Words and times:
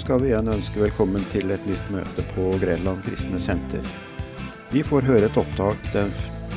skal 0.00 0.20
vi 0.22 0.30
igjen 0.30 0.48
ønske 0.48 0.80
velkommen 0.80 1.22
til 1.30 1.52
et 1.54 1.66
nytt 1.68 1.90
møte 1.92 2.22
på 2.32 2.48
Grenland 2.62 3.02
kristne 3.04 3.38
senter. 3.42 3.84
Vi 4.72 4.82
får 4.82 5.06
høre 5.06 5.28
et 5.28 5.36
opptak 5.38 5.82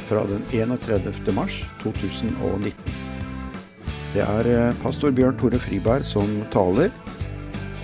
fra 0.08 0.24
den 0.30 0.42
31. 0.56 1.12
mars 1.36 1.60
2019. 1.84 2.72
Det 4.16 4.24
er 4.24 4.50
eh, 4.50 4.80
pastor 4.82 5.12
Bjørn 5.14 5.38
Tore 5.38 5.60
Friberg 5.62 6.08
som 6.08 6.32
taler, 6.54 6.90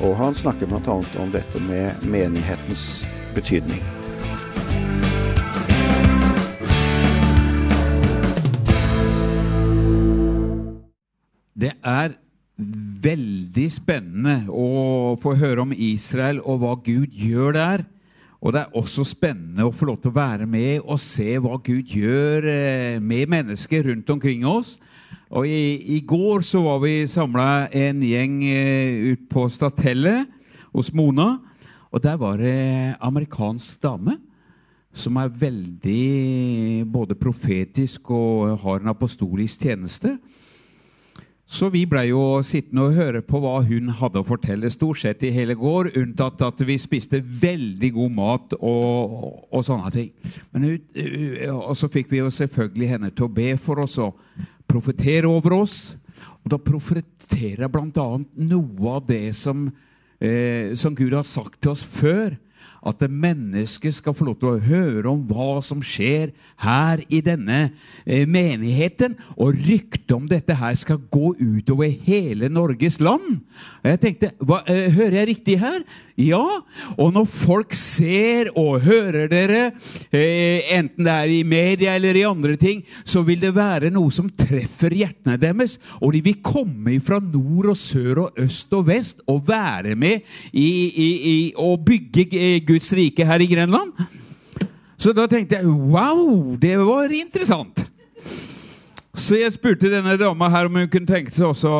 og 0.01 0.15
han 0.17 0.33
snakker 0.33 0.71
bl.a. 0.71 0.95
om 1.21 1.33
dette 1.35 1.61
med 1.67 2.01
menighetens 2.01 3.03
betydning. 3.35 3.83
Det 11.53 11.75
er 11.83 12.17
veldig 13.03 13.65
spennende 13.71 14.37
å 14.47 15.15
få 15.21 15.35
høre 15.39 15.65
om 15.65 15.73
Israel 15.75 16.39
og 16.41 16.61
hva 16.63 16.73
Gud 16.85 17.11
gjør 17.11 17.57
der. 17.57 17.83
Og 18.43 18.51
det 18.55 18.63
er 18.63 18.75
også 18.79 19.05
spennende 19.07 19.67
å 19.67 19.71
få 19.71 19.87
lov 19.87 20.01
til 20.03 20.11
å 20.11 20.17
være 20.17 20.47
med 20.49 20.81
og 20.83 20.99
se 20.99 21.37
hva 21.39 21.55
Gud 21.63 21.93
gjør 21.95 22.47
eh, 22.51 22.97
med 22.99 23.31
mennesker 23.31 23.87
rundt 23.87 24.09
omkring 24.11 24.43
oss. 24.47 24.75
Og 25.33 25.47
i, 25.47 25.79
i 25.95 26.01
går 26.05 26.43
så 26.45 26.61
var 26.65 26.81
vi 26.83 27.07
samla 27.09 27.69
en 27.71 28.03
gjeng 28.03 28.41
eh, 28.49 29.13
ut 29.13 29.23
på 29.31 29.47
Statellet 29.51 30.27
hos 30.75 30.91
Mona. 30.95 31.37
Og 31.93 32.03
der 32.03 32.19
var 32.19 32.41
det 32.41 32.97
amerikansk 32.99 33.79
dame 33.83 34.17
som 34.93 35.17
er 35.17 35.31
veldig 35.31 36.85
både 36.91 37.17
profetisk 37.17 38.11
og 38.13 38.59
har 38.61 38.81
en 38.81 38.91
apostolisk 38.91 39.65
tjeneste. 39.65 40.17
Så 41.43 41.67
vi 41.69 41.83
blei 41.85 42.05
jo 42.07 42.39
sittende 42.45 42.85
og 42.87 42.95
høre 42.95 43.19
på 43.25 43.41
hva 43.43 43.57
hun 43.67 43.91
hadde 43.99 44.21
å 44.21 44.25
fortelle 44.25 44.69
stort 44.71 45.01
sett 45.01 45.25
i 45.27 45.31
hele 45.35 45.57
går, 45.59 45.91
unntatt 45.99 46.41
at 46.45 46.63
vi 46.63 46.77
spiste 46.79 47.19
veldig 47.19 47.89
god 47.97 48.15
mat 48.15 48.55
og, 48.61 49.43
og 49.51 49.65
sånne 49.67 49.91
ting. 49.93 50.13
Men, 50.55 50.69
og 51.51 51.75
så 51.77 51.91
fikk 51.91 52.13
vi 52.13 52.21
jo 52.21 52.31
selvfølgelig 52.33 52.89
henne 52.95 53.11
til 53.11 53.27
å 53.27 53.33
be 53.35 53.51
for 53.59 53.83
oss 53.83 53.99
og 54.01 54.15
profetere 54.71 55.27
over 55.29 55.59
oss. 55.59 55.77
Og 56.43 56.55
da 56.55 56.61
profeterer 56.63 57.65
jeg 57.65 57.73
bl.a. 57.75 58.07
noe 58.47 58.95
av 58.95 59.05
det 59.11 59.35
som, 59.35 59.67
eh, 60.23 60.71
som 60.79 60.95
Gud 60.95 61.13
har 61.15 61.27
sagt 61.27 61.59
til 61.59 61.75
oss 61.75 61.83
før 61.83 62.37
at 62.87 63.03
mennesket 63.09 63.95
skal 63.95 64.15
få 64.15 64.27
lov 64.27 64.37
til 64.41 64.49
å 64.51 64.63
høre 64.63 65.11
om 65.11 65.21
hva 65.29 65.61
som 65.63 65.81
skjer 65.83 66.33
her 66.63 67.03
i 67.07 67.21
denne 67.23 67.61
eh, 68.05 68.27
menigheten. 68.27 69.15
Og 69.37 69.55
ryktet 69.67 70.11
om 70.15 70.27
dette 70.29 70.57
her 70.59 70.75
skal 70.79 71.01
gå 71.13 71.33
utover 71.39 71.91
hele 72.05 72.51
Norges 72.51 72.99
land. 73.03 73.39
Og 73.83 73.91
jeg 73.93 74.03
tenkte 74.03 74.33
hva, 74.43 74.61
eh, 74.67 74.91
Hører 74.93 75.21
jeg 75.21 75.29
riktig 75.31 75.59
her? 75.61 75.79
Ja. 76.19 76.61
Og 76.97 77.13
når 77.15 77.25
folk 77.25 77.73
ser 77.77 78.51
og 78.59 78.83
hører 78.85 79.27
dere, 79.31 79.61
eh, 80.13 80.61
enten 80.77 81.05
det 81.07 81.13
er 81.13 81.31
i 81.31 81.43
media 81.43 81.95
eller 81.95 82.15
i 82.15 82.25
andre 82.27 82.55
ting, 82.55 82.83
så 83.05 83.23
vil 83.25 83.41
det 83.41 83.55
være 83.55 83.89
noe 83.93 84.11
som 84.13 84.29
treffer 84.29 84.93
hjertene 84.93 85.39
deres. 85.41 85.79
Og 86.01 86.13
de 86.13 86.21
vil 86.21 86.41
komme 86.45 86.99
fra 87.01 87.19
nord 87.19 87.71
og 87.73 87.77
sør 87.77 88.27
og 88.27 88.43
øst 88.45 88.73
og 88.73 88.87
vest 88.87 89.23
og 89.27 89.47
være 89.47 89.95
med 89.95 90.21
i, 90.51 90.69
i, 90.93 91.09
i 91.33 91.37
å 91.57 91.75
bygge 91.77 92.59
Guds 92.67 92.93
rike 92.93 93.25
her 93.25 93.41
i 93.41 93.49
Grenland. 93.49 93.93
Så 94.97 95.11
da 95.11 95.25
tenkte 95.27 95.57
jeg 95.57 95.67
wow, 95.67 96.55
det 96.55 96.77
var 96.79 97.11
interessant. 97.11 97.89
Så 99.13 99.37
jeg 99.37 99.53
spurte 99.53 99.91
denne 99.91 100.15
dama 100.17 100.49
her 100.49 100.69
om 100.69 100.77
hun 100.77 100.89
kunne 100.89 101.09
tenke 101.09 101.33
seg 101.33 101.49
også 101.49 101.73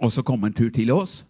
å 0.00 0.26
komme 0.26 0.50
en 0.50 0.56
tur 0.56 0.70
til 0.74 0.90
oss. 0.94 1.22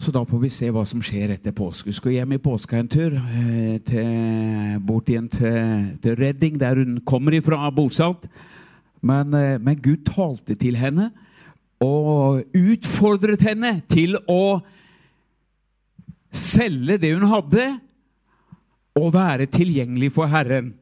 Så 0.00 0.12
da 0.16 0.22
får 0.24 0.38
vi 0.40 0.48
se 0.48 0.70
hva 0.72 0.80
som 0.88 1.02
skjer 1.04 1.34
etter 1.34 1.52
påske. 1.52 1.90
Hun 1.90 1.96
skal 1.98 2.14
hjem 2.14 2.30
i 2.32 2.40
påska 2.40 2.78
en 2.78 2.88
tur, 2.88 3.18
eh, 3.20 3.76
til, 3.84 4.78
bort 4.80 5.10
igjen 5.12 5.26
til, 5.28 5.90
til, 6.00 6.14
Redding, 6.16 6.56
der 6.56 6.80
hun 6.80 7.02
kommer 7.04 7.36
ifra, 7.36 7.68
bosatt. 7.68 8.24
Men, 9.04 9.34
eh, 9.34 9.58
men 9.60 9.76
Gud 9.76 10.06
talte 10.08 10.56
til 10.56 10.78
henne 10.80 11.10
og 11.84 12.40
utfordret 12.56 13.44
henne 13.44 13.82
til 13.92 14.16
å 14.24 14.62
selge 16.32 16.96
det 17.00 17.12
hun 17.12 17.28
hadde, 17.28 17.68
og 18.96 19.12
være 19.12 19.46
tilgjengelig 19.52 20.14
for 20.16 20.32
Herren. 20.32 20.72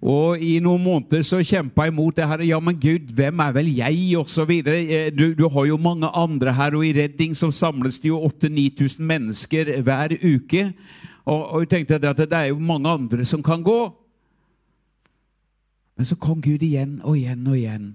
Og 0.00 0.40
I 0.40 0.54
noen 0.64 0.80
måneder 0.80 1.20
så 1.26 1.42
kjempa 1.44 1.84
jeg 1.84 1.92
imot 1.92 2.16
det 2.16 2.28
her. 2.30 2.42
Ja, 2.48 2.60
men 2.64 2.78
Gud, 2.80 3.12
hvem 3.16 3.40
er 3.44 3.52
vel 3.52 3.68
jeg? 3.68 3.98
Og 4.16 4.30
så 4.32 4.46
videre. 4.48 4.80
Eh, 4.80 5.10
du, 5.12 5.34
du 5.36 5.44
har 5.52 5.66
jo 5.68 5.76
mange 5.76 6.08
andre 6.08 6.54
her, 6.56 6.76
og 6.76 6.86
i 6.86 6.94
Redding 6.96 7.36
så 7.36 7.50
samles 7.52 8.00
det 8.00 8.08
jo 8.08 8.20
8000-9000 8.30 9.04
mennesker 9.04 9.72
hver 9.84 10.16
uke. 10.16 10.70
Og, 11.28 11.40
og 11.52 11.64
jeg 11.64 11.72
tenkte 11.74 12.00
at 12.00 12.22
det 12.24 12.32
er 12.32 12.48
jo 12.48 12.58
mange 12.58 12.88
andre 12.88 13.24
som 13.28 13.44
kan 13.44 13.62
gå. 13.62 13.80
Men 16.00 16.08
så 16.08 16.16
kom 16.16 16.40
Gud 16.40 16.62
igjen 16.64 17.02
og 17.04 17.18
igjen 17.18 17.44
og 17.44 17.58
igjen. 17.58 17.90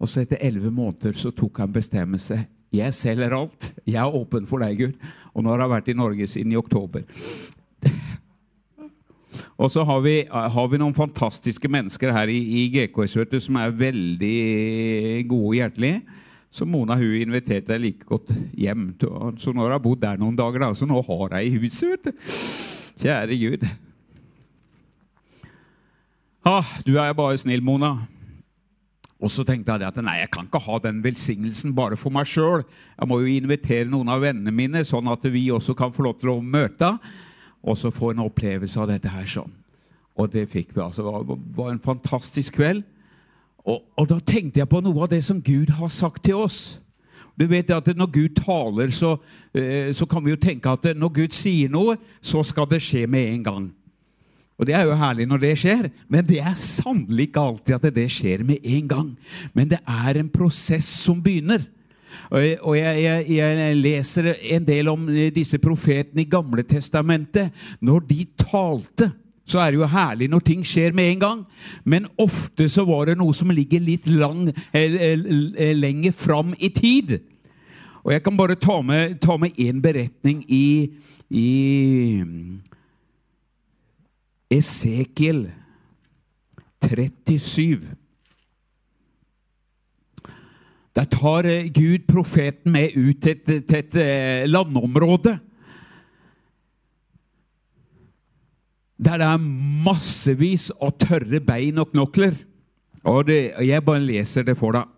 Og 0.00 0.08
så 0.08 0.22
etter 0.22 0.40
elleve 0.40 0.70
måneder 0.72 1.12
så 1.18 1.28
tok 1.36 1.60
han 1.60 1.74
bestemmelse. 1.74 2.38
Jeg 2.72 2.94
selger 2.96 3.36
alt. 3.36 3.74
Jeg 3.84 4.00
er 4.00 4.16
åpen 4.16 4.46
for 4.48 4.64
deg, 4.64 4.80
Gud. 4.80 5.12
Og 5.34 5.44
nå 5.44 5.52
har 5.52 5.66
jeg 5.66 5.74
vært 5.74 5.92
i 5.92 5.96
Norge 5.98 6.28
siden 6.30 6.54
i 6.54 6.60
oktober. 6.60 7.04
Og 9.58 9.70
så 9.72 9.84
har 9.84 10.00
vi, 10.04 10.14
har 10.30 10.68
vi, 10.70 10.80
noen 10.80 10.96
fantastiske 10.96 11.68
mennesker 11.70 12.12
her 12.14 12.30
i, 12.32 12.38
i 12.38 12.62
GKS 12.72 13.18
du, 13.28 13.38
som 13.42 13.58
er 13.60 13.76
veldig 13.76 14.38
gode 15.28 15.50
og 15.50 15.58
hjertelige. 15.58 16.02
Så 16.50 16.64
Mona 16.64 16.96
hun 16.96 17.16
inviterte 17.18 17.74
deg 17.74 17.82
like 17.82 18.08
godt 18.08 18.32
hjem. 18.56 18.90
Så 19.38 19.52
nå 19.52 19.66
har 19.66 19.76
hun 19.76 19.84
bodd 19.84 20.02
der 20.02 20.20
noen 20.20 20.38
dager, 20.38 20.64
da, 20.64 20.72
så 20.74 20.88
nå 20.88 21.02
har 21.04 21.36
jeg 21.38 21.50
i 21.50 21.60
huset. 21.60 21.90
vet 21.92 22.08
du. 22.08 22.30
Kjære 22.98 23.36
Gud. 23.38 23.66
Ah, 26.48 26.70
du 26.86 26.96
er 26.96 27.12
bare 27.12 27.36
snill, 27.38 27.62
Mona. 27.62 27.98
Og 29.18 29.30
så 29.34 29.42
tenkte 29.42 29.74
jeg 29.74 29.82
at 29.82 29.96
nei, 30.02 30.20
jeg 30.20 30.30
kan 30.30 30.46
ikke 30.46 30.60
ha 30.62 30.76
den 30.82 31.00
velsignelsen 31.02 31.74
bare 31.76 31.98
for 31.98 32.14
meg 32.14 32.28
sjøl. 32.30 32.62
Jeg 32.94 33.10
må 33.10 33.18
jo 33.20 33.32
invitere 33.32 33.90
noen 33.90 34.10
av 34.14 34.22
vennene 34.22 34.54
mine, 34.54 34.84
sånn 34.86 35.10
at 35.10 35.26
vi 35.26 35.48
også 35.50 35.74
kan 35.78 35.92
få 35.94 36.06
lov 36.06 36.20
til 36.20 36.32
å 36.36 36.38
møte. 36.42 36.92
Og 37.62 37.78
så 37.78 37.90
få 37.90 38.12
en 38.12 38.26
opplevelse 38.26 38.80
av 38.80 38.88
dette 38.90 39.10
her 39.12 39.26
sånn. 39.26 39.52
Og 40.18 40.32
det 40.32 40.48
fikk 40.50 40.74
vi. 40.74 40.82
altså. 40.82 41.02
Det 41.26 41.38
var 41.56 41.72
en 41.72 41.82
fantastisk 41.82 42.58
kveld. 42.58 42.82
Og, 43.68 43.82
og, 43.96 44.04
da 44.08 44.18
tenkte 44.24 44.62
jeg 44.62 44.70
på 44.70 44.80
noe 44.80 45.04
av 45.04 45.10
det 45.12 45.20
som 45.26 45.42
Gud 45.44 45.70
har 45.76 45.90
sagt 45.92 46.24
til 46.24 46.40
oss. 46.40 46.78
Du 47.38 47.46
vet 47.46 47.70
at 47.70 47.86
Når 47.96 48.10
Gud 48.10 48.34
taler, 48.34 48.88
så, 48.90 49.16
eh, 49.54 49.92
så 49.94 50.06
kan 50.06 50.24
vi 50.24 50.30
jo 50.30 50.36
tenke 50.36 50.70
at 50.70 50.96
når 50.96 51.08
Gud 51.08 51.34
sier 51.36 51.68
noe, 51.70 51.96
så 52.22 52.42
skal 52.42 52.66
det 52.70 52.82
skje 52.82 53.06
med 53.06 53.34
en 53.34 53.44
gang. 53.44 53.68
Og 54.58 54.66
Det 54.66 54.74
er 54.74 54.88
jo 54.88 54.94
herlig 54.98 55.26
når 55.28 55.38
det 55.38 55.58
skjer, 55.58 55.90
men 56.08 56.26
det 56.26 56.40
er 56.42 56.54
sannelig 56.54 57.28
ikke 57.28 57.40
alltid 57.40 57.74
at 57.74 57.94
det 57.94 58.10
skjer 58.10 58.42
med 58.42 58.58
en 58.64 58.88
gang. 58.88 59.16
Men 59.54 59.70
det 59.70 59.78
er 59.86 60.18
en 60.18 60.28
prosess 60.28 60.84
som 60.84 61.22
begynner. 61.22 61.62
Og 62.30 62.74
jeg, 62.76 63.02
jeg, 63.02 63.24
jeg, 63.36 63.76
leser 63.78 64.32
en 64.56 64.66
del 64.66 64.90
om 64.90 65.06
disse 65.34 65.60
profetene 65.62 66.24
i 66.24 66.28
Gamle 66.30 66.64
Testamentet. 66.68 67.54
Når 67.80 68.04
de 68.08 68.26
talte, 68.40 69.10
så 69.48 69.62
er 69.62 69.72
det 69.72 69.80
jo 69.80 69.88
herlig 69.88 70.28
når 70.28 70.44
ting 70.44 70.64
skjer 70.66 70.96
med 70.96 71.12
en 71.12 71.22
gang. 71.24 71.44
Men 71.84 72.08
ofte 72.20 72.68
så 72.68 72.84
var 72.88 73.08
det 73.08 73.18
noe 73.20 73.36
som 73.36 73.52
ligger 73.54 73.84
litt 73.84 74.08
lang, 74.12 74.50
lenger 74.74 76.16
fram 76.16 76.54
i 76.58 76.72
tid. 76.74 77.18
Og 78.04 78.12
jeg 78.14 78.24
kan 78.24 78.36
bare 78.38 78.58
ta 78.60 78.80
med, 78.84 79.18
ta 79.20 79.36
med 79.40 79.56
en 79.60 79.80
beretning 79.84 80.44
i, 80.48 80.66
i 81.28 81.48
Esekiel 84.50 85.48
37. 86.84 87.97
Der 90.98 91.06
tar 91.06 91.46
eh, 91.46 91.68
Gud 91.70 92.08
profeten 92.08 92.72
med 92.74 92.96
ut 92.96 93.20
til 93.22 93.36
et, 93.36 93.66
til 93.68 93.78
et 93.78 93.96
eh, 94.02 94.48
landområde. 94.50 95.36
Der 98.98 99.20
det 99.20 99.28
er 99.28 99.44
massevis 99.86 100.72
av 100.82 100.96
tørre 100.98 101.38
bein 101.38 101.78
og 101.78 101.92
knokler. 101.92 102.34
Og 103.04 103.28
det, 103.28 103.52
Jeg 103.62 103.84
bare 103.84 104.02
leser 104.02 104.42
det 104.42 104.56
for 104.58 104.74
deg. 104.74 104.90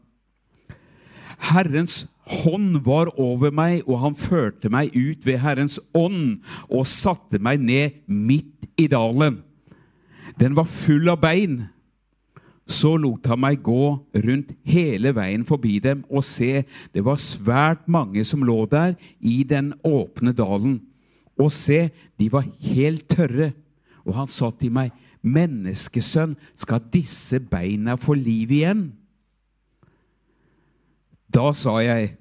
Herrens 1.50 2.06
hånd 2.31 2.81
var 2.87 3.12
over 3.20 3.53
meg, 3.53 3.82
og 3.85 4.00
han 4.00 4.17
førte 4.17 4.73
meg 4.73 4.96
ut 4.96 5.26
ved 5.26 5.41
Herrens 5.44 5.76
ånd 5.93 6.41
og 6.70 6.88
satte 6.88 7.38
meg 7.38 7.61
ned 7.61 8.00
midt 8.08 8.70
i 8.81 8.88
dalen. 8.88 9.43
Den 10.41 10.56
var 10.56 10.64
full 10.64 11.12
av 11.12 11.20
bein. 11.20 11.67
Så 12.70 12.93
lot 13.02 13.26
han 13.26 13.40
meg 13.43 13.64
gå 13.67 13.96
rundt 14.14 14.52
hele 14.69 15.11
veien 15.17 15.43
forbi 15.46 15.81
dem 15.82 16.05
og 16.06 16.22
se, 16.26 16.62
det 16.94 17.02
var 17.02 17.19
svært 17.19 17.88
mange 17.90 18.22
som 18.26 18.44
lå 18.46 18.62
der 18.70 18.94
i 19.19 19.43
den 19.43 19.72
åpne 19.82 20.32
dalen. 20.37 20.78
Og 21.40 21.50
se, 21.55 21.88
de 22.20 22.28
var 22.31 22.46
helt 22.62 23.08
tørre. 23.11 23.50
Og 24.06 24.14
han 24.14 24.31
sa 24.31 24.52
til 24.55 24.72
meg, 24.76 24.94
menneskesønn, 25.20 26.37
skal 26.55 26.87
disse 26.93 27.40
beina 27.43 27.96
få 28.00 28.14
liv 28.17 28.52
igjen? 28.55 28.87
Da 31.31 31.50
sa 31.56 31.78
jeg, 31.82 32.14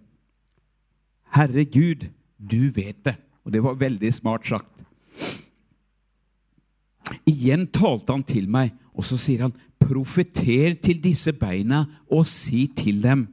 Herre 1.36 1.66
Gud, 1.70 2.10
du 2.38 2.72
vet 2.74 3.04
det. 3.06 3.16
Og 3.46 3.54
det 3.54 3.62
var 3.64 3.80
veldig 3.80 4.12
smart 4.14 4.50
sagt. 4.50 4.84
Igjen 7.30 7.68
talte 7.74 8.14
han 8.14 8.26
til 8.28 8.50
meg, 8.52 8.74
og 8.94 9.06
så 9.06 9.18
sier 9.18 9.48
han, 9.48 9.56
profeter 9.90 10.78
til 10.84 11.02
disse 11.02 11.34
beina 11.34 11.86
og 12.12 12.28
si 12.30 12.68
til 12.78 13.02
dem, 13.04 13.28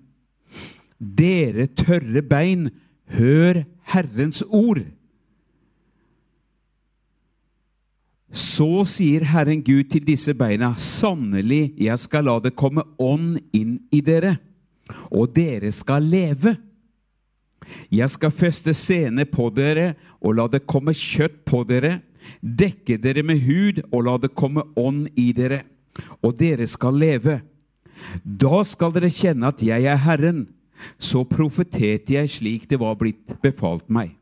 dere 0.97 1.69
tørre 1.77 2.23
bein, 2.25 2.71
hør 3.13 3.65
Herrens 3.93 4.43
ord. 4.49 4.83
Så 8.37 8.85
sier 8.89 9.25
Herren 9.31 9.63
Gud 9.65 9.87
til 9.93 10.05
disse 10.07 10.35
beina, 10.37 10.75
sannelig, 10.77 11.75
jeg 11.79 11.99
skal 12.03 12.27
la 12.27 12.39
det 12.43 12.57
komme 12.59 12.85
ånd 12.99 13.39
inn 13.57 13.79
i 13.95 14.03
dere, 14.05 14.37
og 15.11 15.31
dere 15.37 15.71
skal 15.73 16.05
leve. 16.05 16.57
Jeg 17.91 18.11
skal 18.13 18.35
feste 18.35 18.75
sene 18.77 19.25
på 19.27 19.49
dere 19.55 19.95
og 20.21 20.37
la 20.39 20.47
det 20.51 20.67
komme 20.69 20.95
kjøtt 20.95 21.43
på 21.49 21.63
dere, 21.67 22.01
dekke 22.43 22.99
dere 23.03 23.23
med 23.27 23.43
hud 23.47 23.81
og 23.93 24.05
la 24.07 24.17
det 24.23 24.35
komme 24.39 24.65
ånd 24.79 25.07
i 25.19 25.31
dere, 25.37 25.63
og 26.23 26.37
dere 26.39 26.67
skal 26.71 26.99
leve. 27.01 27.41
Da 28.23 28.63
skal 28.67 28.95
dere 28.95 29.11
kjenne 29.13 29.51
at 29.51 29.63
jeg 29.65 29.89
er 29.89 30.01
Herren. 30.05 30.47
Så 31.01 31.25
profeterte 31.25 32.19
jeg 32.19 32.31
slik 32.31 32.67
det 32.69 32.81
var 32.83 32.99
blitt 33.01 33.39
befalt 33.43 33.89
meg. 33.89 34.13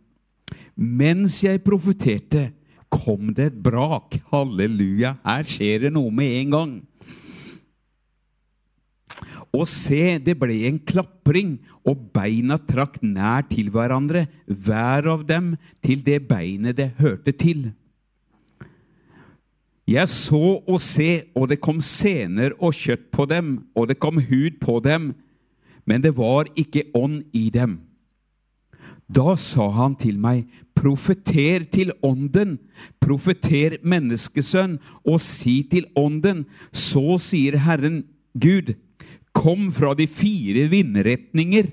Mens 0.75 1.41
jeg 1.43 1.62
profeterte, 1.67 2.53
kom 2.91 3.32
det 3.35 3.50
et 3.50 3.62
brak. 3.62 4.19
Halleluja! 4.31 5.17
Her 5.26 5.47
skjer 5.47 5.87
det 5.87 5.94
noe 5.94 6.12
med 6.15 6.35
en 6.41 6.55
gang. 6.55 6.75
Og 9.55 9.69
se, 9.70 10.19
det 10.19 10.35
ble 10.38 10.65
en 10.69 10.81
klapring, 10.82 11.56
og 11.87 12.09
beina 12.15 12.56
trakk 12.59 12.99
nær 13.06 13.44
til 13.50 13.70
hverandre, 13.75 14.27
hver 14.47 15.06
av 15.12 15.23
dem 15.29 15.53
til 15.85 16.03
det 16.06 16.25
beinet 16.27 16.79
det 16.81 16.94
hørte 16.99 17.35
til. 17.38 17.69
Jeg 19.84 20.08
så 20.08 20.62
og 20.64 20.81
se, 20.81 21.25
og 21.36 21.50
det 21.50 21.60
kom 21.60 21.82
sener 21.84 22.54
og 22.56 22.72
kjøtt 22.72 23.10
på 23.12 23.26
dem, 23.28 23.58
og 23.76 23.90
det 23.90 23.98
kom 24.00 24.16
hud 24.16 24.56
på 24.62 24.78
dem, 24.84 25.12
men 25.84 26.00
det 26.00 26.14
var 26.16 26.48
ikke 26.56 26.86
ånd 26.96 27.20
i 27.36 27.50
dem. 27.52 27.82
Da 29.12 29.34
sa 29.36 29.69
han 29.76 29.98
til 30.00 30.16
meg, 30.16 30.46
profeter 30.72 31.66
til 31.69 31.92
ånden, 32.04 32.56
profeter 33.04 33.76
menneskesønn, 33.84 34.78
og 35.04 35.20
si 35.20 35.60
til 35.69 35.84
ånden, 36.00 36.46
så 36.72 37.19
sier 37.20 37.60
Herren 37.66 38.06
Gud, 38.32 38.72
kom 39.36 39.69
fra 39.75 39.92
de 39.98 40.06
fire 40.08 40.70
vindretninger. 40.72 41.69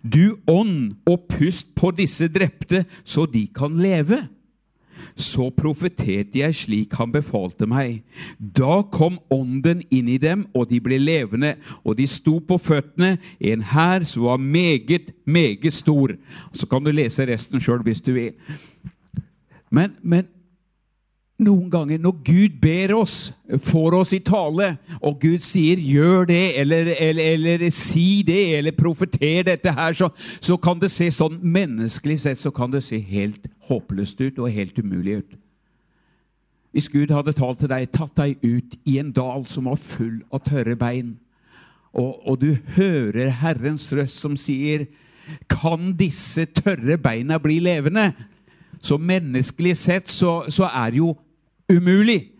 Du 0.00 0.40
ånd 0.48 0.94
og 1.04 1.26
pust 1.28 1.74
på 1.76 1.90
disse 1.92 2.30
drepte, 2.32 2.86
så 3.04 3.26
de 3.28 3.44
kan 3.52 3.76
leve. 3.76 4.22
Så 5.14 5.48
profeterte 5.54 6.40
jeg 6.40 6.56
slik 6.58 6.94
han 6.98 7.12
befalte 7.14 7.68
meg. 7.70 8.02
Da 8.38 8.82
kom 8.90 9.20
ånden 9.32 9.84
inn 9.94 10.08
i 10.10 10.18
dem, 10.18 10.46
og 10.54 10.68
de 10.72 10.80
ble 10.82 10.98
levende, 10.98 11.54
og 11.84 11.98
de 12.00 12.06
sto 12.10 12.40
på 12.42 12.58
føttene, 12.58 13.16
en 13.38 13.62
hær 13.74 14.02
som 14.08 14.26
var 14.26 14.42
meget, 14.42 15.12
meget 15.24 15.72
stor. 15.72 16.16
Så 16.52 16.66
kan 16.66 16.82
du 16.82 16.90
lese 16.90 17.26
resten 17.30 17.62
sjøl 17.62 17.84
hvis 17.86 18.02
du 18.02 18.12
vil. 18.16 18.32
Men, 19.70 19.94
men 20.02 20.26
noen 21.42 21.66
ganger 21.70 21.98
når 21.98 22.18
Gud 22.24 22.58
ber 22.62 22.94
oss, 22.94 23.32
får 23.66 23.96
oss 23.98 24.12
i 24.14 24.20
tale, 24.22 24.76
og 25.02 25.18
Gud 25.20 25.42
sier 25.42 25.76
'gjør 25.76 26.26
det', 26.30 26.60
eller, 26.60 26.94
eller, 27.00 27.22
eller 27.34 27.70
'si 27.70 28.22
det', 28.22 28.58
eller 28.58 28.70
'profeter 28.70 29.42
dette 29.42 29.72
her', 29.72 29.92
så, 29.92 30.08
så, 30.40 30.56
kan 30.56 30.78
det 30.78 30.90
se 30.90 31.10
sånn 31.10 31.40
menneskelig 31.42 32.18
sett 32.20 32.38
så 32.38 32.50
kan 32.50 32.70
det 32.70 32.84
se 32.84 32.98
helt 32.98 33.46
håpløst 33.68 34.20
ut 34.20 34.38
og 34.38 34.50
helt 34.50 34.78
umulig 34.78 35.16
ut. 35.16 35.36
Hvis 36.72 36.88
Gud 36.88 37.10
hadde 37.10 37.32
talt 37.32 37.58
til 37.58 37.68
deg, 37.68 37.90
tatt 37.90 38.16
deg 38.16 38.38
ut 38.42 38.78
i 38.84 38.98
en 38.98 39.12
dal 39.12 39.46
som 39.46 39.64
var 39.64 39.76
full 39.76 40.22
av 40.32 40.40
tørre 40.40 40.76
bein, 40.76 41.18
og, 41.94 42.28
og 42.28 42.40
du 42.40 42.56
hører 42.76 43.30
Herrens 43.30 43.92
røst 43.92 44.20
som 44.20 44.36
sier 44.36 44.86
'Kan 45.48 45.96
disse 45.96 46.44
tørre 46.44 46.98
beina 46.98 47.38
bli 47.38 47.58
levende?' 47.58 48.12
Så 48.84 48.98
menneskelig 48.98 49.76
sett 49.76 50.10
så, 50.10 50.44
så 50.48 50.64
er 50.64 50.92
jo 50.92 51.14
umulig. 51.68 52.30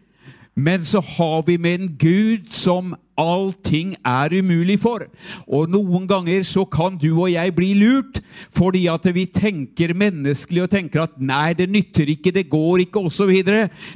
Men 0.55 0.85
så 0.85 1.00
har 1.00 1.43
vi 1.43 1.56
med 1.56 1.75
en 1.75 1.97
Gud 1.99 2.47
som 2.50 2.94
allting 3.20 3.94
er 4.05 4.34
umulig 4.38 4.78
for. 4.82 5.06
Og 5.46 5.70
noen 5.70 6.06
ganger 6.11 6.43
så 6.46 6.64
kan 6.69 6.99
du 7.00 7.11
og 7.12 7.31
jeg 7.32 7.55
bli 7.56 7.72
lurt 7.78 8.20
fordi 8.55 8.84
at 8.90 9.06
vi 9.14 9.26
tenker 9.31 9.94
menneskelig 9.96 10.64
og 10.64 10.72
tenker 10.72 11.05
at 11.05 11.19
nei, 11.22 11.52
det 11.55 11.69
nytter 11.70 12.11
ikke, 12.14 12.32
det 12.34 12.49
går 12.50 12.87
ikke, 12.87 13.05
osv. 13.06 13.31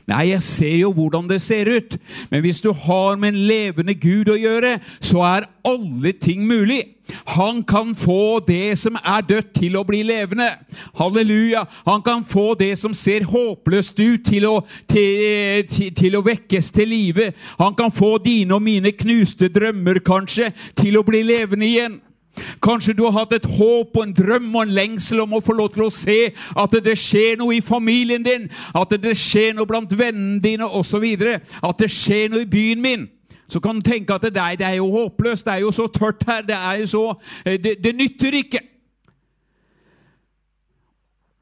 Nei, 0.09 0.25
jeg 0.31 0.43
ser 0.47 0.76
jo 0.85 0.93
hvordan 0.94 1.29
det 1.31 1.41
ser 1.43 1.70
ut. 1.70 1.99
Men 2.31 2.44
hvis 2.44 2.62
du 2.62 2.70
har 2.73 3.19
med 3.19 3.35
en 3.35 3.43
levende 3.50 3.97
Gud 3.99 4.31
å 4.31 4.38
gjøre, 4.38 4.79
så 5.00 5.25
er 5.26 5.50
alle 5.67 6.15
ting 6.19 6.47
mulig. 6.47 6.85
Han 7.25 7.62
kan 7.62 7.94
få 7.97 8.41
det 8.49 8.79
som 8.79 8.97
er 9.05 9.20
dødt, 9.25 9.55
til 9.59 9.76
å 9.81 9.85
bli 9.87 10.03
levende. 10.06 10.49
Halleluja. 10.99 11.65
Han 11.87 12.03
kan 12.05 12.25
få 12.25 12.53
det 12.59 12.75
som 12.79 12.94
ser 12.94 13.25
håpløst 13.25 14.00
ut, 14.00 14.25
til 14.25 14.47
å, 14.49 14.55
til, 14.88 15.65
til, 15.70 15.94
til 15.97 16.19
å 16.19 16.23
vekkes 16.25 16.70
til 16.75 16.93
live. 16.93 17.31
Han 17.59 17.75
kan 17.79 17.93
få 17.94 18.19
dine 18.25 18.55
og 18.55 18.62
mine 18.62 18.93
knuste 19.08 19.49
drømmer, 19.49 20.02
kanskje, 20.05 20.52
til 20.76 21.00
å 21.00 21.06
bli 21.06 21.25
levende 21.25 21.66
igjen. 21.66 21.99
Kanskje 22.62 22.94
du 22.94 23.02
har 23.08 23.16
hatt 23.16 23.32
et 23.34 23.46
håp 23.50 23.96
og 23.96 24.02
en 24.05 24.14
drøm 24.14 24.52
og 24.52 24.62
en 24.62 24.75
lengsel 24.76 25.25
om 25.25 25.32
å 25.34 25.43
få 25.43 25.56
lov 25.58 25.72
til 25.75 25.88
å 25.88 25.90
se 25.90 26.19
at 26.55 26.76
det 26.84 26.94
skjer 27.00 27.40
noe 27.40 27.56
i 27.56 27.64
familien 27.64 28.22
din, 28.22 28.46
at 28.78 28.94
det 29.02 29.16
skjer 29.19 29.56
noe 29.56 29.66
blant 29.66 29.90
vennene 29.90 30.38
dine 30.44 30.69
osv., 30.69 31.02
at 31.19 31.81
det 31.81 31.90
skjer 31.90 32.28
noe 32.31 32.44
i 32.46 32.50
byen 32.52 32.84
min 32.84 33.08
så 33.49 33.60
kan 33.64 33.78
du 33.78 33.81
tenke 33.81 34.12
at 34.12 34.22
det, 34.22 34.34
det 34.60 34.66
er 34.66 34.76
jo 34.76 34.90
håpløst, 34.93 35.46
det 35.46 35.52
er 35.52 35.62
jo 35.64 35.70
så 35.72 35.87
tørt 35.88 36.25
her, 36.28 36.43
det 36.44 36.56
er 36.56 36.82
jo 36.82 36.87
så 36.87 37.05
eh, 37.46 37.56
det, 37.56 37.78
det 37.84 37.94
nytter 37.96 38.37
ikke. 38.43 38.60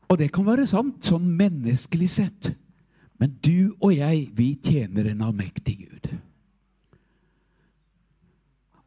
Og 0.09 0.19
det 0.19 0.31
kan 0.33 0.47
være 0.47 0.69
sant, 0.71 1.01
sånn 1.03 1.27
menneskelig 1.35 2.11
sett. 2.11 2.53
Men 3.19 3.35
du 3.43 3.75
og 3.81 3.91
jeg, 3.97 4.29
vi 4.39 4.53
tjener 4.63 5.11
en 5.11 5.25
allmektig 5.27 5.81
Gud. 5.81 5.96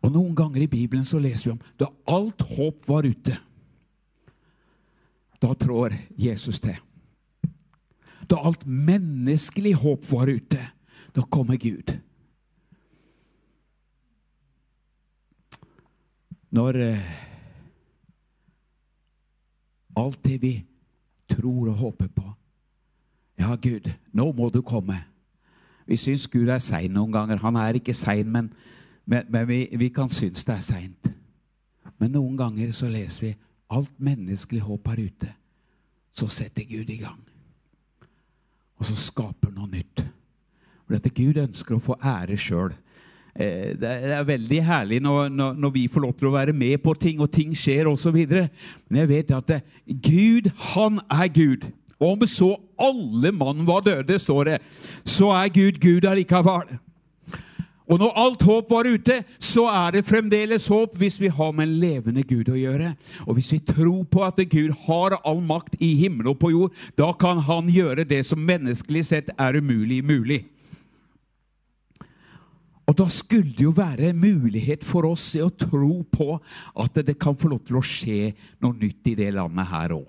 Og 0.01 0.12
Noen 0.13 0.36
ganger 0.36 0.63
i 0.63 0.72
Bibelen 0.72 1.06
så 1.06 1.20
leser 1.20 1.50
vi 1.50 1.56
om 1.58 1.63
da 1.79 1.89
alt 2.08 2.44
håp 2.56 2.88
var 2.88 3.08
ute. 3.08 3.36
Da 5.39 5.53
trår 5.56 5.96
Jesus 6.20 6.60
til. 6.63 6.77
Da 8.29 8.39
alt 8.46 8.65
menneskelig 8.68 9.74
håp 9.82 10.06
var 10.12 10.29
ute, 10.29 10.60
da 11.15 11.25
kommer 11.32 11.58
Gud. 11.58 11.96
Når 16.50 16.79
eh, 16.82 17.10
alt 20.00 20.24
det 20.25 20.39
vi 20.41 20.53
tror 21.29 21.70
og 21.70 21.77
håper 21.77 22.08
på 22.08 22.25
Ja, 23.39 23.56
Gud, 23.56 23.86
nå 24.12 24.32
må 24.36 24.50
du 24.50 24.60
komme. 24.62 24.98
Vi 25.88 25.96
syns 25.98 26.27
Gud 26.27 26.50
er 26.51 26.60
sein 26.60 26.91
noen 26.91 27.13
ganger. 27.13 27.39
Han 27.39 27.56
er 27.56 27.77
ikke 27.79 27.96
sein, 27.96 28.27
men, 28.27 28.50
men, 29.10 29.25
men 29.30 29.48
vi, 29.50 29.63
vi, 29.74 29.89
kan 29.89 30.10
synes 30.10 30.46
det 30.46 30.54
er 30.54 30.66
seint. 30.66 31.10
Men 31.98 32.13
noen 32.13 32.36
ganger 32.38 32.72
så 32.75 32.88
leser 32.92 33.25
vi 33.25 33.38
alt 33.74 33.96
menneskelig 33.98 34.62
håp 34.62 34.92
her 34.92 35.01
ute. 35.08 35.30
Så 36.13 36.28
setter 36.30 36.68
Gud 36.70 36.89
i 36.94 37.00
gang. 37.01 37.22
Og 38.78 38.86
så 38.86 38.96
skaper 38.98 39.50
noe 39.56 39.70
nytt. 39.72 40.04
For 40.86 40.96
dette 40.96 41.12
Gud 41.13 41.39
ønsker 41.42 41.75
å 41.75 41.82
få 41.84 41.98
ære 41.98 42.38
sjøl. 42.39 42.75
Eh, 43.34 43.74
det 43.82 43.89
er 43.89 44.28
veldig 44.28 44.60
herlig 44.68 45.00
når, 45.01 45.32
når, 45.34 45.58
når, 45.58 45.74
vi 45.74 45.88
får 45.89 46.06
lov 46.06 46.13
til 46.20 46.30
å 46.30 46.36
være 46.36 46.54
med 46.54 46.78
på 46.84 46.94
ting, 46.94 47.22
og 47.22 47.32
ting 47.34 47.56
skjer 47.58 47.89
osv. 47.89 48.20
Men 48.30 49.01
jeg 49.01 49.10
vet 49.10 49.34
at 49.38 49.50
det, 49.50 49.60
Gud, 50.06 50.51
han 50.74 51.01
er 51.10 51.32
Gud. 51.34 51.66
Og 52.00 52.13
om 52.13 52.28
så 52.30 52.51
alle 52.80 53.34
mann 53.36 53.66
var 53.68 53.82
døde, 53.84 54.20
står 54.22 54.54
det, 54.54 54.60
så 55.01 55.34
er 55.36 55.50
Gud 55.56 55.82
Gud 55.82 56.06
allikevel. 56.08 56.78
Og 57.89 57.98
når 57.98 58.17
alt 58.22 58.43
håp 58.46 58.69
var 58.69 58.86
ute, 58.86 59.15
så 59.41 59.63
er 59.72 59.96
det 59.96 60.05
fremdeles 60.05 60.67
håp 60.69 60.93
hvis 61.01 61.17
vi 61.22 61.31
har 61.34 61.55
med 61.58 61.65
en 61.65 61.79
levende 61.81 62.22
Gud 62.27 62.51
å 62.53 62.58
gjøre. 62.60 62.91
Og 63.25 63.39
hvis 63.39 63.50
vi 63.55 63.60
tror 63.65 64.03
på 64.12 64.22
at 64.27 64.38
Gud 64.51 64.75
har 64.86 65.17
all 65.24 65.41
makt 65.41 65.79
i 65.81 65.96
himmel 66.03 66.29
og 66.29 66.38
på 66.43 66.53
jord, 66.53 66.77
da 67.00 67.10
kan 67.17 67.41
Han 67.50 67.69
gjøre 67.72 68.05
det 68.05 68.22
som 68.27 68.46
menneskelig 68.46 69.03
sett 69.05 69.34
er 69.39 69.58
umulig 69.58 70.03
mulig. 70.05 70.43
Og 72.89 72.96
da 72.98 73.05
skulle 73.13 73.53
det 73.53 73.65
jo 73.65 73.74
være 73.74 74.13
mulighet 74.17 74.86
for 74.86 75.05
oss 75.10 75.31
å 75.38 75.50
tro 75.50 76.03
på 76.10 76.38
at 76.81 77.01
det 77.05 77.19
kan 77.22 77.38
få 77.38 77.51
lov 77.51 77.62
til 77.65 77.77
å 77.77 77.86
skje 77.86 78.31
noe 78.62 78.77
nytt 78.77 79.12
i 79.12 79.17
det 79.17 79.29
landet 79.34 79.69
her 79.69 79.93
òg. 79.98 80.08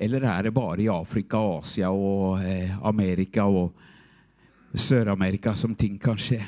Eller 0.00 0.24
er 0.24 0.46
det 0.46 0.54
bare 0.56 0.84
i 0.84 0.88
Afrika, 0.88 1.40
Asia 1.58 1.90
og 1.92 2.40
eh, 2.40 2.72
Amerika 2.86 3.44
og 3.48 3.85
Sør-Amerika 4.76 5.54
som 5.56 5.74
ting 5.74 5.96
kan 5.98 6.18
skje? 6.20 6.42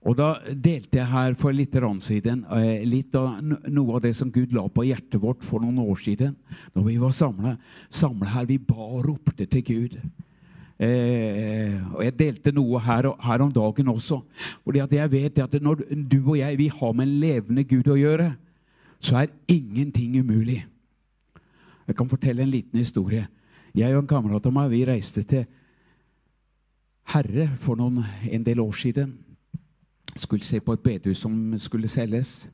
Og 0.00 0.16
da 0.16 0.30
delte 0.48 0.96
jeg 0.96 1.10
her 1.10 1.34
for 1.36 1.52
litt 1.52 1.76
siden 2.00 2.46
eh, 2.56 2.80
litt 2.88 3.14
av 3.14 3.42
noe 3.44 3.98
av 3.98 4.00
det 4.00 4.14
som 4.16 4.30
Gud 4.32 4.54
la 4.56 4.64
på 4.68 4.86
hjertet 4.88 5.20
vårt 5.20 5.44
for 5.44 5.60
noen 5.60 5.78
år 5.78 6.00
siden. 6.00 6.36
Når 6.72 6.86
vi 6.86 6.96
var 6.96 7.12
samla 7.12 8.30
her. 8.32 8.46
Vi 8.46 8.58
ba 8.58 8.80
og 8.80 9.04
ropte 9.04 9.44
til 9.44 9.62
Gud. 9.62 9.98
Eh, 10.80 11.76
og 11.92 12.00
Jeg 12.02 12.16
delte 12.16 12.52
noe 12.56 12.80
her, 12.80 13.10
her, 13.20 13.42
om 13.44 13.52
dagen 13.52 13.88
også. 13.88 14.22
fordi 14.64 14.80
at 14.80 14.92
jeg 14.92 15.12
vet 15.12 15.38
at 15.38 15.62
Når 15.62 15.84
du 16.08 16.30
og 16.30 16.38
jeg 16.38 16.58
vi 16.58 16.68
har 16.68 16.92
med 16.92 17.06
en 17.06 17.20
levende 17.20 17.64
Gud 17.64 17.88
å 17.88 18.00
gjøre, 18.00 18.36
så 19.00 19.16
er 19.16 19.34
ingenting 19.48 20.16
umulig. 20.16 20.64
Jeg 21.86 21.96
kan 21.96 22.08
fortelle 22.08 22.42
en 22.42 22.50
liten 22.50 22.78
historie. 22.78 23.28
Jeg 23.74 23.94
og 23.94 24.02
en 24.02 24.08
kamerat 24.08 24.46
av 24.46 24.52
meg 24.52 24.70
vi 24.70 24.86
reiste 24.86 25.22
til 25.22 25.44
Herre 27.10 27.48
for 27.58 27.74
noen, 27.74 28.04
en 28.30 28.44
del 28.46 28.60
år 28.62 28.76
siden. 28.78 29.16
Skulle 30.14 30.46
se 30.46 30.60
på 30.62 30.76
et 30.76 30.82
bedehus 30.84 31.18
som 31.24 31.34
skulle 31.58 31.90
selges. 31.90 32.44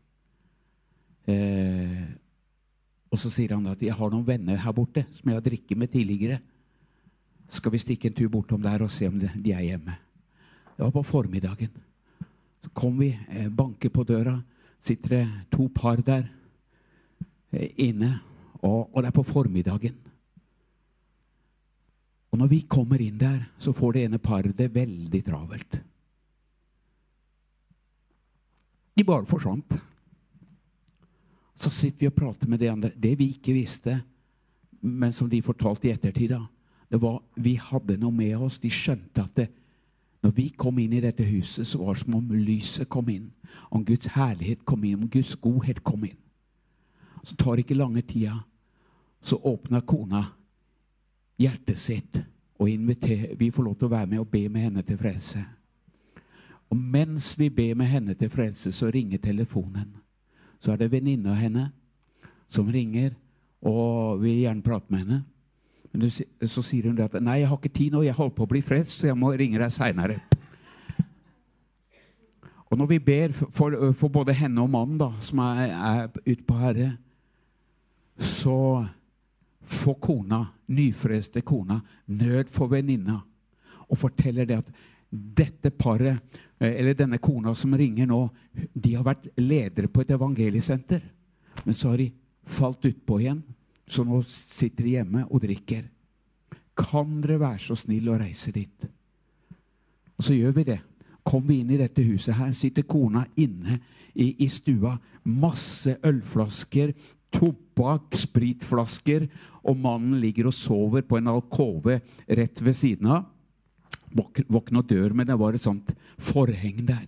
Eh, 1.29 2.07
og 3.13 3.21
så 3.21 3.31
sier 3.31 3.53
han 3.55 3.67
at 3.67 3.83
'jeg 3.83 3.95
har 3.95 4.11
noen 4.11 4.27
venner 4.27 4.57
her 4.57 4.73
borte 4.73 5.05
som 5.13 5.29
jeg 5.29 5.35
har 5.35 5.41
drikket 5.41 5.79
med 5.79 5.91
tidligere'. 5.91 6.41
Skal 7.49 7.73
vi 7.73 7.79
stikke 7.79 8.09
en 8.09 8.15
tur 8.15 8.29
bortom 8.29 8.63
der 8.63 8.83
og 8.83 8.91
se 8.91 9.07
om 9.07 9.19
de 9.19 9.53
er 9.53 9.61
hjemme? 9.61 9.93
Det 10.77 10.85
var 10.85 10.91
på 10.91 11.03
formiddagen. 11.03 11.71
Så 12.63 12.71
kom 12.75 12.99
vi, 12.99 13.19
eh, 13.29 13.49
banker 13.49 13.89
på 13.89 14.05
døra. 14.05 14.43
Sitter 14.81 15.09
det 15.09 15.29
to 15.53 15.69
par 15.75 15.97
der 15.97 16.25
eh, 17.53 17.69
inne. 17.77 18.21
Og, 18.63 18.97
og 18.97 19.03
det 19.03 19.09
er 19.09 19.11
på 19.11 19.23
formiddagen. 19.23 19.95
Og 22.37 22.41
når 22.43 22.51
vi 22.53 22.59
kommer 22.69 23.01
inn 23.01 23.17
der, 23.17 23.47
så 23.57 23.73
får 23.73 23.95
det 23.95 24.01
ene 24.05 24.19
paret 24.21 24.59
det 24.59 24.67
veldig 24.75 25.21
travelt. 25.25 25.79
De 28.93 29.05
bare 29.09 29.25
forsvant. 29.25 29.73
Så 31.57 31.73
sitter 31.73 32.05
vi 32.05 32.11
og 32.11 32.19
prater 32.19 32.53
med 32.53 32.61
de 32.61 32.69
andre. 32.69 32.93
Det 32.93 33.15
vi 33.17 33.31
ikke 33.33 33.57
visste, 33.57 33.97
men 34.85 35.17
som 35.17 35.33
de 35.33 35.41
fortalte 35.41 35.89
i 35.89 35.95
ettertid, 35.95 36.37
det 36.93 37.01
var 37.01 37.23
vi 37.41 37.57
hadde 37.57 37.97
noe 38.05 38.13
med 38.13 38.37
oss. 38.37 38.61
De 38.61 38.69
skjønte 38.69 39.25
at 39.25 39.33
det, 39.41 39.49
når 40.21 40.37
vi 40.37 40.51
kom 40.61 40.77
inn 40.77 40.93
i 40.93 41.01
dette 41.01 41.25
huset, 41.25 41.65
så 41.65 41.81
var 41.81 41.97
det 41.97 42.05
som 42.05 42.21
om 42.21 42.31
lyset 42.37 42.93
kom 42.93 43.09
inn. 43.09 43.31
Om 43.73 43.89
Guds 43.89 44.13
herlighet 44.13 44.69
kom 44.69 44.85
inn, 44.85 45.07
om 45.07 45.09
Guds 45.09 45.39
godhet 45.41 45.81
kom 45.81 46.05
inn. 46.05 46.21
Så 47.25 47.33
tar 47.33 47.57
det 47.57 47.65
ikke 47.65 47.81
lange 47.81 48.05
tida, 48.05 48.43
så 49.25 49.41
åpner 49.41 49.89
kona 49.89 50.27
hjertet 51.39 51.79
sitt 51.79 52.23
og 52.59 52.69
vi 53.39 53.51
får 53.51 53.65
lov 53.65 53.77
til 53.77 53.89
å 53.89 53.93
være 53.93 54.09
med 54.09 54.23
og 54.23 54.31
be 54.33 54.47
med 54.49 54.63
henne 54.63 54.83
til 54.87 54.99
frelse. 54.99 55.43
Og 56.73 56.77
mens 56.77 57.35
vi 57.39 57.51
ber 57.53 57.75
med 57.79 57.87
henne 57.87 58.15
til 58.15 58.31
frelse, 58.33 58.73
så 58.73 58.89
ringer 58.91 59.21
telefonen. 59.23 59.93
Så 60.61 60.73
er 60.73 60.81
det 60.81 60.91
venninna 60.93 61.35
av 61.35 61.41
henne 61.41 61.67
som 62.49 62.69
ringer 62.73 63.13
og 63.67 64.23
vil 64.23 64.41
gjerne 64.41 64.65
prate 64.65 64.89
med 64.89 65.05
henne. 65.05 65.21
Men 65.93 66.11
så 66.49 66.63
sier 66.63 66.89
hun 66.89 66.99
at 67.01 67.13
'nei, 67.13 67.41
jeg 67.41 67.49
har 67.49 67.57
ikke 67.57 67.69
tid 67.69 67.93
nå, 67.93 68.03
jeg 68.03 68.15
holder 68.15 68.35
på 68.35 68.43
å 68.43 68.53
bli 68.53 68.61
frelst, 68.61 68.99
så 68.99 69.07
jeg 69.07 69.17
må 69.17 69.33
ringe 69.33 69.59
deg 69.59 69.71
seinere'. 69.71 70.21
Og 72.71 72.79
når 72.79 72.87
vi 72.87 72.99
ber 72.99 73.33
for, 73.33 73.93
for, 73.93 74.09
både 74.09 74.33
henne 74.33 74.61
og 74.61 74.71
mannen, 74.71 74.99
da, 74.99 75.13
som 75.21 75.39
er, 75.39 75.71
er 75.71 76.09
ute 76.27 76.43
på 76.43 76.55
Herre, 76.55 76.97
så 78.19 78.87
får 79.67 79.95
kona, 80.03 80.47
nyfreste 80.67 81.43
kona, 81.47 81.81
nød 82.07 82.51
for 82.53 82.71
venninna 82.71 83.21
og 83.87 83.99
forteller 83.99 84.47
det 84.47 84.61
at 84.61 84.71
dette 85.11 85.71
paret, 85.71 86.19
eh, 86.59 86.73
eller 86.81 86.95
denne 86.95 87.19
kona 87.19 87.55
som 87.55 87.75
ringer 87.79 88.07
nå, 88.07 88.21
de 88.75 88.95
har 88.95 89.05
vært 89.07 89.29
ledere 89.39 89.89
på 89.89 90.03
et 90.03 90.11
evangeliesenter. 90.11 91.03
Men 91.65 91.75
så 91.75 91.93
har 91.93 92.03
de 92.03 92.11
falt 92.47 92.85
utpå 92.85 93.21
igjen, 93.21 93.43
så 93.87 94.05
nå 94.05 94.23
sitter 94.27 94.85
de 94.85 94.97
hjemme 94.97 95.27
og 95.31 95.43
drikker. 95.43 95.87
Kan 96.77 97.21
dere 97.23 97.41
være 97.41 97.63
så 97.63 97.77
snill 97.79 98.11
å 98.11 98.19
reise 98.21 98.53
dit? 98.53 98.89
Og 100.17 100.27
så 100.27 100.35
gjør 100.35 100.57
vi 100.59 100.67
det. 100.73 100.81
Kommer 101.27 101.55
vi 101.55 101.61
inn 101.61 101.71
i 101.75 101.81
dette 101.81 102.05
huset 102.07 102.37
her, 102.39 102.53
sitter 102.55 102.87
kona 102.87 103.25
inne 103.37 103.79
i, 104.15 104.45
i 104.45 104.49
stua. 104.49 104.97
Masse 105.27 105.97
ølflasker, 106.07 106.93
tobakk, 107.37 108.17
spritflasker, 108.17 109.27
og 109.67 109.81
mannen 109.83 110.21
ligger 110.23 110.49
og 110.51 110.57
sover 110.57 111.05
på 111.07 111.19
en 111.19 111.33
alkove 111.33 112.01
rett 112.27 112.63
ved 112.63 112.79
siden 112.79 113.11
av. 113.13 113.27
Våkner 114.17 114.81
og 114.81 114.89
dør, 114.89 115.13
men 115.13 115.29
det 115.29 115.37
var 115.39 115.57
et 115.57 115.65
sånt 115.65 115.93
forheng 116.17 116.81
der. 116.89 117.05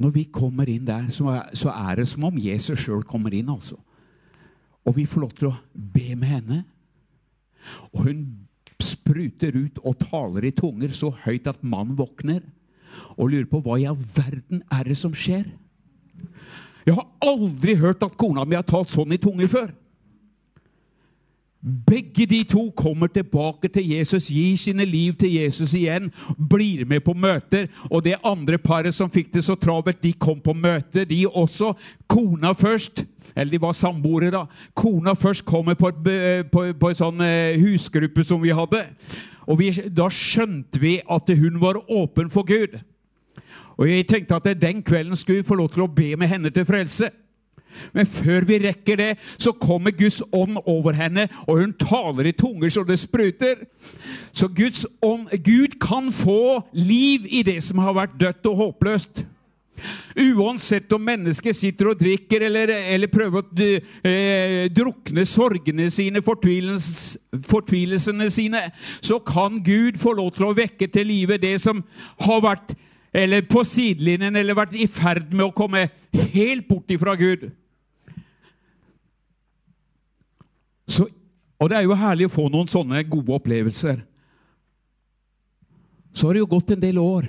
Når 0.00 0.14
vi 0.14 0.24
kommer 0.32 0.68
inn 0.72 0.86
der, 0.88 1.10
så 1.12 1.28
er, 1.28 2.00
det 2.00 2.08
som 2.08 2.24
om 2.30 2.38
Jesus 2.40 2.80
sjøl 2.80 3.04
kommer 3.04 3.34
inn. 3.36 3.50
altså. 3.52 3.76
Og 4.88 4.96
vi 4.96 5.04
får 5.04 5.20
lov 5.20 5.34
til 5.36 5.50
å 5.50 5.58
be 5.74 6.14
med 6.16 6.30
henne. 6.30 6.60
Og 7.92 8.06
hun 8.08 8.22
spruter 8.80 9.58
ut 9.58 9.76
og 9.84 9.98
taler 10.00 10.48
i 10.48 10.54
tunger 10.56 10.94
så 10.96 11.12
høyt 11.26 11.50
at 11.50 11.60
mannen 11.60 11.98
våkner 11.98 12.40
og 13.20 13.28
lurer 13.28 13.48
på 13.50 13.60
hva 13.60 13.76
i 13.76 13.84
all 13.90 13.98
verden 14.16 14.64
er 14.72 14.88
det 14.88 14.96
som 14.98 15.12
skjer. 15.12 15.44
Jeg 16.90 16.96
har 16.98 17.06
aldri 17.22 17.76
hørt 17.78 18.02
at 18.02 18.16
kona 18.18 18.42
mi 18.42 18.58
har 18.58 18.66
talt 18.66 18.90
sånn 18.90 19.14
i 19.14 19.20
tunge 19.22 19.46
før. 19.46 19.68
Begge 21.60 22.24
de 22.26 22.40
to 22.48 22.64
kommer 22.74 23.10
tilbake 23.12 23.68
til 23.68 23.84
Jesus, 23.92 24.30
gir 24.32 24.56
sine 24.58 24.86
liv 24.88 25.12
til 25.20 25.34
Jesus 25.36 25.74
igjen, 25.76 26.08
blir 26.34 26.86
med 26.88 27.04
på 27.04 27.14
møter. 27.14 27.68
Og 27.92 28.02
det 28.08 28.16
andre 28.26 28.58
paret 28.58 28.96
som 28.96 29.12
fikk 29.12 29.30
det 29.36 29.44
så 29.46 29.54
travelt, 29.60 30.00
de 30.02 30.14
kom 30.16 30.40
på 30.42 30.56
møte, 30.56 31.04
de 31.04 31.20
også. 31.28 31.74
Kona 32.10 32.54
først. 32.58 33.04
Eller 33.36 33.52
de 33.54 33.62
var 33.62 33.76
samboere, 33.76 34.32
da. 34.34 34.46
Kona 34.74 35.14
først 35.14 35.44
kommer 35.46 35.76
på, 35.78 35.92
på, 36.50 36.64
på 36.74 36.90
en 36.90 36.98
sånn 36.98 37.22
eh, 37.22 37.60
husgruppe 37.60 38.24
som 38.26 38.42
vi 38.42 38.56
hadde. 38.56 38.82
Og 39.46 39.60
vi, 39.60 39.70
da 39.94 40.08
skjønte 40.10 40.80
vi 40.82 40.96
at 41.06 41.30
hun 41.38 41.60
var 41.62 41.78
åpen 41.86 42.32
for 42.32 42.48
Gud. 42.48 42.80
Og 43.80 43.88
jeg 43.88 44.06
tenkte 44.08 44.36
at 44.36 44.60
den 44.60 44.82
kvelden 44.84 45.16
skulle 45.16 45.40
vi 45.40 45.48
få 45.48 45.56
lov 45.56 45.70
til 45.72 45.86
å 45.86 45.92
be 45.96 46.12
med 46.20 46.28
henne 46.28 46.52
til 46.52 46.68
frelse. 46.68 47.08
Men 47.94 48.06
før 48.06 48.44
vi 48.44 48.58
rekker 48.66 48.98
det, 48.98 49.10
så 49.38 49.52
kommer 49.56 49.94
Guds 49.96 50.20
ånd 50.32 50.58
over 50.66 50.92
henne, 50.98 51.28
og 51.46 51.62
hun 51.62 51.72
taler 51.80 52.28
i 52.28 52.36
tunger 52.36 52.68
så 52.68 52.84
det 52.84 52.98
spruter. 53.00 53.64
Så 54.32 54.50
Guds 54.52 54.86
ånd, 55.02 55.30
Gud 55.44 55.78
kan 55.80 56.10
få 56.12 56.60
liv 56.72 57.28
i 57.30 57.44
det 57.46 57.60
som 57.64 57.80
har 57.80 57.96
vært 57.96 58.18
dødt 58.20 58.50
og 58.50 58.56
håpløst. 58.64 59.24
Uansett 60.20 60.92
om 60.92 61.00
mennesket 61.00 61.56
sitter 61.56 61.88
og 61.88 62.00
drikker 62.02 62.42
eller, 62.44 62.68
eller 62.92 63.08
prøver 63.08 63.40
å 63.40 63.68
eh, 64.04 64.66
drukne 64.76 65.24
sorgene 65.24 65.86
sine, 65.94 66.20
fortvilels, 66.26 67.16
fortvilelsene 67.48 68.28
sine, 68.34 68.60
så 69.00 69.22
kan 69.24 69.56
Gud 69.64 69.96
få 70.02 70.12
lov 70.18 70.34
til 70.36 70.50
å 70.50 70.54
vekke 70.58 70.90
til 70.92 71.08
live 71.08 71.40
det 71.40 71.54
som 71.64 71.80
har 72.26 72.44
vært 72.44 72.74
eller 73.12 73.42
på 73.42 73.64
sidelinjen 73.66 74.36
eller 74.36 74.54
vært 74.58 74.76
i 74.78 74.86
ferd 74.90 75.32
med 75.34 75.48
å 75.48 75.54
komme 75.54 75.88
helt 76.34 76.68
bort 76.68 76.90
ifra 76.94 77.16
Gud. 77.18 77.48
Så, 80.90 81.06
og 81.58 81.70
det 81.70 81.78
er 81.78 81.86
jo 81.86 81.98
herlig 81.98 82.28
å 82.28 82.34
få 82.34 82.48
noen 82.50 82.70
sånne 82.70 83.02
gode 83.10 83.34
opplevelser. 83.38 84.02
Så 86.12 86.26
har 86.26 86.34
det 86.34 86.42
jo 86.42 86.50
gått 86.50 86.72
en 86.74 86.82
del 86.82 86.98
år. 86.98 87.28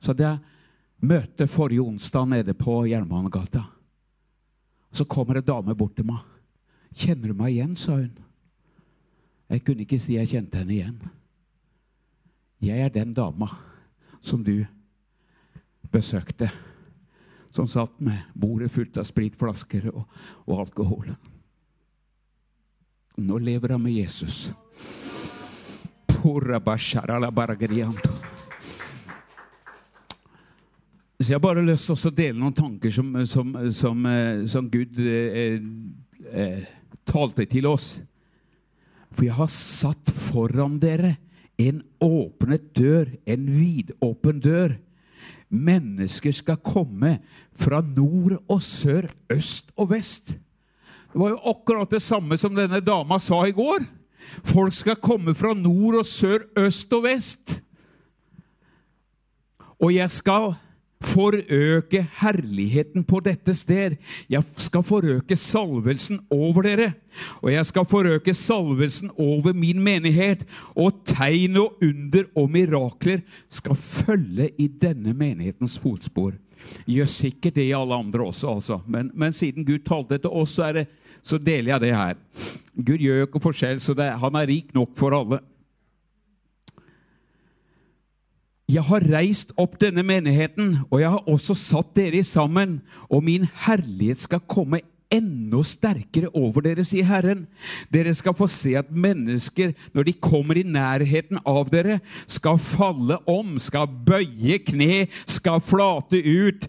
Så 0.00 0.12
hadde 0.12 0.28
jeg 0.28 1.08
møte 1.08 1.48
forrige 1.48 1.84
onsdag 1.84 2.28
nede 2.30 2.54
på 2.56 2.82
Jernbanegata. 2.88 3.64
Så 4.94 5.04
kommer 5.04 5.40
en 5.40 5.46
dame 5.46 5.74
bort 5.76 5.96
til 5.96 6.06
meg. 6.08 6.22
'Kjenner 6.94 7.32
du 7.32 7.34
meg 7.34 7.50
igjen?' 7.56 7.76
sa 7.76 7.96
hun. 7.96 8.12
Jeg 9.50 9.64
kunne 9.64 9.82
ikke 9.82 9.98
si 9.98 10.14
jeg 10.14 10.28
kjente 10.28 10.58
henne 10.58 10.72
igjen. 10.72 11.00
Jeg 12.62 12.78
er 12.80 12.88
den 12.88 13.12
dama 13.14 13.48
som 14.22 14.44
du 14.44 14.64
besøkte, 15.94 16.50
som 17.54 17.68
satt 17.70 17.94
med 18.02 18.26
bordet 18.34 18.72
fullt 18.74 18.98
av 18.98 19.06
spritflasker 19.06 19.88
og, 19.92 20.02
og 20.48 20.64
alkohol. 20.66 21.14
Nå 23.22 23.38
lever 23.38 23.76
han 23.76 23.82
med 23.82 23.94
Jesus. 23.94 24.50
Så 31.24 31.30
jeg 31.30 31.36
har 31.36 31.44
bare 31.44 31.62
lyst 31.62 31.86
til 31.86 32.10
å 32.10 32.14
dele 32.16 32.40
noen 32.40 32.56
tanker 32.56 32.90
som, 32.90 33.12
som, 33.30 33.52
som, 33.70 34.06
eh, 34.10 34.42
som 34.50 34.66
Gud 34.72 34.98
eh, 34.98 35.60
eh, 36.32 36.64
talte 37.06 37.46
til 37.46 37.68
oss. 37.70 38.00
For 39.14 39.28
jeg 39.28 39.36
har 39.38 39.52
satt 39.52 40.10
foran 40.10 40.80
dere 40.82 41.14
en 41.60 41.84
åpnet 42.02 42.72
dør, 42.74 43.12
en 43.30 43.46
vidåpen 43.46 44.42
dør, 44.42 44.74
mennesker 45.54 46.34
skal 46.34 46.60
komme 46.62 47.18
fra 47.54 47.80
nord 47.80 48.38
og 48.48 48.62
sør, 48.62 49.08
øst 49.32 49.70
og 49.76 49.90
vest. 49.94 50.34
Det 51.14 51.20
var 51.20 51.34
jo 51.34 51.42
akkurat 51.50 51.90
det 51.90 52.02
samme 52.02 52.36
som 52.40 52.56
denne 52.56 52.80
dama 52.82 53.20
sa 53.22 53.44
i 53.46 53.54
går. 53.54 53.84
Folk 54.44 54.72
skal 54.74 54.98
komme 54.98 55.34
fra 55.34 55.54
nord 55.54 56.00
og 56.00 56.06
sør, 56.06 56.48
øst 56.58 56.92
og 56.92 57.04
vest. 57.06 57.60
Og 59.78 59.94
jeg 59.94 60.10
skal 60.10 60.54
forøke 61.04 62.02
herligheten 62.20 63.04
på 63.06 63.20
dette 63.24 63.54
sted. 63.56 63.96
Jeg 64.30 64.44
skal 64.56 64.84
forøke 64.86 65.36
salvelsen 65.38 66.22
over 66.32 66.66
dere. 66.66 66.92
Og 67.42 67.52
jeg 67.52 67.66
skal 67.66 67.86
forøke 67.86 68.34
salvelsen 68.34 69.12
over 69.20 69.54
min 69.54 69.82
menighet. 69.84 70.46
Og 70.74 71.04
tegn 71.06 71.60
og 71.60 71.82
under 71.84 72.26
og 72.34 72.50
mirakler 72.50 73.22
skal 73.48 73.78
følge 73.78 74.50
i 74.58 74.68
denne 74.68 75.14
menighetens 75.14 75.78
fotspor. 75.78 76.34
Gjør 76.88 77.08
sikkert 77.10 77.58
det 77.58 77.68
i 77.68 77.74
alle 77.76 77.96
andre 77.96 78.24
også, 78.24 78.54
altså. 78.56 78.78
men, 78.88 79.10
men, 79.14 79.32
siden 79.36 79.66
Gud 79.68 79.82
talte 79.84 80.18
til 80.18 80.32
oss, 80.32 80.54
så, 80.56 80.70
det, 80.72 80.86
så, 81.22 81.38
deler 81.38 81.74
jeg 81.74 81.80
det 81.80 81.96
her. 81.96 82.14
Gud 82.74 83.02
gjør 83.02 83.18
jo 83.18 83.26
ikke 83.28 83.42
forskjell, 83.44 83.82
så 83.84 83.94
det, 83.98 84.06
han 84.20 84.38
er 84.40 84.48
rik 84.48 84.72
nok 84.74 84.94
for 84.96 85.16
alle. 85.16 85.42
Jeg 88.70 88.80
har 88.88 89.04
reist 89.12 89.50
opp 89.60 89.76
denne 89.82 90.00
menigheten, 90.06 90.78
og 90.88 91.02
jeg 91.02 91.12
har 91.12 91.26
også 91.28 91.52
satt 91.58 91.90
dere 91.98 92.22
sammen, 92.24 92.78
og 93.12 93.26
min 93.26 93.44
herlighet 93.66 94.22
skal 94.24 94.40
komme 94.48 94.80
enda 95.12 95.60
sterkere 95.66 96.30
over 96.32 96.64
dere, 96.64 96.84
sier 96.86 97.04
Herren. 97.04 97.44
Dere 97.92 98.14
skal 98.16 98.34
få 98.36 98.48
se 98.50 98.72
at 98.80 98.88
mennesker, 98.88 99.74
når 99.92 100.08
de 100.08 100.16
kommer 100.16 100.58
i 100.58 100.64
nærheten 100.64 101.42
av 101.44 101.68
dere, 101.72 102.00
skal 102.24 102.56
falle 102.62 103.20
om, 103.30 103.58
skal 103.60 103.90
bøye 104.08 104.58
kne, 104.64 105.06
skal 105.28 105.60
flate 105.64 106.22
ut, 106.24 106.64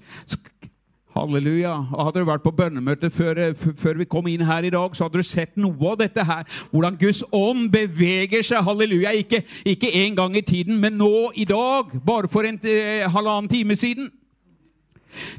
Halleluja. 1.16 1.72
Hadde 1.96 2.20
du 2.20 2.28
vært 2.28 2.44
på 2.44 2.52
bønnemøte 2.52 3.08
før, 3.10 3.38
eh, 3.40 3.54
før, 3.56 3.94
vi 4.02 4.06
kom 4.06 4.28
inn 4.28 4.44
her 4.44 4.66
i 4.68 4.70
dag, 4.70 4.96
så 4.96 5.06
hadde 5.06 5.22
du 5.22 5.24
sett 5.24 5.56
noe 5.56 5.92
av 5.92 5.98
dette 6.02 6.24
her. 6.24 6.44
Hvordan 6.72 6.98
Guds 7.00 7.24
ånd 7.32 7.70
beveger 7.72 8.44
seg. 8.44 8.64
Halleluja. 8.64 9.14
Ikke, 9.16 9.44
ikke 9.66 9.94
en 10.04 10.16
gang 10.16 10.36
i 10.36 10.42
tiden, 10.42 10.78
men 10.82 11.00
nå 11.00 11.32
i 11.36 11.46
dag. 11.46 11.96
Bare 12.06 12.28
for 12.28 12.44
en 12.44 12.60
eh, 12.64 13.08
halvannen 13.08 13.48
time 13.48 13.76
siden. 13.76 14.12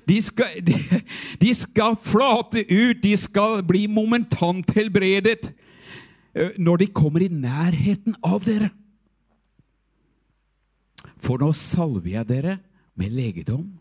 De 0.09 0.23
skal, 0.23 0.47
de, 0.69 0.81
de 1.41 1.55
skal, 1.55 1.97
flate 2.01 2.65
ut, 2.73 3.03
de 3.03 3.17
skal 3.17 3.63
bli 3.63 3.87
momentant 3.87 4.73
helbredet 4.73 5.53
eh, 6.33 6.57
når 6.57 6.77
de 6.77 6.87
kommer 6.87 7.21
i 7.21 7.29
nærheten 7.29 8.17
av 8.25 8.49
dere. 8.49 8.73
For 11.21 11.37
nå 11.37 11.53
salver 11.53 12.15
jeg 12.17 12.29
dere 12.29 12.63
med 12.97 13.13
legedom 13.13 13.75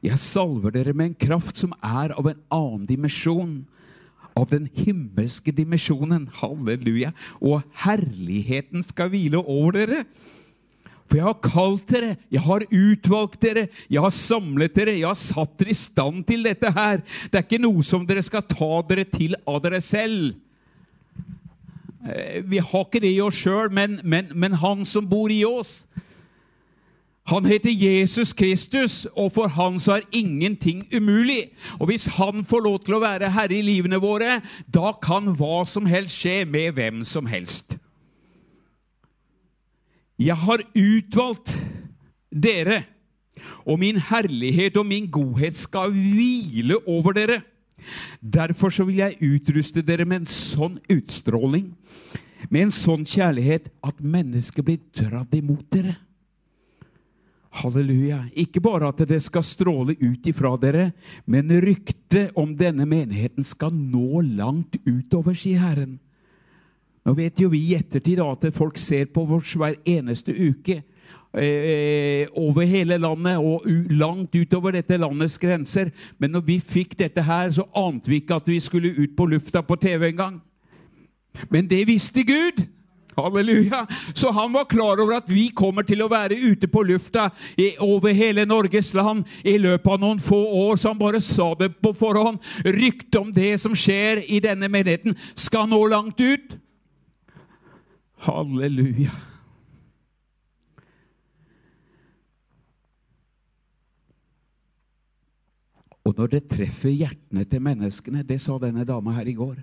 jeg 0.00 0.18
salver 0.20 0.72
dere 0.72 0.94
med 0.96 1.10
en 1.10 1.20
kraft 1.28 1.60
som 1.60 1.74
er 1.84 2.14
av 2.16 2.30
en 2.30 2.40
annen 2.54 2.86
dimensjon. 2.88 3.60
Av 4.38 4.46
den 4.48 4.68
himmelske 4.72 5.52
dimensjonen. 5.52 6.28
Halleluja. 6.40 7.12
Og 7.42 7.60
herligheten 7.84 8.84
skal 8.86 9.10
hvile 9.12 9.42
over 9.42 9.76
dere. 9.76 10.04
For 11.10 11.18
jeg 11.18 11.26
har 11.26 11.40
kalt 11.42 11.88
dere, 11.90 12.12
jeg 12.30 12.42
har 12.44 12.62
utvalgt 12.70 13.40
dere, 13.42 13.64
jeg 13.90 14.02
har 14.04 14.12
samlet 14.14 14.76
dere, 14.76 14.92
jeg 14.94 15.08
har 15.08 15.18
satt 15.18 15.56
dere 15.58 15.72
i 15.72 15.74
stand 15.74 16.22
til 16.28 16.46
dette 16.46 16.70
her. 16.70 17.02
Det 17.26 17.40
er 17.40 17.46
ikke 17.48 17.58
noe 17.64 17.82
som 17.82 18.04
dere 18.06 18.22
skal 18.22 18.44
ta 18.46 18.68
dere 18.86 19.04
til 19.10 19.34
av 19.42 19.58
dere 19.64 19.80
selv. 19.82 20.36
Eh, 22.06 22.46
vi 22.46 22.62
har 22.62 22.86
ikke 22.86 23.02
det 23.02 23.10
i 23.10 23.18
oss 23.24 23.42
sjøl, 23.42 23.74
men, 23.74 23.98
men, 24.06 24.30
men 24.38 24.54
Han 24.62 24.86
som 24.86 25.10
bor 25.10 25.34
i 25.34 25.42
oss, 25.44 25.82
han 27.30 27.46
heter 27.46 27.70
Jesus 27.70 28.32
Kristus, 28.34 29.04
og 29.14 29.30
for 29.36 29.52
han 29.54 29.78
så 29.78 30.00
er 30.00 30.08
ingenting 30.12 30.82
umulig. 30.90 31.52
Og 31.78 31.86
hvis 31.86 32.08
han 32.16 32.42
får 32.44 32.64
lov 32.64 32.80
til 32.82 32.96
å 32.96 33.02
være 33.04 33.30
herre 33.30 33.54
i 33.54 33.62
livene 33.62 34.00
våre, 34.02 34.40
da 34.66 34.90
kan 34.98 35.30
hva 35.38 35.62
som 35.68 35.86
helst 35.86 36.18
skje 36.18 36.42
med 36.50 36.74
hvem 36.74 37.04
som 37.06 37.30
helst. 37.30 37.78
Jeg 40.18 40.36
har 40.42 40.66
utvalgt 40.74 41.54
dere, 42.34 42.82
og 43.62 43.78
min 43.78 44.02
herlighet 44.10 44.76
og 44.76 44.90
min 44.90 45.06
godhet 45.06 45.56
skal 45.56 45.94
hvile 45.94 46.82
over 46.82 47.14
dere. 47.14 47.40
Derfor 48.20 48.74
så 48.74 48.84
vil 48.90 49.04
jeg 49.04 49.22
utruste 49.22 49.86
dere 49.86 50.04
med 50.04 50.24
en 50.24 50.30
sånn 50.34 50.82
utstråling, 50.90 51.70
med 52.50 52.66
en 52.66 52.74
sånn 52.74 53.06
kjærlighet, 53.06 53.70
at 53.86 54.02
mennesket 54.02 54.66
blir 54.66 54.82
dratt 54.98 55.38
imot 55.38 55.68
dere. 55.70 56.00
Halleluja. 57.50 58.24
Ikke 58.38 58.62
bare 58.62 58.92
at 58.92 59.02
det 59.10 59.18
skal 59.24 59.42
stråle 59.46 59.96
ut 59.98 60.26
ifra 60.30 60.54
dere, 60.60 60.90
men 61.26 61.50
ryktet 61.62 62.36
om 62.38 62.54
denne 62.56 62.86
menigheten 62.86 63.44
skal 63.46 63.74
nå 63.74 64.22
langt 64.36 64.78
utover, 64.86 65.34
sier 65.34 65.62
Herren. 65.64 65.98
Nå 67.06 67.16
vet 67.16 67.40
jo 67.40 67.48
vi 67.50 67.62
i 67.70 67.76
ettertid 67.78 68.20
at 68.22 68.46
folk 68.54 68.78
ser 68.78 69.08
på 69.10 69.24
oss 69.34 69.56
hver 69.58 69.78
eneste 69.88 70.34
uke. 70.36 70.82
Eh, 71.30 72.26
over 72.34 72.66
hele 72.66 72.96
landet 72.98 73.38
og 73.38 73.66
langt 73.94 74.34
utover 74.34 74.74
dette 74.74 74.98
landets 74.98 75.38
grenser. 75.38 75.90
Men 76.18 76.34
når 76.34 76.44
vi 76.46 76.58
fikk 76.62 76.96
dette 76.98 77.22
her, 77.22 77.50
så 77.54 77.66
ante 77.74 78.10
vi 78.10 78.20
ikke 78.20 78.38
at 78.38 78.50
vi 78.50 78.60
skulle 78.62 78.94
ut 78.98 79.16
på 79.16 79.26
lufta 79.30 79.62
på 79.62 79.78
TV 79.80 80.10
engang. 80.10 80.40
Men 81.50 81.70
det 81.70 81.86
visste 81.86 82.22
Gud. 82.26 82.66
Halleluja! 83.16 83.86
Så 84.14 84.30
han 84.30 84.52
var 84.52 84.64
klar 84.64 85.00
over 85.02 85.16
at 85.16 85.30
vi 85.30 85.48
kommer 85.54 85.82
til 85.86 86.02
å 86.04 86.10
være 86.10 86.38
ute 86.38 86.68
på 86.70 86.82
lufta 86.86 87.28
i, 87.58 87.72
over 87.82 88.14
hele 88.16 88.46
Norges 88.48 88.92
land 88.94 89.26
i 89.44 89.56
løpet 89.58 89.92
av 89.96 90.02
noen 90.02 90.22
få 90.22 90.38
år. 90.64 90.76
Så 90.78 90.92
han 90.92 91.00
bare 91.00 91.22
sa 91.24 91.52
det 91.58 91.72
på 91.82 91.92
forhånd. 91.96 92.38
Ryktet 92.64 93.20
om 93.20 93.32
det 93.34 93.56
som 93.62 93.74
skjer 93.76 94.22
i 94.28 94.40
denne 94.44 94.70
menigheten, 94.70 95.18
skal 95.34 95.68
nå 95.70 95.82
langt 95.90 96.20
ut. 96.20 96.56
Halleluja. 98.26 99.12
Og 106.04 106.16
når 106.16 106.30
det 106.32 106.46
treffer 106.50 106.90
hjertene 106.90 107.44
til 107.44 107.60
menneskene 107.62 108.24
Det 108.26 108.40
sa 108.40 108.56
denne 108.58 108.86
dama 108.88 109.12
her 109.14 109.28
i 109.28 109.36
går. 109.36 109.60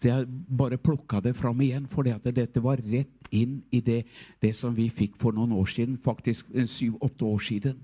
Så 0.00 0.08
jeg 0.08 0.28
bare 0.56 0.80
plukka 0.80 1.20
det 1.20 1.34
fram 1.36 1.58
igjen, 1.60 1.84
for 1.84 2.08
dette 2.08 2.62
var 2.64 2.80
rett 2.80 3.28
inn 3.36 3.58
i 3.68 3.82
det, 3.84 4.06
det, 4.40 4.54
som 4.56 4.72
vi 4.72 4.88
fikk 4.88 5.18
for 5.20 5.36
noen 5.36 5.52
år 5.52 5.68
siden, 5.68 5.98
faktisk 6.00 6.48
syv-åtte 6.48 7.26
år 7.28 7.42
siden. 7.44 7.82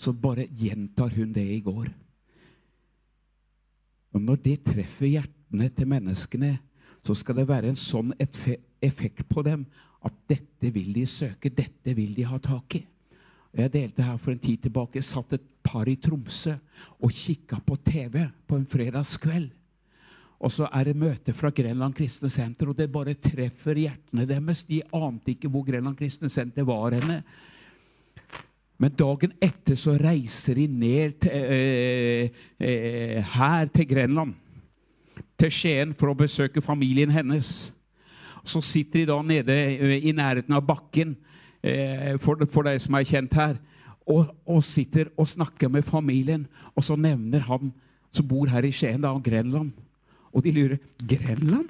Så 0.00 0.14
bare 0.16 0.48
gjentar 0.56 1.12
hun 1.12 1.34
det 1.36 1.44
i 1.44 1.60
går. 1.60 1.90
Og 4.14 4.22
når 4.22 4.40
det 4.40 4.62
treffer 4.70 5.10
hjertene 5.10 5.68
til 5.68 5.90
menneskene, 5.90 6.54
så 7.04 7.16
skal 7.18 7.36
det 7.36 7.48
være 7.50 7.74
en 7.74 7.78
sånn 7.78 8.14
effekt 8.16 9.26
på 9.28 9.44
dem 9.44 9.66
at 10.04 10.16
dette 10.30 10.70
vil 10.72 10.94
de 10.96 11.04
søke, 11.08 11.52
dette 11.52 11.92
vil 11.96 12.14
de 12.16 12.24
ha 12.24 12.38
tak 12.40 12.78
i. 12.78 12.86
Jeg 13.54 13.72
delte 13.74 14.02
her 14.02 14.16
for 14.18 14.32
en 14.32 14.40
tid 14.42 14.64
tilbake, 14.64 15.02
satt 15.04 15.36
et 15.36 15.44
par 15.62 15.86
i 15.92 15.98
Tromsø 16.00 16.56
og 17.04 17.12
kikka 17.12 17.60
på 17.60 17.76
TV 17.84 18.24
på 18.48 18.56
en 18.58 18.66
fredagskveld. 18.66 19.52
Og 20.44 20.52
så 20.52 20.68
er 20.68 20.90
det 20.90 20.98
møte 21.00 21.32
fra 21.32 21.48
Grenland 21.54 21.94
kristne 21.96 22.28
senter, 22.32 22.68
og 22.68 22.76
det 22.76 22.90
bare 22.92 23.16
treffer 23.16 23.78
hjertene 23.80 24.26
deres. 24.28 24.64
De 24.68 24.82
ante 24.92 25.32
ikke 25.32 25.48
hvor 25.48 25.64
Grenland 25.64 25.96
kristne 25.96 26.28
senter 26.28 26.66
var 26.68 26.92
henne. 26.98 27.22
Men 28.76 28.92
dagen 28.98 29.32
etter 29.42 29.78
så 29.78 29.94
reiser 29.96 30.58
de 30.58 30.66
ned 30.68 31.14
til, 31.24 31.30
eh, 31.32 32.30
eh, 32.60 33.22
her 33.22 33.70
til 33.72 33.88
Grenland, 33.88 34.34
til 35.38 35.50
Skien, 35.50 35.94
for 35.94 36.10
å 36.10 36.18
besøke 36.18 36.60
familien 36.60 37.10
hennes. 37.10 37.72
Så 38.44 38.60
sitter 38.60 39.00
de 39.00 39.06
da 39.06 39.22
nede 39.22 39.54
eh, 39.54 40.04
i 40.04 40.12
nærheten 40.12 40.52
av 40.52 40.66
bakken, 40.66 41.16
eh, 41.62 42.18
for, 42.18 42.44
for 42.50 42.68
de 42.68 42.76
som 42.78 42.94
er 42.94 43.08
kjent 43.08 43.32
her, 43.32 43.56
og, 44.04 44.34
og, 44.44 44.60
sitter 44.62 45.08
og 45.16 45.28
snakker 45.28 45.70
med 45.70 45.86
familien. 45.86 46.46
Og 46.76 46.84
så 46.84 46.96
nevner 46.96 47.46
han 47.46 47.72
som 48.12 48.28
bor 48.28 48.50
her 48.52 48.66
i 48.66 48.74
Skien, 48.74 49.00
da, 49.00 49.14
Grenland. 49.16 49.72
Og 50.34 50.44
de 50.44 50.52
lurer 50.52 50.78
Grenland? 50.98 51.68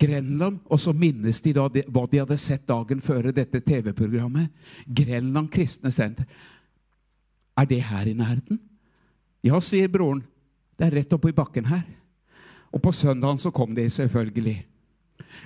Grenland, 0.00 0.58
Og 0.64 0.80
så 0.80 0.92
minnes 0.92 1.40
de 1.40 1.52
da 1.52 1.68
de, 1.68 1.84
hva 1.88 2.06
de 2.10 2.22
hadde 2.22 2.38
sett 2.40 2.66
dagen 2.68 3.00
før 3.00 3.30
dette 3.32 3.60
TV-programmet. 3.60 4.48
Grenland 4.86 5.50
kristne 5.52 5.92
senter. 5.92 6.24
Er 7.56 7.64
det 7.68 7.82
her 7.82 8.06
i 8.08 8.16
nærheten? 8.16 8.60
Ja, 9.44 9.60
sier 9.60 9.88
broren. 9.88 10.22
Det 10.78 10.86
er 10.86 10.96
rett 10.96 11.12
oppi 11.12 11.32
bakken 11.36 11.68
her. 11.68 11.84
Og 12.72 12.80
på 12.82 12.92
søndagen 12.92 13.38
så 13.38 13.50
kom 13.50 13.74
de 13.74 13.88
selvfølgelig. 13.90 14.66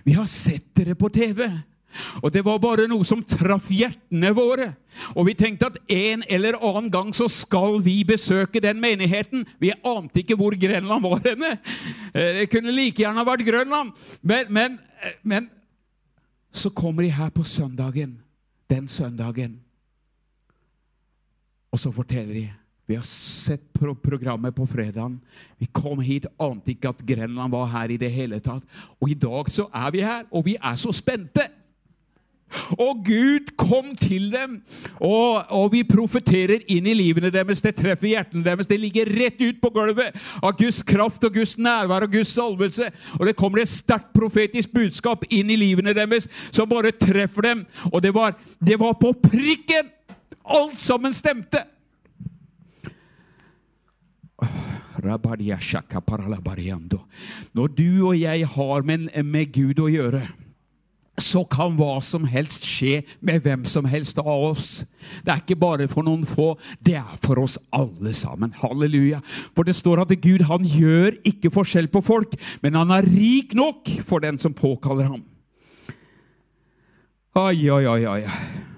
Vi 0.04 0.12
har 0.12 0.26
sett 0.30 0.70
dere 0.76 0.94
på 0.94 1.08
TV. 1.08 1.48
Og 2.22 2.32
det 2.32 2.44
var 2.44 2.60
bare 2.62 2.86
noe 2.90 3.06
som 3.06 3.22
traff 3.24 3.68
hjertene 3.72 4.32
våre. 4.36 4.70
Og 5.14 5.28
vi 5.28 5.36
tenkte 5.38 5.70
at 5.70 5.78
en 5.90 6.24
eller 6.30 6.58
annen 6.60 6.90
gang 6.92 7.12
så 7.16 7.28
skal 7.30 7.80
vi 7.84 8.00
besøke 8.06 8.62
den 8.62 8.80
menigheten. 8.82 9.44
Vi 9.60 9.72
ante 9.84 10.22
ikke 10.22 10.38
hvor 10.38 10.56
Grenland 10.58 11.04
var 11.04 11.22
henne. 11.24 11.56
Eh, 12.14 12.40
det 12.40 12.50
kunne 12.52 12.74
like 12.74 13.02
gjerne 13.02 13.26
vært 13.26 13.46
Grønland. 13.46 13.94
Men, 14.22 14.50
men, 14.50 14.78
eh, 15.02 15.18
men 15.22 15.48
så 16.54 16.70
kommer 16.70 17.02
de 17.02 17.14
her 17.14 17.30
på 17.34 17.44
søndagen. 17.44 18.18
Den 18.70 18.88
søndagen. 18.88 19.60
Og 21.74 21.78
så 21.78 21.90
forteller 21.90 22.34
de 22.34 22.50
vi 22.86 22.96
har 22.98 23.04
sett 23.08 23.62
programmet 24.02 24.54
på 24.54 24.66
fredagen. 24.68 25.20
Vi 25.58 25.66
kom 25.72 26.02
hit, 26.04 26.26
ante 26.38 26.74
ikke 26.74 26.90
at 26.92 27.04
Grenland 27.06 27.52
var 27.52 27.70
her 27.72 27.94
i 27.94 27.96
det 27.96 28.10
hele 28.12 28.40
tatt. 28.44 28.64
Og 29.00 29.08
i 29.08 29.16
dag 29.16 29.48
så 29.50 29.70
er 29.72 29.90
vi 29.90 30.02
her, 30.04 30.26
og 30.30 30.44
vi 30.44 30.56
er 30.60 30.76
så 30.76 30.92
spente! 30.92 31.48
Og 32.78 33.04
Gud 33.06 33.52
kom 33.60 33.92
til 33.98 34.30
dem, 34.32 34.60
og, 35.00 35.44
og, 35.48 35.72
vi 35.74 35.82
profeterer 35.86 36.62
inn 36.70 36.86
i 36.86 36.94
livene 36.96 37.32
deres. 37.34 37.62
Det 37.64 37.74
treffer 37.78 38.10
hjertene 38.12 38.44
deres. 38.46 38.68
Det 38.70 38.78
ligger 38.80 39.10
rett 39.10 39.40
ut 39.42 39.60
på 39.62 39.72
gulvet 39.74 40.14
av 40.40 40.54
Guds 40.58 40.82
kraft 40.86 41.24
og 41.26 41.34
Guds 41.34 41.56
nærvær 41.58 42.06
og 42.06 42.14
Guds 42.14 42.34
salvelse. 42.36 42.90
Og 43.18 43.26
det 43.28 43.36
kommer 43.38 43.62
et 43.62 43.72
sterkt 43.72 44.12
profetisk 44.14 44.72
budskap 44.74 45.26
inn 45.30 45.50
i 45.50 45.58
livene 45.60 45.96
deres 45.96 46.28
som 46.50 46.70
bare 46.70 46.94
treffer 46.94 47.50
dem. 47.50 47.66
Og 47.92 48.02
det 48.04 48.14
var, 48.14 48.38
det 48.60 48.80
var 48.80 48.98
på 49.00 49.14
prikken! 49.24 49.92
Alt 50.44 50.80
sammen 50.80 51.14
stemte! 51.16 51.64
Når 57.52 57.66
du 57.76 57.88
og 58.06 58.20
jeg 58.20 58.48
har 58.48 58.86
med, 58.88 59.08
med 59.24 59.52
Gud 59.52 59.80
å 59.82 59.90
gjøre 59.90 60.22
så 61.20 61.44
kan 61.46 61.76
hva 61.78 62.00
som 62.02 62.24
helst 62.26 62.64
skje 62.66 63.02
med 63.22 63.44
hvem 63.44 63.62
som 63.68 63.86
helst 63.86 64.18
av 64.18 64.48
oss. 64.50 64.82
Det 65.22 65.30
er 65.30 65.42
ikke 65.42 65.58
bare 65.60 65.86
for 65.90 66.06
noen 66.06 66.24
få, 66.26 66.54
det 66.82 66.96
er 66.98 67.20
for 67.22 67.38
oss 67.44 67.54
alle 67.74 68.14
sammen. 68.16 68.54
Halleluja. 68.58 69.20
For 69.54 69.66
det 69.66 69.76
står 69.78 70.02
at 70.02 70.16
Gud 70.24 70.46
han 70.48 70.66
gjør 70.66 71.14
ikke 71.22 71.52
forskjell 71.54 71.90
på 71.92 72.02
folk, 72.02 72.34
men 72.64 72.78
han 72.80 72.90
er 72.94 73.06
rik 73.06 73.54
nok 73.54 73.90
for 74.08 74.24
den 74.24 74.40
som 74.42 74.56
påkaller 74.56 75.12
ham. 75.12 75.22
Ai, 77.34 77.66
ai, 77.70 77.84
ai, 77.90 78.04
ai. 78.06 78.72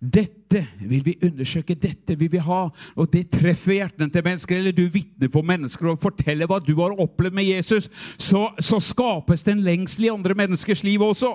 Dette 0.00 0.62
vil 0.80 1.02
vi 1.04 1.12
undersøke, 1.26 1.76
dette 1.76 2.14
vil 2.16 2.30
vi 2.32 2.40
ha. 2.40 2.60
Og 2.96 3.10
det 3.12 3.26
treffer 3.34 3.76
hjertene 3.76 4.08
til 4.12 4.24
mennesker. 4.24 4.56
Eller 4.56 4.72
du 4.72 4.86
vitner 4.88 5.28
for 5.32 5.44
mennesker 5.46 5.92
og 5.92 6.00
forteller 6.00 6.48
hva 6.48 6.56
du 6.64 6.72
har 6.80 6.96
opplevd 6.96 7.36
med 7.36 7.50
Jesus. 7.50 7.90
Så, 8.16 8.46
så 8.58 8.80
skapes 8.80 9.44
det 9.44 9.54
en 9.54 9.66
lengsel 9.66 10.08
i 10.08 10.12
andre 10.14 10.36
menneskers 10.38 10.84
liv 10.86 11.04
også. 11.04 11.34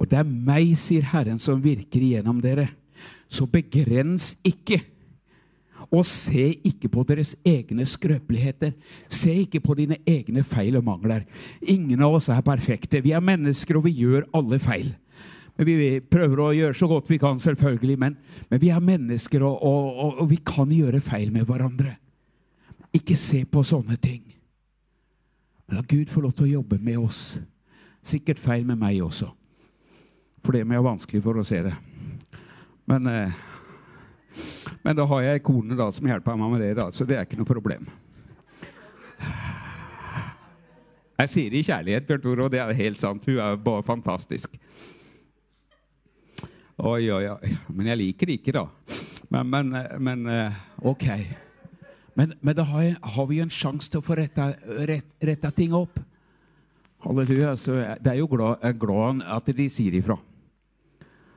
Og 0.00 0.08
det 0.10 0.18
er 0.18 0.32
meg, 0.32 0.72
sier 0.80 1.04
Herren, 1.12 1.38
som 1.38 1.62
virker 1.62 2.02
igjennom 2.02 2.40
dere. 2.44 2.70
Så 3.28 3.46
begrens 3.50 4.34
ikke 4.44 4.80
og 5.90 6.04
se 6.08 6.46
ikke 6.64 6.88
på 6.92 7.04
deres 7.08 7.34
egne 7.46 7.86
skrøpeligheter. 7.88 8.74
Se 9.08 9.32
ikke 9.44 9.60
på 9.64 9.76
dine 9.78 9.98
egne 10.08 10.44
feil 10.46 10.78
og 10.78 10.84
mangler. 10.86 11.24
Ingen 11.60 12.02
av 12.04 12.16
oss 12.18 12.30
er 12.32 12.44
perfekte. 12.46 13.02
Vi 13.04 13.14
er 13.14 13.24
mennesker, 13.24 13.78
og 13.78 13.88
vi 13.88 13.96
gjør 14.00 14.28
alle 14.34 14.58
feil. 14.62 14.94
Men 15.56 15.66
Vi 15.66 16.00
prøver 16.00 16.40
å 16.40 16.52
gjøre 16.54 16.74
så 16.74 16.88
godt 16.90 17.10
vi 17.10 17.18
kan, 17.22 17.38
selvfølgelig, 17.38 17.98
men, 17.98 18.16
men 18.50 18.60
vi 18.60 18.72
er 18.74 18.82
mennesker, 18.82 19.44
og, 19.46 19.62
og, 19.62 20.18
og, 20.18 20.28
vi 20.30 20.40
kan 20.42 20.70
gjøre 20.70 21.02
feil 21.04 21.30
med 21.32 21.46
hverandre. 21.46 21.96
Ikke 22.94 23.16
se 23.18 23.44
på 23.46 23.62
sånne 23.66 23.96
ting. 24.02 24.22
La 25.70 25.82
Gud 25.86 26.10
få 26.10 26.20
lov 26.24 26.34
til 26.34 26.48
å 26.48 26.54
jobbe 26.58 26.78
med 26.82 26.98
oss. 27.00 27.38
Sikkert 28.04 28.42
feil 28.42 28.66
med 28.66 28.78
meg 28.82 29.00
også. 29.02 29.30
For 30.44 30.52
det 30.52 30.66
er 30.66 30.84
vanskelig 30.84 31.22
for 31.24 31.40
å 31.40 31.46
se 31.46 31.62
det. 31.64 31.72
Men 32.90 33.06
eh, 33.08 33.38
men 34.84 34.96
da 34.96 35.06
har 35.08 35.22
jeg 35.24 35.38
ei 35.38 35.44
kone 35.44 35.76
da, 35.78 35.88
som 35.94 36.06
hjelper 36.08 36.36
meg 36.36 36.50
med 36.52 36.60
det, 36.62 36.74
da, 36.76 36.90
så 36.92 37.06
det 37.08 37.16
er 37.16 37.24
ikke 37.24 37.40
noe 37.40 37.48
problem. 37.48 37.86
Jeg 41.14 41.30
sier 41.30 41.52
det 41.52 41.60
i 41.62 41.66
kjærlighet, 41.68 42.06
Bjørn 42.08 42.22
Tore, 42.24 42.46
og 42.46 42.52
det 42.52 42.60
er 42.60 42.74
helt 42.76 42.98
sant. 42.98 43.24
Hun 43.28 43.38
er 43.38 43.56
bare 43.62 43.84
fantastisk. 43.86 44.56
Oi, 46.74 47.06
oi, 47.14 47.22
oi. 47.30 47.52
Men 47.70 47.92
jeg 47.92 48.00
liker 48.00 48.28
det 48.28 48.38
ikke, 48.40 48.54
da. 48.56 48.64
Men, 49.30 49.46
men, 49.52 49.70
men 50.02 50.26
eh, 50.30 50.58
OK. 50.82 51.06
Men, 52.18 52.34
men 52.42 52.58
da 52.58 52.66
har, 52.66 52.82
jeg, 52.82 52.98
har, 53.14 53.28
vi 53.30 53.38
en 53.42 53.54
sjanse 53.54 53.90
til 53.90 54.02
å 54.02 54.04
få 54.04 54.18
retta, 54.18 54.50
rett, 54.90 55.14
retta 55.22 55.52
ting 55.54 55.74
opp. 55.78 56.02
Halleluja. 57.06 57.54
Så 57.62 57.78
det 57.78 58.10
er 58.10 58.18
jo 58.18 58.28
glad, 58.30 58.66
glad 58.82 59.22
at 59.38 59.54
de 59.54 59.68
sier 59.70 59.94
ifra. 60.00 60.18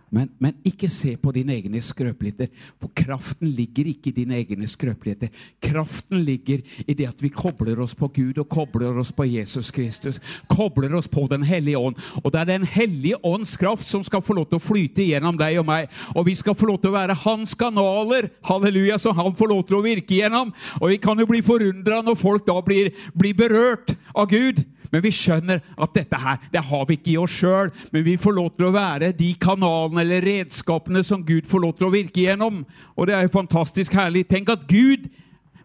Men, 0.09 0.29
men, 0.39 0.55
ikke 0.63 0.87
se 0.87 1.17
på 1.19 1.33
dine 1.35 1.57
egne 1.57 1.81
skrøpeligheter, 1.83 2.47
for 2.79 2.91
kraften 2.95 3.49
ligger 3.51 3.89
ikke 3.91 4.07
i 4.13 4.15
dine 4.21 4.37
egne 4.39 4.67
skrøpeligheter. 4.69 5.33
Kraften 5.63 6.21
ligger 6.23 6.61
i 6.87 6.95
det 6.95 7.09
at 7.09 7.19
vi 7.23 7.31
kobler 7.33 7.81
oss 7.83 7.95
på 7.97 8.07
Gud 8.15 8.39
og 8.39 8.47
kobler 8.47 8.95
oss 9.01 9.11
på 9.11 9.27
Jesus 9.27 9.67
Kristus. 9.75 10.21
Kobler 10.47 10.95
oss 10.95 11.09
på 11.11 11.25
Den 11.27 11.43
hellige 11.43 11.77
ånd. 11.77 11.99
Og 12.23 12.31
det 12.31 12.39
er 12.39 12.51
Den 12.53 12.63
hellige 12.63 13.19
ånds 13.25 13.57
kraft 13.59 13.83
som 13.83 14.03
skal 14.03 14.23
få 14.23 14.37
lov 14.37 14.47
til 14.47 14.61
å 14.61 14.63
flyte 14.63 15.03
gjennom 15.03 15.35
deg 15.35 15.59
og 15.59 15.67
meg. 15.67 15.91
Og 16.15 16.25
vi 16.29 16.37
skal 16.39 16.55
få 16.55 16.71
lov 16.71 16.79
til 16.79 16.93
å 16.93 16.97
være 16.97 17.19
hans 17.25 17.57
kanaler, 17.59 18.29
halleluja, 18.47 18.95
så 18.97 19.11
han 19.11 19.35
får 19.35 19.51
lov 19.51 19.65
til 19.67 19.81
å 19.81 19.83
virke 19.83 20.21
gjennom. 20.21 20.55
Og 20.79 20.95
vi 20.95 21.01
kan 21.03 21.19
jo 21.19 21.27
bli 21.27 21.43
forundra 21.43 21.99
når 21.99 22.15
folk 22.15 22.47
da 22.47 22.61
blir, 22.63 22.93
blir 23.11 23.35
berørt 23.35 23.97
av 24.15 24.31
Gud. 24.31 24.63
Men 24.91 25.03
vi 25.03 25.11
skjønner 25.13 25.61
at 25.75 25.93
dette 25.95 26.19
her, 26.21 26.39
det 26.53 26.63
har 26.69 26.85
vi 26.87 26.97
ikke 26.97 27.13
i 27.13 27.19
oss 27.21 27.35
sjøl. 27.41 27.71
Men 27.93 28.05
vi 28.07 28.17
får 28.19 28.35
lov 28.37 28.49
til 28.55 28.69
å 28.69 28.73
være 28.75 29.13
de 29.17 29.29
kanalene 29.41 30.03
eller 30.03 30.25
redskapene 30.25 31.03
som 31.05 31.25
Gud 31.27 31.47
får 31.49 31.63
lov 31.63 31.77
til 31.77 31.89
å 31.89 31.93
virke 31.93 32.23
gjennom. 32.23 32.63
Og 32.95 33.09
det 33.09 33.17
er 33.17 33.27
jo 33.27 33.35
fantastisk 33.37 33.97
herlig. 33.97 34.27
Tenk 34.31 34.51
at 34.53 34.67
Gud 34.69 35.09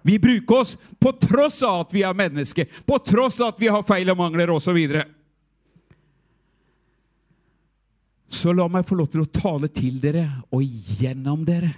vil 0.02 0.22
bruke 0.22 0.62
oss 0.62 0.76
på 1.00 1.14
tross 1.22 1.60
av 1.66 1.86
at 1.86 1.94
vi 1.94 2.04
er 2.06 2.16
mennesker, 2.18 2.70
på 2.86 2.98
tross 3.06 3.40
av 3.40 3.54
at 3.54 3.60
vi 3.62 3.70
har 3.70 3.86
feil 3.86 4.10
og 4.12 4.18
mangler 4.18 4.50
osv. 4.50 4.80
Så, 4.82 5.04
så 8.42 8.56
la 8.56 8.66
meg 8.72 8.88
få 8.88 8.98
lov 8.98 9.12
til 9.12 9.22
å 9.22 9.30
tale 9.30 9.70
til 9.70 10.00
dere 10.02 10.26
og 10.50 10.66
gjennom 10.98 11.46
dere. 11.46 11.76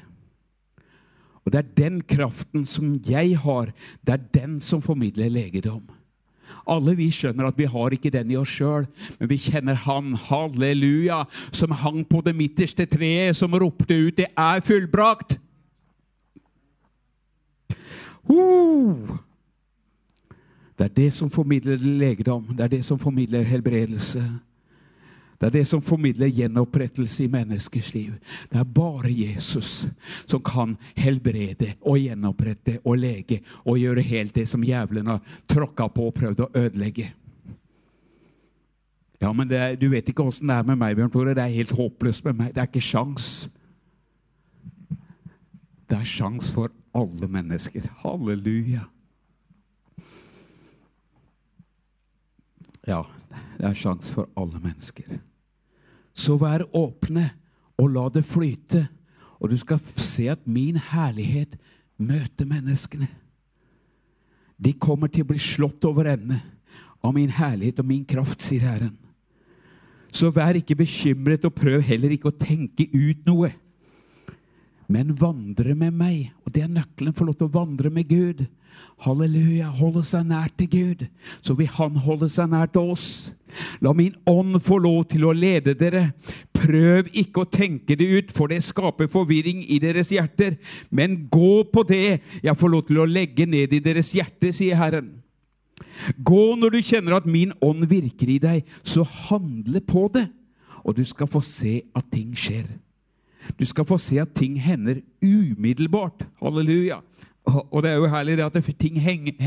Og 1.45 1.53
det 1.53 1.61
er 1.61 1.75
den 1.77 2.01
kraften 2.09 2.65
som 2.65 2.95
jeg 3.05 3.37
har, 3.43 3.75
det 4.01 4.15
er 4.15 4.25
den 4.33 4.57
som 4.65 4.81
formidler 4.81 5.29
legedom. 5.29 5.85
Alle 6.67 6.95
vi 6.97 7.11
skjønner 7.13 7.49
at 7.49 7.59
vi 7.59 7.67
har 7.69 7.93
ikke 7.93 8.13
den 8.13 8.31
i 8.33 8.39
oss 8.41 8.53
sjøl, 8.57 8.87
men 9.19 9.29
vi 9.29 9.37
kjenner 9.37 9.77
Han, 9.85 10.15
halleluja, 10.29 11.25
som 11.53 11.75
hang 11.77 12.05
på 12.09 12.23
det 12.25 12.35
midterste 12.37 12.87
treet, 12.87 13.37
som 13.37 13.53
ropte 13.53 13.95
ut 13.95 14.17
'Det 14.17 14.27
er 14.37 14.61
fullbrakt'. 14.61 15.39
Uh! 18.31 19.19
Det 20.79 20.85
er 20.85 20.95
det 20.97 21.13
som 21.13 21.31
formidler 21.31 21.77
legedom, 21.77 22.47
det 22.57 22.65
er 22.65 22.69
det 22.69 22.85
som 22.85 22.99
formidler 22.99 23.43
helbredelse. 23.43 24.25
Det 25.45 25.51
er 25.51 25.59
det 25.59 25.69
som 25.69 25.83
formidler 25.85 26.31
gjenopprettelse 26.33 27.27
i 27.27 27.29
menneskers 27.29 27.91
liv. 27.93 28.13
Det 28.49 28.57
er 28.57 28.65
bare 28.65 29.11
Jesus 29.13 29.83
som 30.25 30.41
kan 30.41 30.71
helbrede 30.97 31.75
og 31.83 31.99
gjenopprette 32.01 32.79
og 32.81 32.97
lege 32.97 33.43
og 33.67 33.77
gjøre 33.77 34.01
helt 34.09 34.33
det 34.39 34.47
som 34.49 34.65
djevelen 34.65 35.11
har 35.13 35.35
tråkka 35.53 35.91
på 35.93 36.07
og 36.09 36.15
prøvd 36.17 36.41
å 36.41 36.49
ødelegge. 36.63 37.11
Ja, 39.21 39.35
men 39.37 39.53
er, 39.53 39.77
Du 39.77 39.91
vet 39.93 40.09
ikke 40.09 40.25
åssen 40.25 40.49
det 40.49 40.57
er 40.57 40.65
med 40.65 40.81
meg, 40.81 40.97
Bjørn 40.97 41.13
Tore. 41.13 41.37
Det 41.37 41.45
er 41.45 41.53
helt 41.59 41.77
håpløst 41.77 42.25
med 42.25 42.41
meg. 42.41 42.55
Det 42.55 42.65
er 42.65 42.71
ikke 42.73 42.81
sjans. 42.89 43.29
Det 45.85 46.01
er 46.01 46.09
sjans 46.09 46.49
for 46.57 46.73
alle 46.97 47.29
mennesker. 47.29 47.85
Halleluja. 48.01 48.89
Ja, 52.89 53.03
det 53.61 53.69
er 53.69 53.81
sjans 53.85 54.09
for 54.09 54.33
alle 54.41 54.65
mennesker. 54.65 55.21
Så 56.15 56.39
vær 56.39 56.65
åpne 56.73 57.29
og 57.81 57.91
la 57.91 58.07
det 58.15 58.25
flyte, 58.27 58.87
og 59.43 59.51
du 59.51 59.57
skal 59.59 59.81
se 60.01 60.29
at 60.31 60.47
min 60.47 60.79
herlighet 60.79 61.59
møter 61.99 62.47
menneskene. 62.49 63.09
De 64.57 64.73
kommer 64.79 65.11
til 65.11 65.27
å 65.27 65.33
bli 65.33 65.41
slått 65.43 65.85
over 65.85 66.09
ende 66.15 66.39
av 67.05 67.13
min 67.17 67.33
herlighet 67.35 67.83
og 67.83 67.89
min 67.89 68.05
kraft, 68.09 68.41
sier 68.43 68.65
Herren. 68.65 68.95
Så 70.15 70.31
vær 70.31 70.55
ikke 70.57 70.79
bekymret, 70.79 71.45
og 71.45 71.57
prøv 71.59 71.83
heller 71.85 72.15
ikke 72.15 72.31
å 72.31 72.39
tenke 72.39 72.87
ut 72.95 73.27
noe. 73.27 73.51
Men 74.87 75.15
vandre 75.19 75.75
med 75.75 75.97
meg, 75.97 76.31
og 76.47 76.55
det 76.55 76.63
er 76.65 76.71
nøkkelen 76.73 77.17
for 77.17 77.27
lov 77.27 77.39
til 77.41 77.49
å 77.49 77.57
vandre 77.57 77.91
med 77.91 78.07
Gud. 78.09 78.45
Halleluja. 79.05 79.71
Holde 79.75 80.05
seg 80.07 80.29
nær 80.31 80.51
til 80.59 80.71
Gud, 80.71 81.07
så 81.43 81.57
vil 81.59 81.71
Han 81.79 81.97
holde 82.05 82.29
seg 82.33 82.51
nær 82.53 82.71
til 82.73 82.95
oss. 82.95 83.09
La 83.81 83.93
min 83.95 84.15
ånd 84.27 84.59
få 84.63 84.81
lov 84.83 85.05
til 85.13 85.27
å 85.29 85.35
lede 85.35 85.77
dere. 85.79 86.09
Prøv 86.55 87.11
ikke 87.13 87.45
å 87.45 87.51
tenke 87.51 87.97
det 87.99 88.07
ut, 88.07 88.33
for 88.35 88.51
det 88.51 88.65
skaper 88.65 89.11
forvirring 89.13 89.63
i 89.71 89.79
deres 89.83 90.11
hjerter. 90.15 90.57
Men 90.91 91.27
gå 91.31 91.63
på 91.71 91.85
det 91.87 92.21
jeg 92.43 92.57
får 92.59 92.73
lov 92.73 92.87
til 92.89 93.03
å 93.03 93.09
legge 93.09 93.47
ned 93.47 93.75
i 93.75 93.83
deres 93.85 94.15
hjerte, 94.17 94.53
sier 94.55 94.81
Herren. 94.81 95.13
Gå 96.19 96.55
når 96.59 96.75
du 96.75 96.81
kjenner 96.83 97.19
at 97.19 97.29
min 97.29 97.53
ånd 97.63 97.87
virker 97.91 98.31
i 98.31 98.41
deg, 98.43 98.65
så 98.83 99.05
handle 99.05 99.83
på 99.85 100.09
det, 100.15 100.27
og 100.85 100.97
du 100.99 101.05
skal 101.07 101.31
få 101.31 101.43
se 101.45 101.81
at 101.97 102.11
ting 102.13 102.35
skjer. 102.37 102.67
Du 103.59 103.65
skal 103.69 103.87
få 103.89 103.99
se 104.01 104.19
at 104.23 104.33
ting 104.37 104.57
hender 104.61 105.03
umiddelbart. 105.23 106.25
Halleluja. 106.41 107.03
Og 107.45 107.83
det 107.85 107.91
er 107.91 107.99
jo 108.01 108.09
herlig 108.09 108.39
at 108.41 108.55
ting 108.81 108.97
hender 109.01 109.43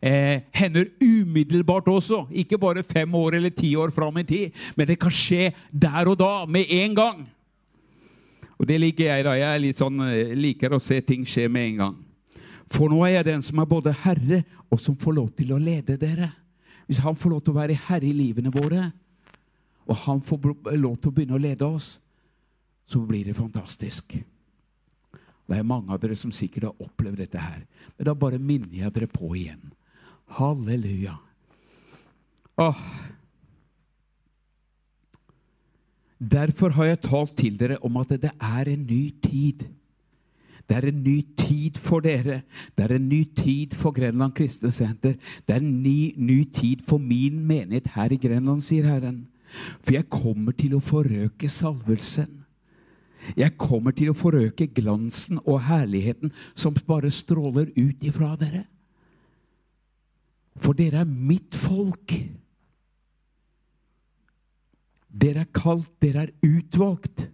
eh, 0.00 0.86
umiddelbart 1.04 1.88
også. 1.88 2.24
Ikke 2.30 2.58
bare 2.58 2.82
fem 2.82 3.14
år 3.14 3.36
eller 3.36 3.50
ti 3.50 3.74
år 3.76 3.90
fram 3.92 4.16
i 4.18 4.24
tid, 4.24 4.50
men 4.76 4.88
det 4.88 4.98
kan 5.00 5.12
skje 5.12 5.52
der 5.70 6.08
og 6.08 6.18
da, 6.18 6.46
med 6.46 6.64
en 6.68 6.96
gang. 6.96 7.28
Og 8.58 8.68
det 8.68 8.80
liker 8.80 9.04
jeg. 9.04 9.24
da. 9.24 9.36
Jeg 9.36 9.76
sånn, 9.76 10.00
eh, 10.06 10.32
liker 10.38 10.72
å 10.72 10.80
se 10.80 11.00
ting 11.04 11.26
skje 11.28 11.48
med 11.50 11.68
en 11.68 11.76
gang. 11.82 12.00
For 12.72 12.88
nå 12.88 13.02
er 13.04 13.18
jeg 13.18 13.28
den 13.28 13.42
som 13.44 13.60
er 13.60 13.68
både 13.68 13.92
herre, 14.04 14.44
og 14.72 14.80
som 14.80 14.96
får 14.96 15.18
lov 15.18 15.28
til 15.36 15.52
å 15.52 15.60
lede 15.60 15.98
dere. 16.00 16.32
hvis 16.86 16.98
han 16.98 17.16
får 17.16 17.30
lov 17.30 17.40
til 17.40 17.52
å 17.52 17.56
være 17.56 17.78
herre 17.88 18.04
i 18.04 18.12
livene 18.12 18.50
våre, 18.52 18.92
og 19.86 19.96
han 19.96 20.20
får 20.20 20.38
lov 20.76 20.96
til 20.98 21.08
å 21.08 21.14
begynne 21.14 21.38
å 21.38 21.40
lede 21.40 21.64
oss, 21.64 22.00
så 22.86 23.00
blir 23.06 23.24
det 23.24 23.36
fantastisk. 23.36 24.12
Det 25.52 25.58
er 25.60 25.68
mange 25.68 25.92
av 25.92 26.00
dere 26.00 26.16
som 26.16 26.32
sikkert 26.32 26.70
har 26.70 26.80
opplevd 26.80 27.20
dette 27.20 27.40
her. 27.40 27.60
Men 27.98 28.08
da 28.08 28.14
bare 28.16 28.40
minner 28.40 28.72
jeg 28.72 28.94
dere 28.96 29.08
på 29.10 29.34
igjen. 29.36 29.60
Halleluja. 30.38 31.18
Åh. 32.62 32.80
Derfor 36.16 36.72
har 36.78 36.88
jeg 36.88 37.02
talt 37.04 37.36
til 37.36 37.60
dere 37.60 37.76
om 37.84 38.00
at 38.00 38.16
det 38.22 38.32
er 38.32 38.72
en 38.72 38.86
ny 38.88 39.02
tid. 39.20 39.66
Det 40.68 40.78
er 40.78 40.88
en 40.88 41.02
ny 41.04 41.18
tid 41.36 41.76
for 41.76 42.00
dere. 42.00 42.40
Det 42.78 42.86
er 42.86 42.96
en 42.96 43.08
ny 43.10 43.24
tid 43.36 43.76
for 43.76 43.92
Grenland 43.92 44.32
kristne 44.38 44.72
senter. 44.72 45.18
Det 45.44 45.52
er 45.52 45.60
en 45.60 45.82
ny, 45.82 46.14
ny 46.16 46.44
tid 46.48 46.86
for 46.88 47.02
min 47.02 47.42
menighet 47.44 47.92
her 47.92 48.14
i 48.14 48.16
Grenland, 48.16 48.64
sier 48.64 48.88
Herren. 48.88 49.26
For 49.82 49.98
jeg 49.98 50.08
kommer 50.08 50.56
til 50.56 50.78
å 50.78 50.80
forøke 50.80 51.50
salvelsen. 51.50 52.41
Jeg 53.38 53.56
kommer 53.60 53.94
til 53.96 54.10
å 54.10 54.16
forøke 54.18 54.68
glansen 54.74 55.40
og 55.44 55.62
herligheten 55.68 56.32
som 56.54 56.76
bare 56.86 57.10
stråler 57.12 57.70
ut 57.76 58.04
ifra 58.04 58.34
dere. 58.40 58.64
For 60.60 60.76
dere 60.76 61.02
er 61.02 61.08
mitt 61.08 61.56
folk. 61.56 62.14
Dere 65.12 65.46
er 65.46 65.52
kalt, 65.54 65.90
dere 66.02 66.26
er 66.26 66.34
utvalgt. 66.44 67.28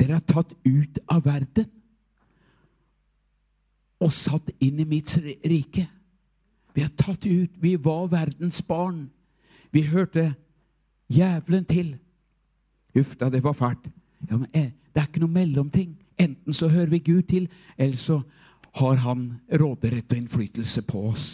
Dere 0.00 0.18
er 0.18 0.26
tatt 0.26 0.54
ut 0.64 1.00
av 1.10 1.24
verden 1.26 1.70
og 4.04 4.12
satt 4.12 4.50
inn 4.60 4.82
i 4.82 4.88
mitt 4.88 5.14
rike. 5.46 5.86
Vi 6.74 6.82
er 6.82 6.90
tatt 6.98 7.24
ut. 7.24 7.52
Vi 7.62 7.76
var 7.80 8.10
verdens 8.12 8.60
barn. 8.66 9.06
Vi 9.72 9.84
hørte 9.88 10.34
jævelen 11.08 11.64
til. 11.64 11.94
Uff 12.98 13.14
da, 13.18 13.30
det 13.30 13.44
var 13.44 13.54
fælt. 13.56 13.86
Ja, 14.28 14.36
men 14.36 14.48
eh, 14.52 14.72
det 14.94 15.02
er 15.02 15.08
ikke 15.10 15.24
noe 15.24 15.34
mellomting. 15.34 15.96
Enten 16.18 16.54
så 16.54 16.68
hører 16.70 16.92
vi 16.92 17.02
Gud 17.02 17.22
til, 17.30 17.48
eller 17.78 17.98
så 17.98 18.20
har 18.78 19.02
han 19.02 19.26
råderett 19.50 20.12
og 20.12 20.18
innflytelse 20.18 20.82
på 20.86 21.08
oss. 21.10 21.26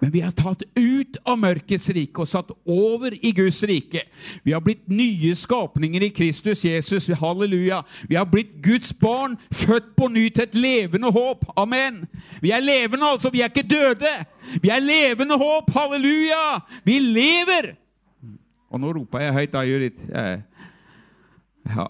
Men 0.00 0.12
vi 0.14 0.22
er 0.24 0.32
tatt 0.32 0.62
ut 0.78 1.18
av 1.28 1.36
mørkets 1.42 1.90
rike 1.92 2.22
og 2.22 2.28
satt 2.28 2.52
over 2.64 3.12
i 3.12 3.32
Guds 3.36 3.58
rike. 3.68 4.00
Vi 4.46 4.54
har 4.56 4.62
blitt 4.64 4.86
nye 4.88 5.34
skapninger 5.36 6.06
i 6.06 6.12
Kristus 6.16 6.64
Jesus. 6.64 7.10
Halleluja. 7.20 7.82
Vi 8.08 8.16
har 8.16 8.24
blitt 8.24 8.56
Guds 8.64 8.94
barn, 8.96 9.36
født 9.52 9.92
på 9.96 10.08
ny 10.08 10.30
til 10.32 10.46
et 10.46 10.56
levende 10.56 11.12
håp. 11.12 11.44
Amen. 11.60 12.06
Vi 12.40 12.54
er 12.56 12.64
levende, 12.64 13.12
altså. 13.12 13.30
Vi 13.30 13.44
er 13.44 13.52
ikke 13.52 13.68
døde. 13.68 14.14
Vi 14.62 14.72
er 14.72 14.80
levende 14.80 15.36
håp. 15.36 15.68
Halleluja. 15.76 16.62
Vi 16.84 16.96
lever. 17.04 17.74
Og 18.70 18.80
nå 18.80 18.94
roper 18.96 19.26
jeg 19.26 19.36
høyt, 19.36 19.52
da, 19.52 19.66
Judith. 19.68 20.08
Ja. 21.68 21.86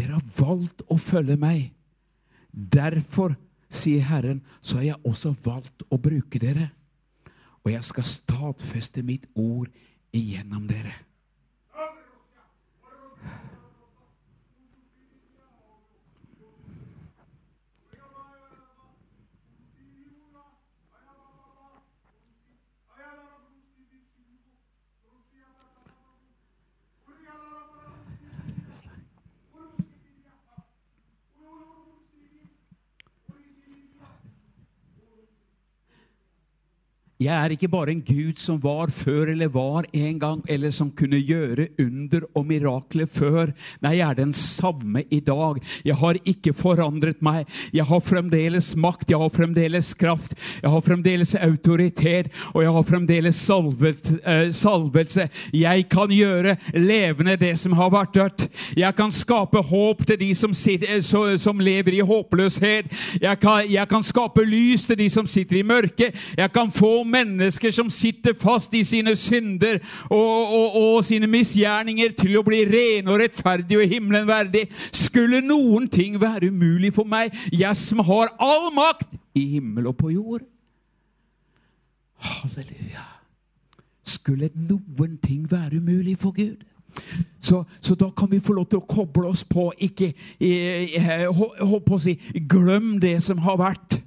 Dere 0.00 0.16
har 0.16 0.24
valgt 0.38 0.80
å 0.88 0.96
følge 0.96 1.36
meg. 1.36 1.74
Derfor, 2.50 3.36
sier 3.68 4.06
Herren, 4.08 4.40
så 4.64 4.80
har 4.80 4.86
jeg 4.86 5.04
også 5.04 5.34
valgt 5.44 5.84
å 5.92 5.98
bruke 6.00 6.40
dere. 6.40 6.70
Og 7.60 7.74
jeg 7.74 7.84
skal 7.84 8.08
stadfeste 8.08 9.04
mitt 9.04 9.28
ord 9.36 9.68
igjennom 10.16 10.64
dere. 10.70 10.94
Jeg 37.20 37.36
er 37.36 37.52
ikke 37.52 37.68
bare 37.68 37.92
en 37.92 38.00
Gud 38.00 38.38
som 38.40 38.56
var 38.62 38.88
før 38.96 39.28
eller 39.28 39.50
var 39.52 39.84
en 39.92 40.18
gang, 40.18 40.38
eller 40.48 40.70
som 40.72 40.88
kunne 40.96 41.18
gjøre 41.20 41.66
under 41.76 42.22
og 42.32 42.46
mirakler 42.48 43.04
før. 43.12 43.50
Nei, 43.84 43.98
jeg 43.98 44.06
er 44.06 44.16
den 44.16 44.32
samme 44.32 45.02
i 45.12 45.18
dag. 45.20 45.58
Jeg 45.84 45.98
har 46.00 46.16
ikke 46.24 46.54
forandret 46.56 47.20
meg. 47.20 47.44
Jeg 47.76 47.84
har 47.84 48.00
fremdeles 48.00 48.70
makt, 48.72 49.10
jeg 49.12 49.20
har 49.20 49.34
fremdeles 49.34 49.90
kraft, 50.00 50.32
jeg 50.62 50.72
har 50.72 50.80
fremdeles 50.86 51.34
autoritet, 51.34 52.30
og 52.54 52.64
jeg 52.64 52.72
har 52.78 52.86
fremdeles 52.88 53.42
uh, 53.50 54.48
salvelse. 54.56 55.28
Jeg 55.52 55.88
kan 55.92 56.08
gjøre 56.08 56.56
levende 56.72 57.36
det 57.36 57.52
som 57.60 57.76
har 57.76 57.92
vært 57.92 58.16
dødt. 58.16 58.48
Jeg 58.80 58.96
kan 58.96 59.12
skape 59.12 59.60
håp 59.60 60.06
til 60.08 60.20
de 60.24 60.30
som, 60.34 60.56
sitter, 60.56 61.04
så, 61.04 61.36
som 61.36 61.60
lever 61.60 62.00
i 62.00 62.00
håpløshet. 62.00 62.88
Jeg 63.20 63.44
kan, 63.44 63.68
jeg 63.68 63.88
kan 63.92 64.08
skape 64.08 64.48
lys 64.48 64.88
til 64.88 65.02
de 65.04 65.12
som 65.12 65.28
sitter 65.28 65.60
i 65.60 65.68
mørket. 65.68 66.16
Jeg 66.40 66.52
kan 66.56 66.72
få 66.72 67.09
mennesker 67.10 67.74
som 67.74 67.90
sitter 67.92 68.36
fast 68.38 68.74
i 68.78 68.82
sine 68.86 69.16
synder 69.18 69.80
og, 70.08 70.54
og, 70.54 70.78
og 70.80 71.04
sine 71.06 71.28
misgjerninger, 71.30 72.14
til 72.18 72.38
å 72.38 72.44
bli 72.46 72.62
rene 72.68 73.10
og 73.10 73.20
rettferdige 73.22 73.82
og 73.82 73.94
himmelen 73.94 74.28
verdig. 74.28 74.66
Skulle 74.94 75.42
noen 75.44 75.88
ting 75.90 76.18
være 76.20 76.50
umulig 76.50 76.94
for 76.96 77.08
meg, 77.08 77.34
jeg 77.52 77.76
som 77.78 78.04
har 78.06 78.34
all 78.40 78.70
makt 78.74 79.08
i 79.36 79.46
himmel 79.56 79.90
og 79.90 79.98
på 80.00 80.14
jord? 80.14 80.46
Halleluja. 82.20 83.06
Skulle 84.04 84.50
noen 84.54 85.16
ting 85.22 85.46
være 85.50 85.80
umulig 85.80 86.18
for 86.18 86.34
Gud? 86.36 86.66
Så, 87.40 87.64
så, 87.80 87.94
da 87.94 88.10
kan 88.10 88.30
vi 88.30 88.40
få 88.40 88.52
lov 88.52 88.66
til 88.70 88.80
å 88.80 88.86
koble 88.88 89.30
oss 89.30 89.44
på. 89.46 89.70
Ikke 89.78 90.10
eh, 90.42 90.96
eh, 90.98 91.26
håpe 91.30 91.94
å 91.96 92.00
si, 92.02 92.16
glem 92.50 92.98
det 93.02 93.20
som 93.24 93.40
har 93.46 93.58
vært. 93.60 94.00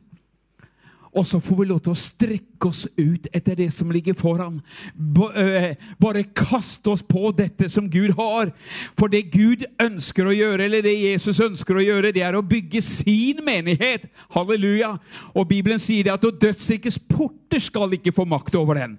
Og 1.14 1.28
så 1.30 1.38
får 1.40 1.60
vi 1.60 1.66
lov 1.70 1.80
til 1.86 1.94
å 1.94 2.00
strekke 2.00 2.70
oss 2.70 2.88
ut 2.98 3.28
etter 3.36 3.58
det 3.60 3.68
som 3.76 3.92
ligger 3.94 4.16
foran. 4.18 4.58
Bare 4.98 6.24
kaste 6.34 6.90
oss 6.90 7.04
på 7.06 7.30
dette 7.38 7.70
som 7.70 7.90
Gud 7.92 8.16
har. 8.18 8.50
For 8.98 9.12
det 9.14 9.28
Gud 9.34 9.66
ønsker 9.82 10.26
å 10.26 10.34
gjøre, 10.34 10.66
eller 10.66 10.82
det 10.86 10.96
Jesus 10.98 11.42
ønsker 11.44 11.78
å 11.78 11.86
gjøre, 11.86 12.14
det 12.16 12.26
er 12.26 12.38
å 12.38 12.42
bygge 12.42 12.82
sin 12.82 13.44
menighet. 13.46 14.08
Halleluja. 14.34 14.96
Og 15.38 15.48
Bibelen 15.54 15.82
sier 15.82 16.08
det 16.08 16.16
at 16.16 16.26
dødsrikets 16.42 16.98
porter 17.06 17.62
skal 17.62 17.94
ikke 17.94 18.16
få 18.16 18.26
makt 18.26 18.58
over 18.58 18.82
den. 18.82 18.98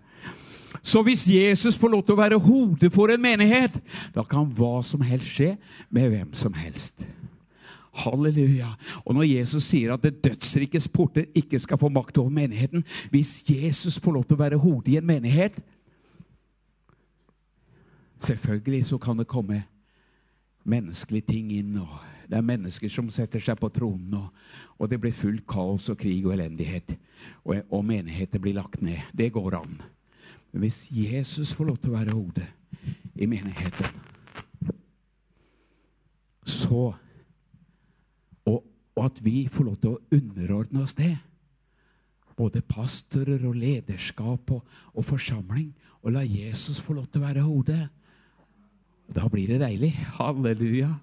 Så 0.84 1.02
hvis 1.02 1.26
Jesus 1.26 1.78
får 1.80 1.94
lov 1.96 2.04
til 2.04 2.14
å 2.14 2.20
være 2.20 2.38
hodet 2.44 2.92
for 2.92 3.10
en 3.10 3.22
menighet, 3.22 3.78
da 4.14 4.22
kan 4.28 4.46
hva 4.54 4.82
som 4.84 5.02
helst 5.02 5.32
skje 5.32 5.54
med 5.90 6.12
hvem 6.12 6.34
som 6.36 6.54
helst. 6.54 7.06
Halleluja. 7.94 8.72
Og 9.04 9.14
når 9.14 9.28
Jesus 9.28 9.68
sier 9.70 9.94
at 9.94 10.02
det 10.02 10.18
dødsrikes 10.24 10.88
porter 10.88 11.28
ikke 11.34 11.60
skal 11.62 11.78
få 11.78 11.88
makt 11.92 12.18
over 12.18 12.32
menigheten 12.34 12.84
Hvis 13.10 13.44
Jesus 13.46 14.00
får 14.02 14.16
lov 14.18 14.24
til 14.24 14.38
å 14.38 14.42
være 14.42 14.60
hodet 14.62 14.94
i 14.94 14.98
en 14.98 15.06
menighet 15.06 15.60
Selvfølgelig 18.24 18.86
så 18.86 18.98
kan 18.98 19.18
det 19.18 19.28
komme 19.28 19.62
menneskelige 20.64 21.28
ting 21.28 21.52
inn. 21.52 21.76
og 21.76 21.98
Det 22.28 22.38
er 22.38 22.46
mennesker 22.46 22.88
som 22.88 23.10
setter 23.12 23.42
seg 23.42 23.58
på 23.60 23.68
tronen, 23.68 24.14
og, 24.14 24.30
og 24.78 24.88
det 24.90 25.00
blir 25.00 25.12
fullt 25.12 25.44
kaos 25.50 25.90
og 25.92 25.98
krig 26.00 26.24
og 26.26 26.32
elendighet. 26.32 26.96
Og, 27.44 27.60
og 27.70 27.84
menigheter 27.84 28.40
blir 28.40 28.56
lagt 28.56 28.82
ned. 28.82 29.02
Det 29.12 29.32
går 29.32 29.58
an. 29.60 29.82
Men 30.52 30.64
hvis 30.64 30.86
Jesus 30.90 31.52
får 31.52 31.64
lov 31.68 31.78
til 31.82 31.92
å 31.92 31.98
være 31.98 32.16
hodet 32.16 32.48
i 33.14 33.26
menigheten, 33.26 34.00
så 36.44 36.92
og 38.94 39.08
at 39.08 39.20
vi 39.24 39.46
får 39.50 39.68
lov 39.68 39.78
til 39.82 39.94
å 39.94 40.02
underordne 40.14 40.84
oss 40.84 40.94
det. 40.98 41.16
Både 42.34 42.62
pastorer 42.66 43.42
og 43.46 43.56
lederskap 43.58 44.50
og, 44.54 44.62
og 44.94 45.06
forsamling. 45.06 45.70
Og 46.02 46.14
la 46.14 46.24
Jesus 46.26 46.80
få 46.82 46.96
lov 46.98 47.06
til 47.08 47.22
å 47.22 47.26
være 47.26 47.44
hodet. 47.46 47.82
Da 49.14 49.26
blir 49.30 49.50
det 49.52 49.60
deilig. 49.62 49.92
Halleluja. 50.18 50.94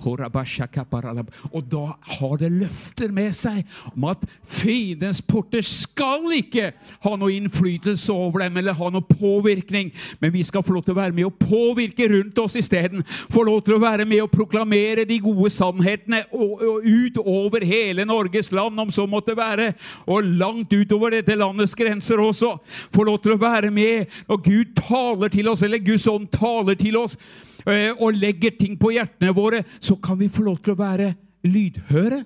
Og 0.00 1.64
da 1.68 1.82
har 2.16 2.36
det 2.40 2.48
løfter 2.52 3.12
med 3.12 3.34
seg 3.36 3.66
om 3.92 4.06
at 4.08 4.22
fiendens 4.48 5.20
porter 5.20 5.64
skal 5.66 6.24
ikke 6.32 6.70
ha 7.04 7.12
noe 7.20 7.34
innflytelse 7.34 8.12
over 8.12 8.44
dem 8.44 8.56
eller 8.60 8.78
ha 8.78 8.90
noe 8.92 9.04
påvirkning, 9.04 9.90
men 10.22 10.32
vi 10.32 10.44
skal 10.46 10.64
få 10.64 10.76
lov 10.76 10.86
til 10.86 10.94
å 10.94 11.00
være 11.00 11.16
med 11.16 11.28
og 11.28 11.36
påvirke 11.42 12.08
rundt 12.12 12.38
oss 12.40 12.56
isteden. 12.56 13.04
Få 13.32 13.44
lov 13.46 13.60
til 13.66 13.76
å 13.76 13.82
være 13.82 14.06
med 14.08 14.24
og 14.24 14.32
proklamere 14.32 15.04
de 15.08 15.20
gode 15.20 15.52
sannhetene 15.52 16.22
og, 16.32 16.64
og 16.64 16.88
ut 16.88 17.20
over 17.20 17.66
hele 17.66 18.06
Norges 18.08 18.52
land, 18.56 18.80
om 18.80 18.94
så 18.94 19.06
måtte 19.10 19.36
være, 19.36 19.74
og 20.08 20.24
langt 20.40 20.72
utover 20.72 21.18
dette 21.18 21.36
landets 21.36 21.76
grenser 21.76 22.20
også. 22.22 22.54
Få 22.94 23.04
lov 23.04 23.20
til 23.20 23.36
å 23.36 23.42
være 23.42 23.70
med 23.74 24.08
når 24.30 24.42
Gud 24.48 24.74
taler 24.80 25.32
til 25.32 25.52
oss, 25.52 25.62
eller 25.66 25.84
Guds 25.84 26.08
ånd 26.08 26.30
taler 26.32 26.78
til 26.80 26.96
oss 27.00 27.18
og 27.66 28.16
legger 28.16 28.54
ting 28.56 28.76
på 28.80 28.92
hjertene 28.94 29.34
våre, 29.36 29.64
så 29.80 29.96
kan 30.00 30.18
vi 30.20 30.30
få 30.32 30.46
lov 30.46 30.60
til 30.64 30.74
å 30.74 30.80
være 30.80 31.14
lydhøre. 31.44 32.24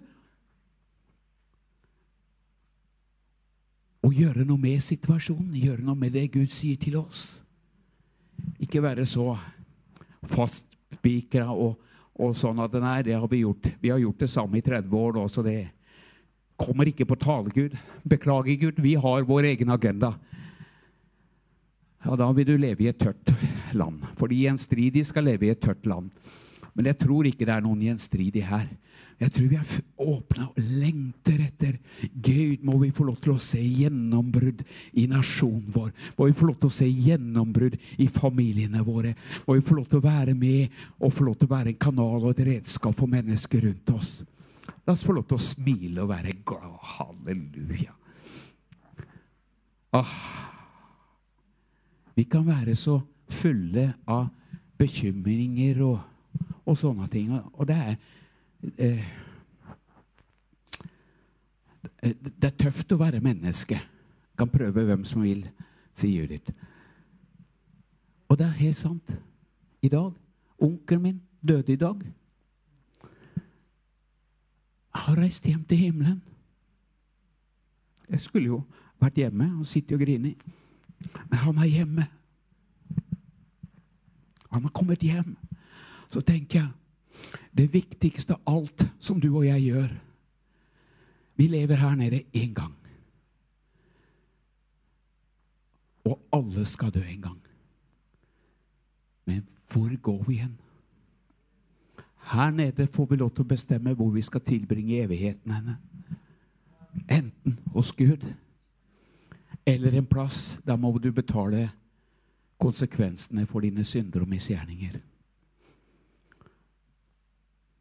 og 4.05 4.13
gjøre 4.13 4.45
noe 4.45 4.61
med 4.61 4.83
situasjonen, 4.85 5.55
gjøre 5.57 5.85
noe 5.85 5.97
med 5.97 6.13
det 6.15 6.29
Gud 6.35 6.53
sier 6.53 6.77
til 6.81 6.99
oss. 7.01 7.41
Ikke 8.61 8.83
være 8.85 9.07
så 9.09 9.33
fastspikra 10.29 11.49
og, 11.53 11.79
og, 12.19 12.35
sånn 12.37 12.61
at 12.65 12.77
Nei, 12.83 12.99
det 13.07 13.17
har 13.17 13.31
vi 13.31 13.45
gjort. 13.45 13.71
Vi 13.81 13.93
har 13.93 14.03
gjort 14.03 14.21
det 14.21 14.31
samme 14.33 14.61
i 14.61 14.65
30 14.65 15.01
år 15.01 15.17
nå, 15.17 15.25
så 15.33 15.45
det 15.47 15.59
kommer 16.61 16.89
ikke 16.91 17.09
på 17.09 17.19
tale, 17.21 17.53
Gud. 17.55 17.79
Beklager, 18.05 18.61
Gud. 18.61 18.83
Vi 18.85 18.95
har 19.01 19.29
vår 19.29 19.51
egen 19.55 19.73
agenda. 19.73 20.15
Ja, 22.05 22.17
da 22.21 22.29
vil 22.37 22.53
du 22.53 22.59
leve 22.61 22.85
i 22.85 22.93
et 22.93 23.01
tørt 23.01 23.33
land. 23.79 24.03
For 24.19 24.31
de 24.31 24.41
gjenstridige 24.45 25.11
skal 25.11 25.29
leve 25.29 25.49
i 25.49 25.53
et 25.55 25.63
tørt 25.63 25.87
land. 25.89 26.11
Men 26.75 26.91
jeg 26.91 26.99
tror 27.05 27.27
ikke 27.29 27.47
det 27.47 27.55
er 27.55 27.63
noen 27.63 27.83
gjenstridig 27.85 28.43
her. 28.49 28.67
Jeg 29.21 29.31
tror 29.31 29.47
vi 29.47 29.57
er 29.61 29.75
åpna 30.03 30.49
og 30.49 30.57
lengter 30.59 31.39
etter 31.45 31.77
Gud. 32.11 32.65
Må 32.67 32.81
vi 32.83 32.91
få 32.95 33.07
lov 33.07 33.21
til 33.23 33.37
å 33.37 33.43
se 33.43 33.61
gjennombrudd 33.63 34.65
i 34.99 35.07
nasjonen 35.11 35.69
vår. 35.75 35.93
Må 36.19 36.29
vi 36.29 36.37
få 36.37 36.49
lov 36.51 36.59
til 36.59 36.73
å 36.73 36.75
se 36.75 36.89
gjennombrudd 36.89 37.79
i 38.03 38.09
familiene 38.11 38.83
våre. 38.87 39.15
Må 39.47 39.55
vi 39.55 39.65
få 39.65 39.79
lov 39.79 39.87
til 39.91 40.03
å 40.03 40.07
være 40.09 40.35
med 40.39 40.75
og 40.99 41.15
få 41.15 41.29
lov 41.29 41.39
til 41.39 41.49
å 41.49 41.55
være 41.55 41.73
en 41.73 41.83
kanal 41.87 42.19
og 42.25 42.33
et 42.33 42.47
redskap 42.51 42.99
for 42.99 43.11
mennesker 43.11 43.69
rundt 43.69 43.95
oss. 43.95 44.17
La 44.85 44.97
oss 44.97 45.07
få 45.07 45.15
lov 45.15 45.29
til 45.31 45.39
å 45.39 45.47
smile 45.47 46.03
og 46.03 46.11
være 46.11 46.35
glad. 46.45 46.75
Halleluja. 46.97 47.95
Ah. 49.95 50.15
Vi 52.19 52.27
kan 52.31 52.47
være 52.47 52.75
så 52.79 52.99
fulle 53.35 53.91
av 54.07 54.29
bekymringer 54.79 55.83
og 55.85 55.99
og 56.65 56.79
sånne 56.79 57.09
ting. 57.13 57.33
Og 57.33 57.69
det 57.69 57.77
er 57.77 57.97
eh, 58.79 59.05
Det 62.05 62.45
er 62.45 62.57
tøft 62.59 62.93
å 62.93 63.01
være 63.01 63.21
menneske. 63.21 63.79
Kan 64.37 64.51
prøve 64.53 64.85
hvem 64.85 65.05
som 65.09 65.23
vil, 65.25 65.47
sier 65.97 66.25
Judith. 66.25 66.53
Og 68.29 68.39
det 68.39 68.47
er 68.47 68.61
helt 68.61 68.77
sant. 68.77 69.17
I 69.83 69.89
dag 69.89 70.13
Onkelen 70.59 71.03
min 71.03 71.23
døde 71.43 71.73
i 71.73 71.77
dag. 71.77 72.01
Jeg 74.95 75.03
har 75.07 75.17
reist 75.19 75.45
hjem 75.45 75.65
til 75.65 75.79
himmelen. 75.79 76.23
Jeg 78.09 78.21
skulle 78.21 78.47
jo 78.47 78.61
vært 79.01 79.19
hjemme 79.19 79.49
og 79.59 79.67
sittet 79.67 79.97
og 79.97 80.05
grinet. 80.05 80.45
Men 81.31 81.39
han 81.39 81.59
er 81.59 81.73
hjemme. 81.73 82.07
Han 84.55 84.65
har 84.65 84.73
kommet 84.75 85.03
hjem 85.03 85.35
så 86.15 86.23
tenker 86.23 86.61
jeg 86.61 86.71
det 87.57 87.67
viktigste 87.73 88.37
av 88.37 88.59
alt 88.59 88.87
som 89.03 89.21
du 89.23 89.31
og 89.33 89.47
jeg 89.47 89.71
gjør 89.71 89.93
Vi 91.35 91.49
lever 91.51 91.75
her 91.75 91.97
nede 91.99 92.21
én 92.31 92.53
gang. 92.55 92.75
Og 96.07 96.21
alle 96.33 96.63
skal 96.65 96.93
dø 96.95 97.01
en 97.03 97.23
gang. 97.23 97.41
Men 99.27 99.41
hvor 99.73 99.97
går 99.97 100.23
vi 100.29 100.37
hen? 100.37 100.53
Her 102.31 102.51
nede 102.51 102.87
får 102.87 103.07
vi 103.11 103.17
lov 103.17 103.33
til 103.35 103.43
å 103.43 103.51
bestemme 103.51 103.97
hvor 103.99 104.15
vi 104.15 104.23
skal 104.23 104.47
tilbringe 104.47 105.03
evigheten 105.03 105.51
henne. 105.51 105.75
Enten 107.11 107.59
hos 107.75 107.91
Gud 107.93 108.23
eller 109.67 109.99
en 109.99 110.07
plass. 110.07 110.61
Da 110.63 110.77
må 110.77 110.95
du 110.99 111.11
betale 111.11 111.73
konsekvensene 112.65 113.45
for 113.51 113.65
dine 113.65 113.85
synder 113.85 114.25
og 114.25 114.31
misgjerninger. 114.33 114.99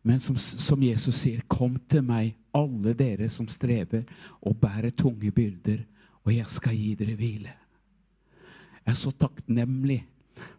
Men 0.04 0.20
som, 0.20 0.36
som, 0.38 0.84
Jesus 0.84 1.16
sier, 1.16 1.42
'Kom 1.48 1.80
til 1.90 2.04
meg, 2.04 2.36
alle 2.54 2.94
dere 2.94 3.30
som 3.30 3.48
strever 3.48 4.04
og 4.42 4.58
bærer 4.60 4.92
tunge 4.92 5.32
byrder, 5.32 5.86
og 6.26 6.36
jeg 6.36 6.48
skal 6.48 6.76
gi 6.76 6.96
dere 6.96 7.16
hvile.' 7.16 7.60
Jeg 8.84 8.92
er 8.92 9.00
så 9.00 9.12
takknemlig 9.16 10.04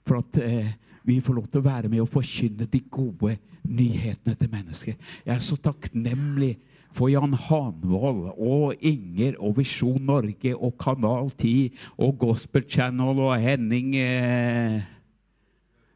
for 0.06 0.16
at 0.22 0.38
eh, 0.40 0.72
vi 1.04 1.20
får 1.20 1.34
lov 1.34 1.46
til 1.46 1.60
å 1.60 1.68
være 1.68 1.90
med 1.92 2.00
og 2.00 2.08
forkynne 2.08 2.64
de 2.64 2.80
gode 2.80 3.36
nyhetene 3.68 4.34
til 4.34 4.50
mennesker. 4.50 4.94
Jeg 5.26 5.34
er 5.34 5.42
så 5.44 5.56
takknemlig 5.60 6.56
for 6.94 7.10
Jan 7.10 7.34
Hanvold 7.34 8.28
og 8.38 8.74
Inger 8.78 9.38
og 9.42 9.58
Visjon 9.58 10.02
Norge 10.06 10.54
og 10.54 10.76
Kanal 10.78 11.32
10 11.32 11.74
og 11.98 12.18
Gospel 12.22 12.66
Channel 12.70 13.18
og 13.18 13.34
Henning 13.42 13.96
eh, 13.98 14.82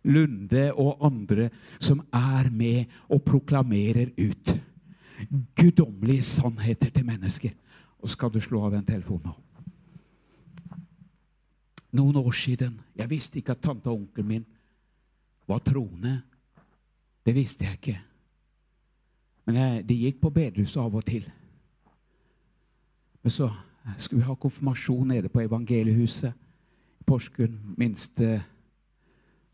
Lunde 0.09 0.65
og 0.75 1.05
andre 1.07 1.51
som 1.79 2.01
er 2.15 2.51
med 2.51 2.91
og 3.09 3.23
proklamerer 3.27 4.11
ut 4.19 4.55
guddommelige 5.59 6.23
sannheter 6.23 6.91
til 6.95 7.07
mennesker. 7.07 7.55
Og 7.99 8.09
skal 8.09 8.31
du 8.33 8.41
slå 8.41 8.63
av 8.67 8.75
den 8.77 8.87
telefonen 8.87 9.31
nå? 9.31 9.37
Noen 11.99 12.19
år 12.21 12.35
siden 12.37 12.81
Jeg 12.99 13.11
visste 13.11 13.39
ikke 13.39 13.55
at 13.57 13.63
tante 13.65 13.89
og 13.89 14.03
onkelen 14.03 14.29
min 14.29 14.47
var 15.49 15.63
troende. 15.65 16.21
Det 17.25 17.35
visste 17.35 17.65
jeg 17.65 17.79
ikke. 17.79 18.08
Men 19.49 19.87
de 19.89 19.97
gikk 19.97 20.19
på 20.21 20.29
bedehuset 20.29 20.77
av 20.83 20.97
og 20.99 21.07
til. 21.09 21.25
Men 23.25 23.33
så 23.33 23.49
skulle 23.97 24.21
vi 24.21 24.27
ha 24.27 24.35
konfirmasjon 24.37 25.09
nede 25.09 25.31
på 25.33 25.41
Evangeliehuset 25.41 26.35
i 27.01 27.05
Porsgrunn. 27.09 27.57
Minste 27.81 28.43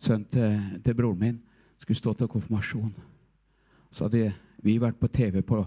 sønn 0.03 0.25
til, 0.25 0.59
til, 0.83 0.97
broren 0.99 1.21
min, 1.21 1.39
skulle 1.79 1.97
stå 1.97 2.13
til 2.13 2.29
konfirmasjon. 2.29 2.91
Så 3.95 4.09
hadde 4.09 4.33
vi 4.67 4.81
vært 4.83 4.99
på 4.99 5.09
TV 5.15 5.43
på, 5.47 5.63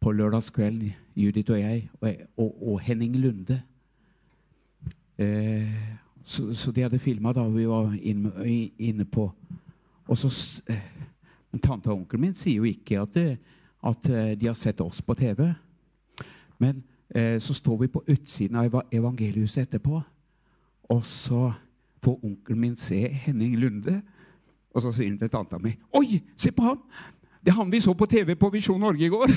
på 0.00 0.12
lørdagskvelden, 0.16 0.94
Judith 1.16 1.52
og 1.52 1.60
jeg, 1.60 1.90
og, 2.00 2.24
og, 2.36 2.68
og 2.72 2.80
Henning 2.80 3.20
Lunde. 3.20 3.60
Eh, 5.18 5.76
så, 6.24 6.54
så, 6.54 6.72
de 6.72 6.88
hadde 6.88 6.98
filma 6.98 7.34
da 7.36 7.44
vi 7.52 7.68
var 7.68 7.92
inne, 8.00 8.32
inne 8.78 9.04
på 9.04 9.26
Og 10.08 10.16
så 10.18 10.62
eh, 10.72 10.80
Men 11.52 11.60
tante 11.60 11.90
og 11.90 12.00
onkelen 12.00 12.26
min 12.26 12.34
sier 12.36 12.62
jo 12.62 12.68
ikke 12.68 13.00
at, 13.02 13.14
det, 13.14 13.38
at, 13.84 14.08
eh, 14.08 14.32
de 14.40 14.48
har 14.48 14.56
sett 14.56 14.80
oss 14.80 15.02
på 15.02 15.14
TV. 15.14 15.52
Men 16.58 16.82
eh, 17.14 17.38
så 17.40 17.54
står 17.54 17.82
vi 17.84 17.92
på 17.92 18.04
utsiden 18.08 18.56
av 18.56 18.80
evangeliuset 18.92 19.66
etterpå, 19.66 20.00
og 20.92 21.04
så 21.04 21.52
får 22.02 22.24
onkelen 22.24 22.60
min 22.60 22.76
se 22.76 23.06
Henning 23.08 23.56
Lunde. 23.60 24.00
Og 24.72 24.82
så 24.82 24.92
sier 24.92 25.10
han 25.10 25.18
til 25.20 25.28
tanta 25.28 25.58
mi 25.60 25.76
'Oi, 25.92 26.22
se 26.36 26.52
på 26.52 26.62
han! 26.62 26.78
Det 27.44 27.50
er 27.50 27.58
han 27.60 27.72
vi 27.72 27.80
så 27.80 27.92
på 27.94 28.06
TV 28.06 28.34
på 28.34 28.48
Visjon 28.48 28.80
Norge 28.80 29.04
i 29.04 29.12
går.' 29.12 29.36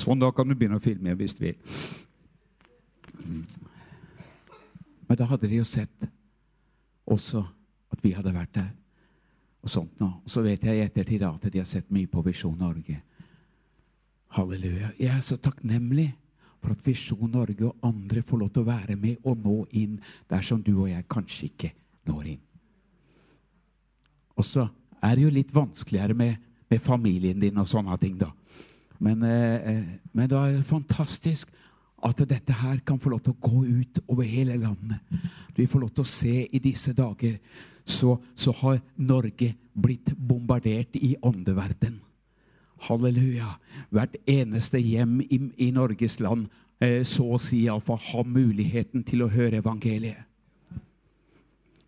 sånn, 0.00 0.20
da 0.20 0.30
kan 0.32 0.48
du 0.48 0.54
begynne 0.54 0.78
å 0.78 0.82
filme 0.82 1.14
hvis 1.18 1.34
du 1.36 1.44
vil. 1.44 1.56
Men 5.08 5.18
da 5.18 5.26
hadde 5.28 5.48
de 5.50 5.58
jo 5.60 5.66
sett 5.66 6.06
også 7.04 7.44
at 7.90 8.02
vi 8.04 8.14
hadde 8.14 8.34
vært 8.34 8.54
der. 8.54 8.70
Og 9.60 9.70
sånt 9.70 10.00
nå. 10.00 10.08
Og 10.24 10.32
så 10.32 10.42
vet 10.44 10.64
jeg 10.64 10.78
i 10.78 10.84
ettertid 10.86 11.24
at 11.26 11.46
de 11.52 11.60
har 11.60 11.68
sett 11.68 11.90
mye 11.92 12.08
på 12.10 12.22
Visjon 12.24 12.56
Norge. 12.58 12.96
Halleluja. 14.36 14.92
Jeg 14.98 15.10
er 15.12 15.24
så 15.24 15.36
takknemlig 15.42 16.08
for 16.60 16.74
at 16.74 16.84
Visjon 16.86 17.32
Norge 17.32 17.66
og 17.66 17.86
andre 17.86 18.22
får 18.26 18.42
lov 18.42 18.52
til 18.54 18.62
å 18.62 18.70
være 18.70 18.96
med 19.00 19.26
og 19.26 19.40
nå 19.42 19.56
inn 19.80 19.98
der 20.30 20.44
som 20.46 20.62
du 20.62 20.74
og 20.76 20.90
jeg 20.90 21.08
kanskje 21.10 21.50
ikke 21.50 21.72
når 22.08 22.34
inn. 22.34 22.44
Og 24.38 24.46
så 24.46 24.68
er 25.00 25.16
det 25.16 25.24
jo 25.24 25.32
litt 25.34 25.52
vanskeligere 25.52 26.16
med, 26.16 26.36
med 26.70 26.84
familien 26.84 27.40
din 27.40 27.58
og 27.60 27.68
sånne 27.68 27.96
ting, 28.00 28.16
da. 28.20 28.30
Men, 29.00 29.24
eh, 29.24 29.56
eh 29.56 29.84
men 30.12 30.28
det 30.28 30.38
er 30.38 30.62
fantastisk 30.68 31.48
at 32.04 32.22
dette 32.28 32.52
her 32.52 32.80
kan 32.84 32.98
få 33.00 33.12
lov 33.12 33.20
til 33.24 33.34
å 33.34 33.48
gå 33.48 33.64
ut 33.64 34.00
over 34.08 34.24
hele 34.24 34.56
landet. 34.56 35.00
Vi 35.60 35.68
får 35.68 35.82
lov 35.82 35.92
til 35.92 36.06
å 36.06 36.08
se 36.08 36.36
i 36.48 36.60
disse 36.62 36.94
dager 36.96 37.36
så, 37.84 38.14
så 38.34 38.54
har 38.62 38.80
Norge 38.96 39.52
blitt 39.76 40.14
bombardert 40.16 40.96
i 40.96 41.16
åndeverden. 41.20 41.98
Halleluja. 42.86 43.58
Hvert 43.92 44.16
eneste 44.24 44.80
hjem 44.80 45.18
i, 45.20 45.40
i 45.60 45.68
Norges 45.76 46.16
land 46.20 46.48
eh, 46.80 47.02
så 47.04 47.26
å 47.36 47.40
si 47.42 47.66
iallfall 47.66 48.00
har 48.06 48.24
muligheten 48.24 49.04
til 49.04 49.26
å 49.26 49.30
høre 49.32 49.60
evangeliet. 49.60 50.29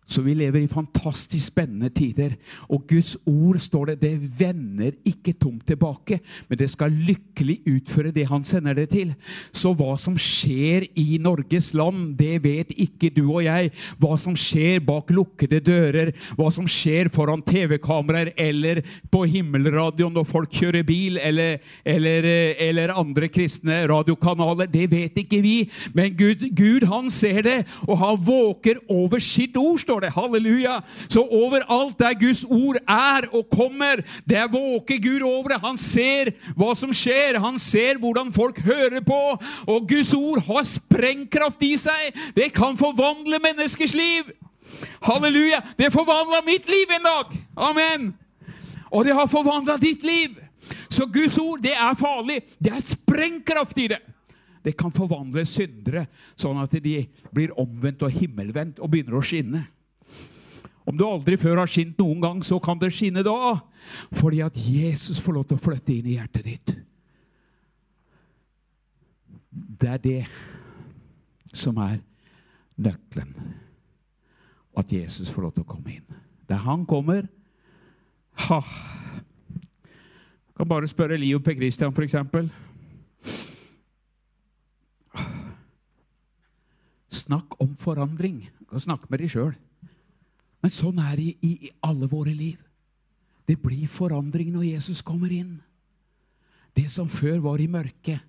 Så 0.05 0.21
vi 0.21 0.33
lever 0.35 0.63
i 0.63 0.69
fantastisk 0.71 1.53
spennende 1.53 1.89
tider. 1.93 2.35
Og 2.69 2.83
Guds 2.89 3.15
ord, 3.25 3.59
står 3.63 3.93
det, 3.93 3.95
det 4.01 4.39
vender 4.39 4.95
ikke 5.07 5.35
tomt 5.39 5.65
tilbake, 5.67 6.19
men 6.49 6.59
det 6.59 6.69
skal 6.71 6.91
lykkelig 6.91 7.61
utføre 7.69 8.11
det 8.15 8.27
han 8.29 8.43
sender 8.43 8.75
det 8.77 8.89
til. 8.91 9.13
Så 9.55 9.73
hva 9.77 9.95
som 9.99 10.17
skjer 10.19 10.87
i 10.99 11.19
Norges 11.23 11.71
land, 11.77 12.15
det 12.19 12.41
vet 12.43 12.73
ikke 12.75 13.11
du 13.15 13.23
og 13.25 13.43
jeg. 13.45 13.71
Hva 14.01 14.17
som 14.19 14.35
skjer 14.37 14.83
bak 14.83 15.11
lukkede 15.13 15.61
dører, 15.63 16.13
hva 16.37 16.49
som 16.53 16.67
skjer 16.69 17.11
foran 17.13 17.43
TV-kameraer 17.45 18.33
eller 18.39 18.83
på 19.13 19.23
himmelradioen 19.29 20.13
når 20.13 20.27
folk 20.29 20.51
kjører 20.53 20.85
bil, 20.87 21.19
eller, 21.21 21.61
eller, 21.87 22.27
eller 22.67 22.95
andre 22.97 23.29
kristne 23.31 23.83
radiokanaler, 23.89 24.69
det 24.71 24.89
vet 24.91 25.23
ikke 25.23 25.41
vi. 25.43 25.55
Men 25.95 26.13
Gud, 26.17 26.43
Gud, 26.51 26.87
han 26.91 27.09
ser 27.13 27.43
det, 27.45 27.57
og 27.87 27.97
han 28.01 28.19
våker 28.23 28.83
over 28.91 29.23
sitt 29.23 29.57
ord. 29.59 29.79
Står 29.93 30.01
det. 30.01 30.13
Halleluja. 30.13 30.81
Så 31.07 31.21
overalt 31.21 31.99
der 31.99 32.13
Guds 32.13 32.43
ord 32.45 32.77
er 32.87 33.27
og 33.31 33.49
kommer, 33.49 34.01
der 34.25 34.47
våker 34.47 34.97
Gud 34.97 35.21
over 35.21 35.49
det. 35.49 35.59
Han 35.61 35.77
ser 35.77 36.33
hva 36.57 36.73
som 36.75 36.93
skjer. 36.93 37.39
Han 37.39 37.59
ser 37.59 37.99
hvordan 38.01 38.33
folk 38.33 38.59
hører 38.65 39.01
på. 39.01 39.37
Og 39.67 39.89
Guds 39.89 40.13
ord 40.13 40.41
har 40.47 40.63
sprengkraft 40.65 41.61
i 41.63 41.75
seg. 41.77 42.13
Det 42.35 42.51
kan 42.53 42.77
forvandle 42.77 43.39
menneskers 43.43 43.93
liv. 43.93 44.31
Halleluja. 45.03 45.61
Det 45.77 45.93
forvandla 45.93 46.41
mitt 46.45 46.69
liv 46.69 46.89
en 46.97 47.05
dag. 47.05 47.37
Amen. 47.55 48.13
Og 48.91 49.05
det 49.05 49.13
har 49.13 49.29
forvandla 49.29 49.77
ditt 49.77 50.03
liv. 50.03 50.39
Så 50.89 51.05
Guds 51.05 51.37
ord, 51.37 51.61
det 51.61 51.73
er 51.73 51.93
farlig. 51.97 52.41
Det 52.59 52.73
er 52.73 52.81
sprengkraft 52.81 53.77
i 53.77 53.87
det. 53.93 54.01
Det 54.63 54.77
kan 54.79 54.93
forvandle 54.95 55.43
syndere 55.45 56.05
sånn 56.39 56.61
at 56.61 56.71
de 56.79 57.01
blir 57.35 57.51
omvendt 57.59 58.05
og 58.05 58.13
himmelvendt 58.15 58.79
og 58.79 58.93
begynner 58.93 59.19
å 59.19 59.25
skinne. 59.25 59.65
Om 60.83 60.97
du 60.99 61.05
aldri 61.07 61.37
før 61.39 61.61
har 61.61 61.69
skint 61.71 61.99
noen 62.01 62.21
gang, 62.23 62.41
så 62.43 62.59
kan 62.63 62.79
det 62.79 62.91
skinne 62.95 63.23
da. 63.23 63.55
Fordi 64.19 64.41
at 64.43 64.57
Jesus 64.59 65.21
får 65.23 65.37
lov 65.37 65.45
til 65.47 65.59
å 65.59 65.63
flytte 65.63 65.93
inn 65.95 66.09
i 66.11 66.17
hjertet 66.17 66.47
ditt. 66.47 66.73
Det 69.53 69.89
er 69.89 70.01
det 70.03 70.19
som 71.53 71.77
er 71.83 72.01
nøkkelen. 72.75 73.53
At 74.77 74.91
Jesus 74.91 75.31
får 75.31 75.47
lov 75.47 75.55
til 75.55 75.63
å 75.63 75.69
komme 75.69 75.99
inn. 75.99 76.21
Der 76.49 76.59
han 76.65 76.85
kommer 76.89 77.27
ha. 78.49 78.59
Jeg 79.23 80.57
kan 80.57 80.69
bare 80.69 80.89
spørre 80.89 81.17
Leo 81.17 81.39
P. 81.39 81.55
Christian, 81.57 81.93
f.eks. 81.93 82.15
Snakk 87.13 87.61
om 87.61 87.75
forandring. 87.79 88.49
Du 88.59 88.65
kan 88.73 88.83
snakke 88.83 89.07
med 89.09 89.21
deg 89.21 89.31
sjøl. 89.31 89.53
Men 90.63 90.71
sånn 90.71 90.99
er 91.03 91.17
det 91.19 91.25
i, 91.43 91.53
i 91.67 91.71
alle 91.83 92.07
våre 92.07 92.31
liv. 92.31 92.59
Det 93.43 93.57
blir 93.59 93.87
forandring 93.91 94.53
når 94.53 94.69
Jesus 94.71 95.01
kommer 95.03 95.31
inn. 95.35 95.57
Det 96.73 96.87
som 96.89 97.09
før 97.11 97.41
var 97.43 97.61
i 97.61 97.67
mørket. 97.67 98.23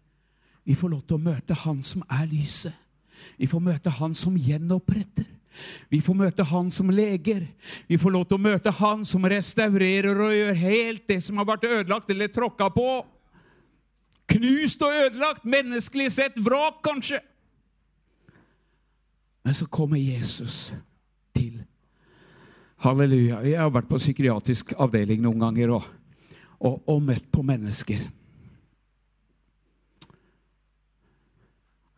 Vi 0.64 0.74
får 0.74 0.90
lov 0.90 1.04
til 1.06 1.18
å 1.18 1.24
møte 1.30 1.56
Han 1.64 1.82
som 1.84 2.02
er 2.10 2.26
lyset. 2.26 2.74
Vi 3.38 3.46
får 3.46 3.62
møte 3.62 3.92
Han 4.00 4.16
som 4.18 4.36
gjenoppretter. 4.36 5.28
Vi 5.88 6.00
får 6.02 6.16
møte 6.18 6.44
Han 6.50 6.70
som 6.74 6.90
leger. 6.90 7.46
Vi 7.86 7.98
får 8.00 8.10
lov 8.10 8.24
til 8.26 8.40
å 8.40 8.44
møte 8.48 8.72
Han 8.80 9.04
som 9.06 9.26
restaurerer 9.30 10.18
og 10.18 10.34
gjør 10.34 10.58
helt 10.58 11.04
det 11.08 11.20
som 11.22 11.38
har 11.38 11.48
vært 11.52 11.68
ødelagt 11.68 12.10
eller 12.10 12.32
tråkka 12.32 12.70
på. 12.74 12.88
Knust 14.34 14.82
og 14.82 14.96
ødelagt, 15.04 15.44
menneskelig 15.46 16.10
sett 16.16 16.40
vrak, 16.42 16.80
kanskje. 16.82 17.20
Men 19.44 19.54
så 19.54 19.68
kommer 19.68 20.00
Jesus 20.00 20.72
til. 21.36 21.60
Halleluja. 22.84 23.38
Jeg 23.48 23.56
har 23.56 23.70
vært 23.72 23.88
på 23.88 23.96
psykiatrisk 23.96 24.74
avdeling 24.76 25.22
noen 25.24 25.40
ganger 25.40 25.70
og, 25.78 25.86
og, 26.60 26.82
og 26.90 27.00
møtt 27.06 27.30
på 27.32 27.40
mennesker. 27.46 28.02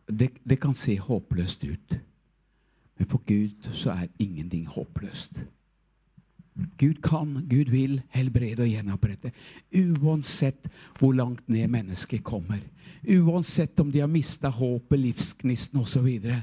Det, 0.07 0.29
det 0.47 0.57
kan 0.63 0.75
se 0.77 0.95
håpløst 1.03 1.65
ut. 1.67 1.97
Men 2.97 3.09
for 3.11 3.19
Gud 3.27 3.67
så 3.75 3.97
er 3.97 4.13
ingenting 4.23 4.63
håpløst. 4.71 5.43
Gud 6.79 7.01
kan, 7.05 7.35
Gud 7.49 7.69
vil 7.69 7.99
helbrede 8.15 8.63
og 8.63 8.71
gjenopprette. 8.71 9.33
Uansett 9.75 10.69
hvor 10.97 11.11
langt 11.13 11.43
ned 11.51 11.67
mennesket 11.69 12.23
kommer. 12.25 12.63
Uansett 13.03 13.77
om 13.83 13.91
de 13.91 14.01
har 14.01 14.09
mista 14.09 14.49
håpet, 14.49 15.03
livsgnisten 15.03 15.83
osv. 15.83 15.91
Så, 15.91 16.05
videre, 16.07 16.39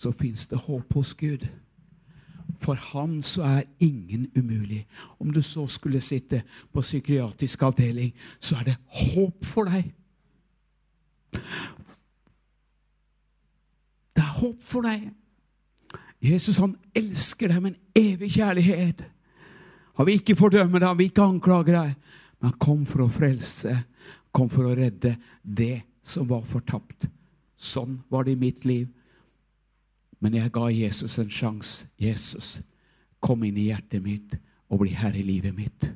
så 0.00 0.14
fins 0.16 0.48
det 0.48 0.64
håp 0.64 0.96
hos 0.96 1.12
Gud. 1.14 1.44
For 2.62 2.78
han 2.92 3.22
så 3.26 3.42
er 3.42 3.70
ingen 3.82 4.28
umulig. 4.36 4.86
Om 5.18 5.32
du 5.34 5.42
så 5.42 5.66
skulle 5.66 6.00
sitte 6.00 6.42
på 6.72 6.80
psykiatrisk 6.80 7.62
avdeling, 7.62 8.12
så 8.40 8.60
er 8.60 8.70
det 8.70 8.76
håp 8.86 9.44
for 9.44 9.70
deg. 9.70 9.90
Det 14.12 14.22
er 14.22 14.38
håp 14.38 14.62
for 14.62 14.86
deg. 14.86 15.10
Jesus 16.22 16.60
han 16.62 16.76
elsker 16.94 17.50
deg 17.50 17.62
med 17.62 17.74
en 17.74 18.04
evig 18.12 18.30
kjærlighet. 18.36 19.02
Han 19.98 20.06
vil 20.06 20.20
ikke 20.20 20.38
fordømme 20.38 20.78
deg, 20.78 20.88
han 20.88 20.98
vil 21.00 21.10
ikke 21.10 21.26
anklage 21.26 21.74
deg. 21.74 21.96
Men 22.38 22.52
han 22.52 22.60
kom 22.62 22.84
for 22.86 23.04
å 23.04 23.10
frelse, 23.12 23.74
kom 24.34 24.48
for 24.50 24.70
å 24.70 24.76
redde 24.78 25.16
det 25.42 25.82
som 26.06 26.28
var 26.30 26.46
fortapt. 26.48 27.08
Sånn 27.58 28.00
var 28.10 28.26
det 28.26 28.36
i 28.36 28.40
mitt 28.40 28.64
liv. 28.66 28.88
Men 30.22 30.36
jeg 30.38 30.52
ga 30.54 30.68
Jesus 30.70 31.18
en 31.18 31.30
sjanse. 31.30 31.88
Jesus, 31.98 32.60
kom 33.18 33.42
inn 33.42 33.58
i 33.58 33.68
hjertet 33.72 34.02
mitt 34.04 34.36
og 34.70 34.84
bli 34.84 34.94
herre 34.94 35.18
i 35.18 35.26
livet 35.26 35.54
mitt. 35.56 35.88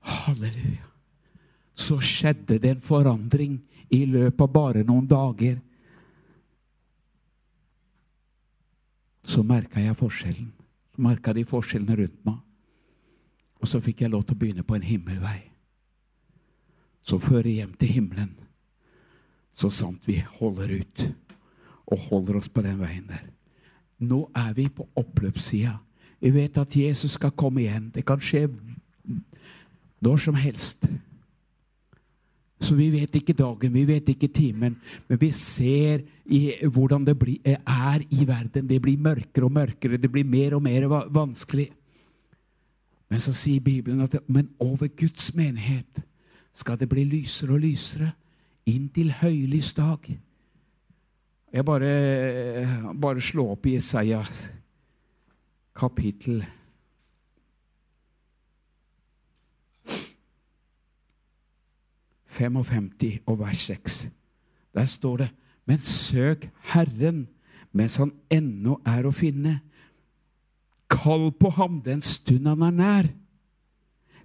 Halleluja. 0.00 0.88
Så 1.74 2.00
skjedde 2.02 2.58
det 2.60 2.74
en 2.74 2.82
forandring 2.84 3.60
i 3.94 4.02
løpet 4.10 4.42
av 4.42 4.50
bare 4.52 4.82
noen 4.84 5.06
dager. 5.08 5.60
Så 9.22 9.46
merka 9.46 9.80
jeg 9.80 9.96
forskjellen. 9.96 10.50
Så 10.90 11.06
merka 11.06 11.32
de 11.32 11.46
forskjellene 11.46 11.96
rundt 12.02 12.20
meg. 12.26 12.42
Og 13.60 13.70
så 13.70 13.80
fikk 13.84 14.02
jeg 14.02 14.10
lov 14.10 14.26
til 14.26 14.34
å 14.34 14.40
begynne 14.40 14.66
på 14.66 14.74
en 14.76 14.84
himmelvei. 14.84 15.38
Som 17.06 17.22
fører 17.22 17.52
hjem 17.52 17.72
til 17.78 17.94
himmelen. 18.00 18.34
Så 19.54 19.70
sant 19.70 20.06
vi 20.08 20.18
holder 20.40 20.80
ut 20.80 21.10
og 21.90 21.98
holder 22.08 22.40
oss 22.40 22.48
på 22.48 22.62
den 22.64 22.78
veien 22.80 23.06
der. 23.10 23.24
Nå 24.00 24.24
er 24.36 24.52
vi 24.56 24.68
på 24.72 24.86
oppløpssida. 24.96 25.76
Vi 26.20 26.32
vet 26.34 26.58
at 26.60 26.76
Jesus 26.76 27.16
skal 27.16 27.34
komme 27.36 27.64
igjen. 27.64 27.90
Det 27.94 28.04
kan 28.06 28.20
skje 28.20 28.46
når 30.00 30.20
som 30.24 30.36
helst. 30.38 30.86
Så 32.60 32.76
vi 32.76 32.90
vet 32.92 33.14
ikke 33.16 33.36
dagen, 33.36 33.72
vi 33.72 33.86
vet 33.88 34.08
ikke 34.12 34.28
timen, 34.28 34.74
men 35.08 35.20
vi 35.20 35.30
ser 35.32 36.02
i, 36.28 36.52
hvordan 36.68 37.06
det 37.08 37.16
er 37.64 38.02
i 38.04 38.26
verden. 38.28 38.68
Det 38.68 38.82
blir 38.82 39.00
mørkere 39.00 39.48
og 39.48 39.52
mørkere, 39.52 39.96
det 39.96 40.12
blir 40.12 40.28
mer 40.28 40.58
og 40.58 40.62
mer 40.62 40.86
vanskelig. 41.08 41.70
Men 43.10 43.20
så 43.20 43.32
sier 43.34 43.64
Bibelen 43.64 44.04
at 44.04 44.18
men 44.28 44.52
over 44.60 44.92
Guds 44.92 45.32
menighet 45.34 46.02
skal 46.54 46.78
det 46.78 46.88
bli 46.88 47.04
lysere 47.08 47.56
og 47.56 47.64
lysere 47.64 48.12
inntil 48.68 49.10
høylys 49.22 49.72
dag. 49.74 50.04
Jeg 51.52 51.64
bare, 51.64 52.94
bare 53.00 53.20
slår 53.20 53.56
opp 53.56 53.66
i 53.66 53.74
Isaiah 53.74 54.26
kapittel 55.74 56.44
55 62.40 63.20
og 63.26 63.38
vers 63.40 63.58
6. 63.66 64.08
Der 64.74 64.84
står 64.84 65.16
det 65.16 65.30
Men 65.66 65.78
søk 65.78 66.48
Herren 66.72 67.28
mens 67.72 67.96
han 67.96 68.10
ennå 68.30 68.80
er 68.86 69.06
å 69.06 69.14
finne. 69.14 69.60
Kall 70.90 71.30
på 71.38 71.52
ham 71.54 71.78
den 71.84 72.00
stund 72.02 72.48
han 72.50 72.64
er 72.66 72.74
nær. 72.74 73.10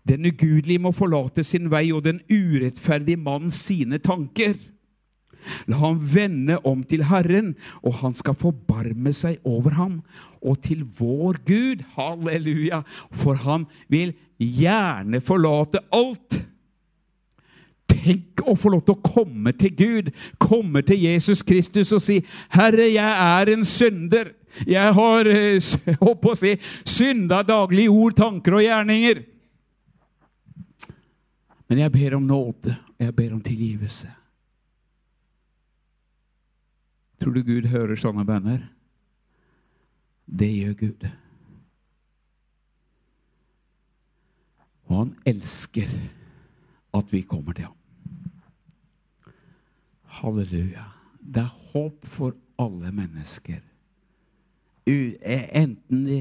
Den 0.06 0.26
ugudelige 0.26 0.82
må 0.82 0.92
forlate 0.94 1.44
sin 1.44 1.70
vei, 1.70 1.92
og 1.94 2.04
den 2.06 2.22
urettferdige 2.30 3.18
mann 3.22 3.52
sine 3.54 3.98
tanker. 3.98 4.58
La 5.68 5.80
ham 5.82 6.00
vende 6.00 6.60
om 6.68 6.84
til 6.88 7.06
Herren, 7.10 7.54
og 7.84 8.00
han 8.02 8.16
skal 8.18 8.38
forbarme 8.38 9.14
seg 9.16 9.40
over 9.44 9.78
ham. 9.80 10.00
Og 10.46 10.60
til 10.66 10.84
vår 10.98 11.42
Gud, 11.48 11.86
halleluja, 11.96 12.84
for 13.12 13.40
han 13.46 13.66
vil 13.90 14.14
gjerne 14.38 15.24
forlate 15.24 15.82
alt 15.96 16.44
Tenk 17.86 18.42
å 18.46 18.56
få 18.58 18.72
lov 18.74 18.82
til 18.86 18.96
å 18.96 19.06
komme 19.06 19.54
til 19.58 19.74
Gud, 19.78 20.10
komme 20.42 20.82
til 20.86 21.04
Jesus 21.06 21.44
Kristus 21.46 21.92
og 21.94 22.02
si, 22.02 22.20
'Herre, 22.50 22.90
jeg 22.94 23.14
er 23.42 23.54
en 23.54 23.66
synder.' 23.66 24.34
Jeg 24.64 24.94
har 24.94 25.28
håper 26.06 26.32
å 26.32 26.36
si, 26.40 26.54
synda 26.88 27.42
daglig 27.44 27.90
ord, 27.92 28.16
tanker 28.16 28.56
og 28.56 28.64
gjerninger. 28.64 29.24
Men 31.68 31.82
jeg 31.82 31.92
ber 31.92 32.16
om 32.16 32.24
nåde, 32.24 32.72
og 32.72 33.04
jeg 33.04 33.16
ber 33.18 33.34
om 33.34 33.42
tilgivelse. 33.44 34.08
Tror 37.22 37.36
du 37.36 37.44
Gud 37.44 37.70
hører 37.72 37.96
sånne 38.00 38.26
bønner? 38.28 38.66
Det 40.26 40.50
gjør 40.52 40.74
Gud. 40.80 41.06
Og 44.86 44.98
han 45.00 45.14
elsker 45.28 45.90
at 46.96 47.14
vi 47.14 47.22
kommer 47.28 47.56
til 47.56 47.70
ham. 47.70 49.34
Halleluja. 50.20 50.86
Det 51.20 51.42
er 51.42 51.72
håp 51.72 52.06
for 52.08 52.36
alle 52.62 52.92
mennesker. 52.96 53.64
E, 54.86 55.38
enten 55.58 56.06
de 56.06 56.20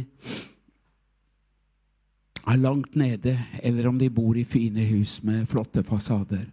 er 2.45 2.57
langt 2.57 2.97
nede, 2.97 3.38
eller 3.62 3.88
om 3.88 3.99
de 3.99 4.11
bor 4.11 4.36
i 4.36 4.45
fine 4.45 4.86
hus 4.88 5.22
med 5.24 5.47
flotte 5.47 5.84
fasader, 5.84 6.47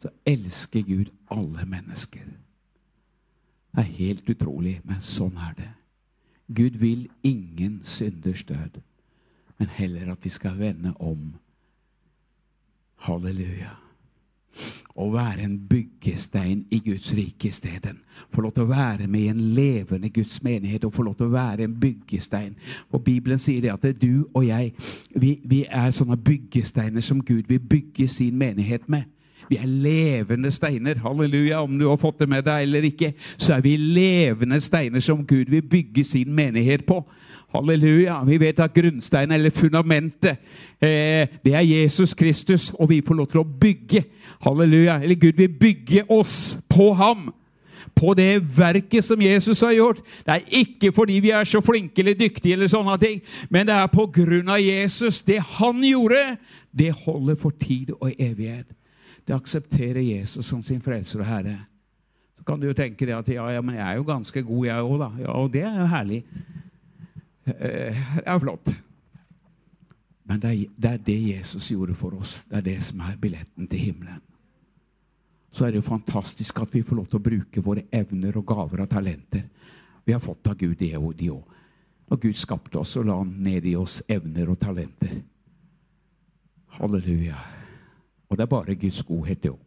så 0.00 0.08
elsker 0.26 0.86
Gud 0.86 1.10
alle 1.30 1.66
mennesker. 1.66 2.24
Det 3.70 3.84
er 3.84 3.96
helt 3.98 4.30
utrolig, 4.30 4.80
men 4.84 5.00
sånn 5.00 5.36
er 5.38 5.52
det. 5.58 5.68
Gud 6.50 6.78
vil 6.82 7.08
ingen 7.22 7.80
synders 7.84 8.42
død, 8.44 8.80
men 9.58 9.68
heller 9.68 10.10
at 10.12 10.24
de 10.24 10.30
skal 10.30 10.58
vende 10.58 10.94
om. 10.98 11.30
Halleluja. 13.06 13.76
Å 14.98 15.06
være 15.12 15.44
en 15.46 15.54
byggestein 15.70 16.64
i 16.74 16.80
Guds 16.84 17.12
rike 17.14 17.48
isteden. 17.48 18.00
Få 18.34 18.42
lov 18.42 18.56
til 18.56 18.66
å 18.66 18.72
være 18.72 19.06
med 19.06 19.20
i 19.20 19.30
en 19.30 19.44
levende 19.54 20.10
Guds 20.10 20.42
menighet 20.42 20.84
og 20.84 20.94
få 20.96 21.06
lov 21.06 21.14
til 21.20 21.30
å 21.30 21.36
være 21.36 21.68
en 21.68 21.76
byggestein. 21.80 22.56
Og 22.90 23.04
Bibelen 23.06 23.38
sier 23.38 23.62
det 23.62 23.70
at 23.72 24.02
du 24.02 24.26
og 24.34 24.42
jeg 24.48 24.74
vi, 25.14 25.36
vi 25.44 25.62
er 25.70 25.94
sånne 25.94 26.18
byggesteiner 26.18 27.04
som 27.06 27.22
Gud 27.22 27.46
vil 27.48 27.62
bygge 27.62 28.08
sin 28.10 28.36
menighet 28.36 28.90
med. 28.90 29.06
Vi 29.50 29.56
er 29.58 29.66
levende 29.66 30.50
steiner. 30.50 30.94
Halleluja. 31.02 31.62
Om 31.62 31.78
du 31.78 31.88
har 31.88 31.96
fått 31.98 32.20
det 32.22 32.28
med 32.30 32.44
deg 32.46 32.62
eller 32.62 32.84
ikke, 32.86 33.12
så 33.34 33.56
er 33.56 33.64
vi 33.64 33.74
levende 33.76 34.60
steiner 34.62 35.02
som 35.02 35.24
Gud 35.26 35.50
vil 35.50 35.64
bygge 35.66 36.04
sin 36.06 36.30
menighet 36.34 36.84
på. 36.86 37.00
Halleluja. 37.50 38.20
Vi 38.28 38.38
vet 38.38 38.62
at 38.62 38.74
grunnsteinen, 38.74 39.34
eller 39.34 39.50
fundamentet, 39.50 40.38
eh, 40.80 41.26
det 41.44 41.54
er 41.54 41.66
Jesus 41.66 42.14
Kristus, 42.14 42.70
og 42.78 42.88
vi 42.88 43.02
får 43.06 43.14
lov 43.14 43.26
til 43.26 43.42
å 43.42 43.48
bygge. 43.60 44.04
Halleluja. 44.46 45.00
Eller 45.02 45.18
Gud 45.18 45.32
vil 45.36 45.58
bygge 45.60 46.04
oss 46.08 46.58
på 46.68 46.92
ham. 46.94 47.32
På 47.94 48.14
det 48.14 48.58
verket 48.58 49.04
som 49.04 49.20
Jesus 49.20 49.60
har 49.60 49.72
gjort. 49.72 49.98
Det 50.26 50.34
er 50.34 50.58
ikke 50.62 50.92
fordi 50.92 51.18
vi 51.20 51.30
er 51.30 51.44
så 51.44 51.60
flinke 51.60 51.98
eller 51.98 52.14
dyktige, 52.14 52.52
eller 52.52 52.68
sånne 52.68 52.98
ting, 52.98 53.20
men 53.50 53.66
det 53.66 53.74
er 53.74 53.86
på 53.86 54.06
grunn 54.06 54.48
av 54.48 54.60
Jesus. 54.62 55.22
Det 55.22 55.40
han 55.58 55.82
gjorde, 55.84 56.36
det 56.78 56.94
holder 57.04 57.34
for 57.34 57.50
tid 57.50 57.90
og 58.00 58.12
evighet 58.18 58.70
det 59.30 59.36
aksepterer 59.36 60.02
Jesus 60.02 60.48
som 60.50 60.62
sin 60.62 60.80
frelser 60.82 61.22
og 61.22 61.28
herre. 61.28 61.54
Så 62.34 62.42
kan 62.46 62.58
du 62.58 62.66
jo 62.66 62.74
tenke 62.74 63.06
deg 63.06 63.14
at 63.14 63.28
ja, 63.30 63.44
ja, 63.54 63.60
men 63.62 63.76
jeg 63.76 63.84
er 63.86 63.98
jo 64.00 64.06
ganske 64.08 64.42
god, 64.42 64.64
jeg 64.66 64.86
òg, 64.86 64.94
da. 64.98 65.10
Ja, 65.22 65.34
og 65.38 65.52
det 65.54 65.62
er 65.68 65.76
jo 65.78 65.90
herlig. 65.92 66.24
Eh, 67.46 68.00
det 68.16 68.24
er 68.24 68.40
flott. 68.42 68.72
Men 70.26 70.42
det 70.42 70.50
er, 70.50 70.64
det 70.74 70.90
er, 70.90 71.04
det 71.06 71.16
Jesus 71.28 71.68
gjorde 71.70 71.94
for 71.98 72.18
oss. 72.18 72.40
Det 72.50 72.58
er 72.58 72.66
det 72.72 72.74
som 72.88 73.04
er 73.06 73.20
billetten 73.22 73.70
til 73.70 73.84
himmelen. 73.84 74.18
Så 75.54 75.66
er 75.66 75.70
det 75.70 75.80
jo 75.80 75.86
fantastisk 75.92 76.58
at 76.62 76.74
vi 76.74 76.82
får 76.86 76.98
lov 76.98 77.06
til 77.10 77.20
å 77.20 77.28
bruke 77.28 77.64
våre 77.66 77.86
evner 77.94 78.34
og 78.38 78.46
gaver 78.50 78.82
og 78.82 78.90
talenter. 78.90 79.46
Vi 80.06 80.14
har 80.14 80.22
fått 80.22 80.50
av 80.50 80.58
Gud 80.58 80.74
det 80.82 80.96
og 80.98 81.14
de 81.18 81.30
òg. 81.36 81.56
Og 82.10 82.26
Gud 82.26 82.34
skapte 82.34 82.82
oss, 82.82 82.96
og 82.98 83.06
la 83.06 83.20
ned 83.22 83.70
i 83.70 83.78
oss 83.78 84.00
evner 84.10 84.50
og 84.50 84.58
talenter. 84.58 85.20
Halleluja. 86.80 87.59
Og 88.30 88.38
det 88.38 88.46
er 88.46 88.52
bare 88.52 88.78
Guds 88.78 89.02
godhet, 89.02 89.44
jo. 89.44 89.58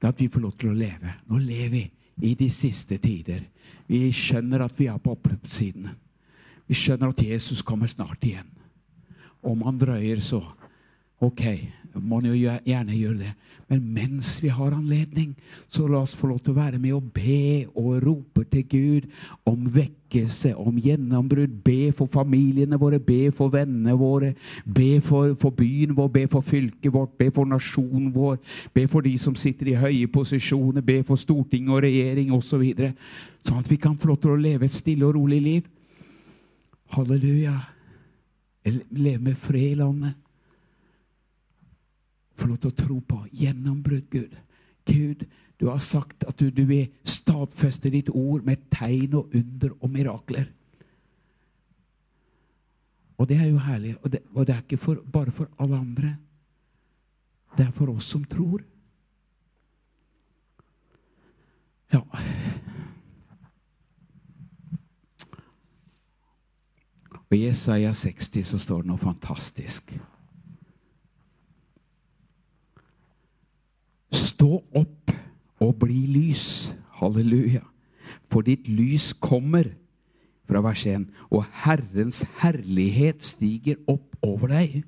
Det 0.00 0.08
at 0.08 0.20
vi 0.20 0.30
får 0.30 0.40
lov 0.44 0.54
til 0.58 0.70
å 0.70 0.78
leve. 0.78 1.14
Nå 1.30 1.40
lever 1.42 1.74
vi 1.74 2.30
i 2.30 2.34
de 2.38 2.48
siste 2.52 2.98
tider. 3.02 3.42
Vi 3.90 4.06
skjønner 4.14 4.64
at 4.64 4.74
vi 4.78 4.86
er 4.90 5.00
på 5.02 5.14
oppløpssiden. 5.16 5.88
Vi 6.68 6.76
skjønner 6.78 7.10
at 7.10 7.22
Jesus 7.24 7.62
kommer 7.62 7.90
snart 7.90 8.22
igjen. 8.24 8.46
Om 9.44 9.64
han 9.66 9.80
drøyer, 9.80 10.22
så 10.24 10.40
ok, 11.20 11.42
må 12.00 12.20
han 12.20 12.30
jo 12.30 12.36
gjerne 12.38 12.96
gjøre 12.96 13.18
det. 13.20 13.32
Men 13.68 13.84
mens 13.94 14.42
vi 14.42 14.48
har 14.48 14.72
anledning, 14.72 15.34
så 15.68 15.86
la 15.88 16.02
oss 16.04 16.14
få 16.14 16.28
lov 16.28 16.40
til 16.44 16.52
å 16.52 16.58
være 16.58 16.78
med 16.78 16.92
og 16.92 17.06
be 17.16 17.64
og 17.72 18.02
rope 18.04 18.44
til 18.52 18.64
Gud 18.68 19.06
om 19.48 19.64
vekkelse, 19.72 20.52
om 20.60 20.76
gjennombrudd. 20.76 21.54
Be 21.64 21.92
for 21.96 22.10
familiene 22.12 22.76
våre, 22.80 23.00
be 23.00 23.30
for 23.32 23.52
vennene 23.54 23.96
våre. 23.96 24.34
Be 24.64 25.00
for, 25.04 25.32
for, 25.40 25.54
byen 25.56 25.94
vår, 25.96 26.10
be 26.12 26.26
for 26.30 26.44
fylket 26.44 26.92
vårt, 26.92 27.14
be 27.18 27.30
for 27.32 27.48
nasjonen 27.48 28.10
vår. 28.14 28.36
Be 28.76 28.84
for 28.90 29.06
de 29.06 29.14
som 29.20 29.36
sitter 29.38 29.72
i 29.72 29.78
høye 29.80 30.10
posisjoner, 30.12 30.84
be 30.84 31.00
for 31.06 31.20
storting 31.20 31.70
og 31.72 31.86
regjering 31.86 32.34
osv. 32.36 32.66
Så 32.74 32.90
sånn 33.48 33.62
at 33.64 33.70
vi 33.70 33.80
kan 33.80 33.96
få 33.96 34.12
lov 34.12 34.20
til 34.20 34.34
å 34.34 34.40
leve 34.40 34.68
et 34.68 34.76
stille 34.76 35.08
og 35.08 35.16
rolig 35.16 35.40
liv. 35.44 35.70
Halleluja. 36.94 37.56
Leve 38.64 39.20
med 39.20 39.40
fred 39.40 39.72
i 39.72 39.80
landet 39.80 40.23
få 42.36 42.48
lov 42.50 42.60
til 42.62 42.72
å 42.72 42.78
tro 42.78 42.98
på 43.00 43.20
gjennombrudd, 43.32 44.10
Gud. 44.10 44.36
Gud, 44.84 45.24
du 45.60 45.68
har 45.70 45.78
sagt 45.78 46.24
at 46.28 46.38
du, 46.40 46.50
du 46.50 46.64
vil 46.68 46.90
stadfeste 47.04 47.92
ditt 47.92 48.10
ord 48.10 48.44
med 48.44 48.66
tegn 48.74 49.14
og 49.20 49.34
under 49.34 49.74
og 49.80 49.90
mirakler. 49.90 50.50
Og 53.18 53.28
det 53.30 53.38
er 53.38 53.48
jo 53.48 53.62
herlig. 53.62 53.94
Og 54.02 54.12
det, 54.12 54.20
og 54.34 54.46
det 54.46 54.54
er 54.54 54.62
ikke 54.64 54.80
for, 54.82 55.02
bare 55.12 55.32
for 55.32 55.48
alle 55.62 55.78
andre. 55.78 56.16
Det 57.56 57.66
er 57.66 57.74
for 57.74 57.94
oss 57.94 58.10
som 58.10 58.24
tror. 58.24 58.64
Ja 61.92 62.00
Og 67.24 67.36
I 67.36 67.44
Jesaja 67.46 67.92
60 67.92 68.44
så 68.46 68.58
står 68.58 68.82
det 68.82 68.90
noe 68.90 69.00
fantastisk. 69.00 69.94
Stå 74.14 74.60
opp 74.76 75.14
og 75.62 75.78
bli 75.82 76.04
lys. 76.14 76.74
Halleluja. 77.00 77.64
For 78.30 78.46
ditt 78.46 78.68
lys 78.70 79.12
kommer, 79.18 79.72
fra 80.44 80.60
vers 80.60 80.84
1, 80.86 81.06
og 81.32 81.46
Herrens 81.64 82.22
herlighet 82.42 83.24
stiger 83.24 83.78
opp 83.88 84.14
over 84.22 84.52
deg. 84.52 84.82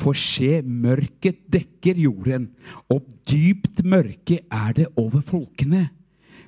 For 0.00 0.16
se, 0.18 0.62
mørket 0.64 1.44
dekker 1.52 2.00
jorden, 2.00 2.48
og 2.90 3.04
dypt 3.30 3.84
mørke 3.86 4.40
er 4.50 4.72
det 4.74 4.88
over 4.98 5.22
folkene. 5.22 5.88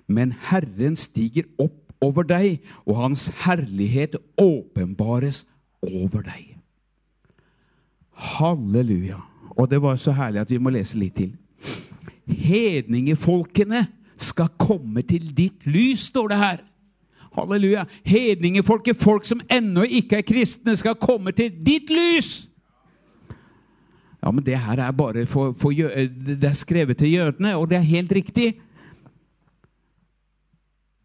Men 0.08 0.32
Herren 0.48 0.96
stiger 0.98 1.46
opp 1.62 1.94
over 2.02 2.26
deg, 2.26 2.62
og 2.86 3.02
Hans 3.04 3.28
herlighet 3.44 4.18
åpenbares 4.40 5.44
over 5.82 6.26
deg. 6.26 6.56
Halleluja. 8.16 9.20
Og 9.56 9.70
det 9.70 9.80
var 9.82 9.96
så 9.96 10.12
herlig 10.12 10.42
at 10.44 10.50
vi 10.50 10.60
må 10.60 10.70
lese 10.70 10.98
litt 11.00 11.16
til. 11.16 11.32
Hedningefolkene 12.26 13.86
skal 14.16 14.50
komme 14.60 15.02
til 15.06 15.30
ditt 15.36 15.66
lys, 15.68 16.08
står 16.10 16.32
det 16.32 16.40
her. 16.40 16.64
Halleluja. 17.36 17.84
Hedningefolket, 18.04 18.96
folk 18.96 19.24
som 19.28 19.40
ennå 19.52 19.84
ikke 19.84 20.20
er 20.20 20.26
kristne, 20.26 20.76
skal 20.76 20.96
komme 21.00 21.32
til 21.36 21.52
ditt 21.64 21.92
lys. 21.92 22.46
Ja, 24.22 24.32
men 24.32 24.44
det 24.44 24.58
her 24.58 24.80
er 24.82 24.92
bare 24.96 25.26
for, 25.26 25.52
for 25.52 25.70
Det 25.70 26.44
er 26.44 26.52
skrevet 26.52 26.98
til 26.98 27.12
jødene, 27.12 27.56
og 27.56 27.70
det 27.70 27.76
er 27.76 27.92
helt 27.92 28.12
riktig. 28.12 28.60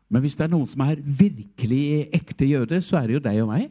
Men 0.10 0.22
hvis 0.22 0.36
det 0.36 0.43
er 0.43 0.52
noen 0.52 0.68
som 0.68 0.82
er 0.84 0.99
virkelig 0.99 2.08
ekte 2.14 2.45
jøde, 2.45 2.82
så 2.82 2.97
er 2.97 3.08
det 3.08 3.14
jo 3.14 3.24
deg 3.24 3.41
og 3.43 3.52
meg. 3.52 3.70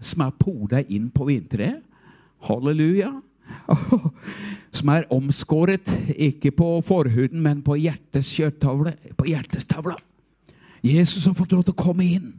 Som 0.00 0.24
er 0.26 0.34
poda 0.36 0.82
inn 0.88 1.10
på 1.10 1.24
vinteret. 1.24 1.80
Halleluja. 2.44 3.12
Som 4.78 4.88
er 4.88 5.06
omskåret, 5.12 5.90
ikke 6.16 6.50
på 6.50 6.80
forhuden, 6.84 7.40
men 7.42 7.62
på 7.62 7.76
hjertets 7.78 8.32
kjøttavle. 8.36 8.96
På 9.16 9.28
hjertets. 9.28 9.66
Jesus 10.84 11.24
har 11.24 11.34
fått 11.34 11.52
lov 11.52 11.64
til 11.64 11.72
å 11.72 11.82
komme 11.84 12.04
inn. 12.04 12.32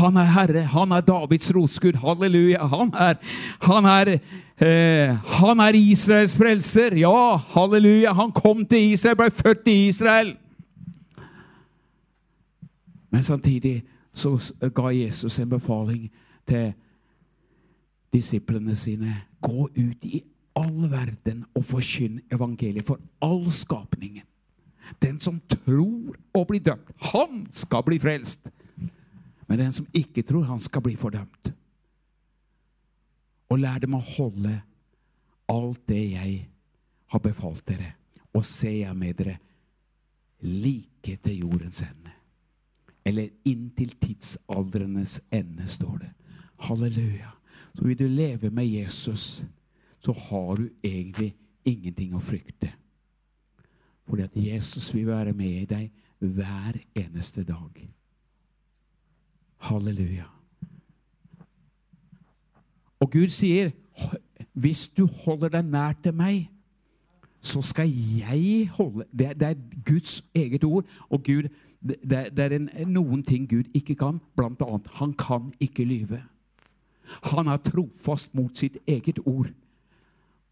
Han 0.00 0.16
er 0.16 0.28
Herre. 0.34 0.64
Han 0.72 0.92
er 0.92 1.04
Davids 1.04 1.50
rotskudd. 1.54 2.00
Halleluja. 2.00 2.66
Han 2.70 2.92
er, 2.94 3.16
han 3.64 3.88
er, 3.88 4.12
eh, 4.60 5.16
han 5.40 5.60
er 5.60 5.78
Israels 5.78 6.36
frelser. 6.36 6.96
Ja, 7.00 7.36
halleluja. 7.54 8.12
Han 8.12 8.32
kom 8.32 8.66
til 8.66 8.92
Israel, 8.92 9.16
ble 9.16 9.30
født 9.30 9.68
i 9.68 9.88
Israel. 9.88 10.36
Men 13.10 13.22
samtidig 13.22 13.82
så 14.12 14.36
ga 14.74 14.92
Jesus 14.94 15.38
en 15.38 15.50
befaling 15.50 16.10
til 16.48 16.72
disiplene 18.12 18.76
sine. 18.76 19.16
Gå 19.40 19.68
ut 19.74 20.04
i 20.04 20.22
all 20.58 20.90
verden 20.90 21.44
og 21.54 21.64
forkynn 21.64 22.20
evangeliet 22.32 22.86
for 22.88 23.00
all 23.24 23.46
skapningen. 23.54 24.26
Den 25.02 25.20
som 25.22 25.38
tror 25.48 26.16
og 26.34 26.46
blir 26.50 26.62
dømt, 26.64 26.90
han 27.12 27.46
skal 27.54 27.84
bli 27.86 27.98
frelst. 28.02 28.48
Men 29.48 29.58
den 29.58 29.72
som 29.72 29.86
ikke 29.94 30.22
tror, 30.22 30.42
han 30.46 30.60
skal 30.60 30.82
bli 30.82 30.96
fordømt. 30.98 31.52
Og 33.50 33.58
lær 33.58 33.78
dem 33.82 33.96
å 33.98 34.02
holde 34.16 34.60
alt 35.50 35.80
det 35.90 36.02
jeg 36.12 36.34
har 37.10 37.22
befalt 37.22 37.64
dere, 37.66 37.94
og 38.34 38.46
se 38.46 38.70
jeg 38.82 38.94
med 38.96 39.16
dere 39.18 39.38
like 40.46 41.16
til 41.24 41.42
jordens 41.42 41.82
ende. 41.82 42.14
Eller 43.04 43.32
inntil 43.48 43.90
tidsaldrenes 43.98 45.18
ende, 45.34 45.66
står 45.68 45.98
det. 46.04 46.10
Halleluja. 46.60 47.32
Så 47.80 47.86
vil 47.88 47.98
du 47.98 48.04
leve 48.04 48.50
med 48.52 48.68
Jesus 48.68 49.40
så 50.00 50.12
har 50.12 50.56
du 50.56 50.68
egentlig 50.84 51.34
ingenting 51.64 52.14
å 52.16 52.22
frykte. 52.24 52.72
Fordi 54.08 54.24
at 54.24 54.36
Jesus 54.36 54.88
vil 54.94 55.06
være 55.06 55.32
med 55.36 55.66
deg 55.70 55.90
hver 56.18 56.80
eneste 56.98 57.44
dag. 57.44 57.82
Halleluja. 59.68 60.26
Og 63.00 63.10
Gud 63.12 63.28
sier, 63.32 63.70
hvis 64.52 64.88
du 64.88 65.06
holder 65.24 65.52
deg 65.60 65.68
nær 65.68 65.92
til 66.02 66.16
meg, 66.16 66.48
så 67.40 67.62
skal 67.64 67.88
jeg 67.88 68.68
holde 68.74 69.06
Det, 69.12 69.32
det 69.40 69.48
er 69.48 69.54
Guds 69.84 70.24
eget 70.34 70.64
ord. 70.64 70.84
Og 71.08 71.22
Gud, 71.24 71.48
det, 71.80 72.36
det 72.36 72.44
er 72.44 72.56
en, 72.56 72.68
noen 72.88 73.22
ting 73.22 73.48
Gud 73.48 73.68
ikke 73.74 73.94
kan. 73.94 74.20
Blant 74.36 74.60
annet, 74.64 74.88
han 75.00 75.12
kan 75.12 75.52
ikke 75.60 75.84
lyve. 75.84 76.20
Han 77.32 77.50
er 77.50 77.62
trofast 77.64 78.34
mot 78.34 78.56
sitt 78.56 78.78
eget 78.86 79.18
ord. 79.26 79.50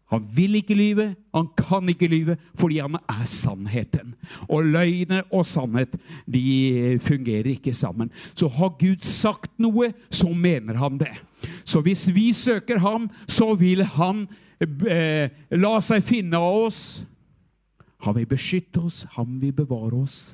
Han 0.09 0.25
vil 0.33 0.57
ikke 0.57 0.73
lyve, 0.73 1.15
han 1.35 1.47
kan 1.57 1.89
ikke 1.89 2.07
lyve, 2.09 2.37
fordi 2.57 2.79
han 2.81 2.97
er 2.97 3.25
sannheten. 3.29 4.15
Og 4.49 4.65
løgne 4.65 5.21
og 5.29 5.45
sannhet 5.45 5.99
de 6.25 6.97
fungerer 7.01 7.51
ikke 7.53 7.73
sammen. 7.73 8.09
Så 8.33 8.47
har 8.47 8.73
Gud 8.79 9.05
sagt 9.05 9.51
noe, 9.61 9.91
så 10.09 10.33
mener 10.33 10.81
han 10.81 10.97
det. 10.97 11.13
Så 11.63 11.81
hvis 11.85 12.07
vi 12.15 12.33
søker 12.33 12.79
ham, 12.81 13.09
så 13.27 13.53
vil 13.53 13.83
han 13.85 14.25
eh, 14.89 15.29
la 15.51 15.75
seg 15.85 16.01
finne 16.03 16.41
av 16.41 16.57
oss. 16.65 16.81
Han 18.01 18.17
vil 18.17 18.25
beskytte 18.31 18.81
oss, 18.81 19.03
han 19.13 19.37
vil 19.41 19.53
bevare 19.53 20.01
oss, 20.01 20.33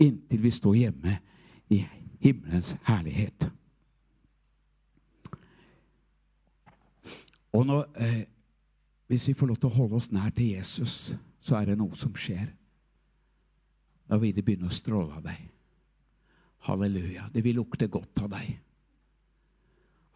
inntil 0.00 0.40
vi 0.40 0.54
står 0.54 0.80
hjemme 0.86 1.18
i 1.68 1.82
himmelens 2.22 2.76
herlighet. 2.88 3.50
Og 7.56 7.66
når, 7.66 7.84
eh, 7.96 8.24
hvis 9.06 9.28
vi 9.28 9.34
får 9.34 9.46
lov 9.46 9.56
til 9.56 9.70
å 9.70 9.76
holde 9.78 9.96
oss 9.96 10.12
nær 10.12 10.30
til 10.36 10.50
Jesus, 10.56 11.14
så 11.40 11.56
er 11.56 11.70
det 11.70 11.78
noe 11.78 11.96
som 11.96 12.12
skjer. 12.12 12.50
Da 14.10 14.18
vil 14.20 14.34
det 14.36 14.44
begynne 14.44 14.68
å 14.68 14.74
stråle 14.74 15.16
av 15.16 15.22
deg. 15.24 15.38
Halleluja. 16.68 17.30
Det 17.32 17.44
vil 17.44 17.56
lukte 17.56 17.88
godt 17.88 18.22
av 18.22 18.30
deg. 18.34 18.58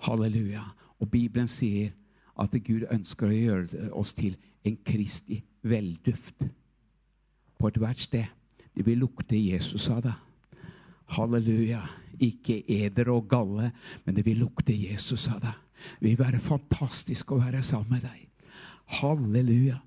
Halleluja. 0.05 0.64
Og 1.01 1.11
Bibelen 1.11 1.49
sier 1.49 1.95
at 2.36 2.51
Gud 2.51 2.84
ønsker 2.91 3.30
å 3.30 3.38
gjøre 3.38 3.93
oss 3.97 4.12
til 4.14 4.36
en 4.64 4.76
Kristi 4.84 5.41
velduft 5.62 6.45
på 7.59 7.70
ethvert 7.70 8.05
sted. 8.05 8.26
Det 8.74 8.84
vil 8.86 9.01
lukte 9.01 9.38
Jesus 9.38 9.88
av 9.91 10.03
det. 10.05 10.14
Halleluja. 11.16 11.80
Ikke 12.20 12.61
eder 12.68 13.09
og 13.14 13.30
galle, 13.30 13.72
men 14.05 14.14
det 14.14 14.26
vil 14.26 14.43
lukte 14.45 14.76
Jesus 14.76 15.28
av 15.32 15.41
det. 15.41 15.55
Vil 16.01 16.18
være 16.18 16.41
fantastisk 16.43 17.33
å 17.33 17.41
være 17.41 17.62
sammen 17.66 17.97
med 17.97 18.07
deg. 18.07 18.26
Halleluja. 19.01 19.78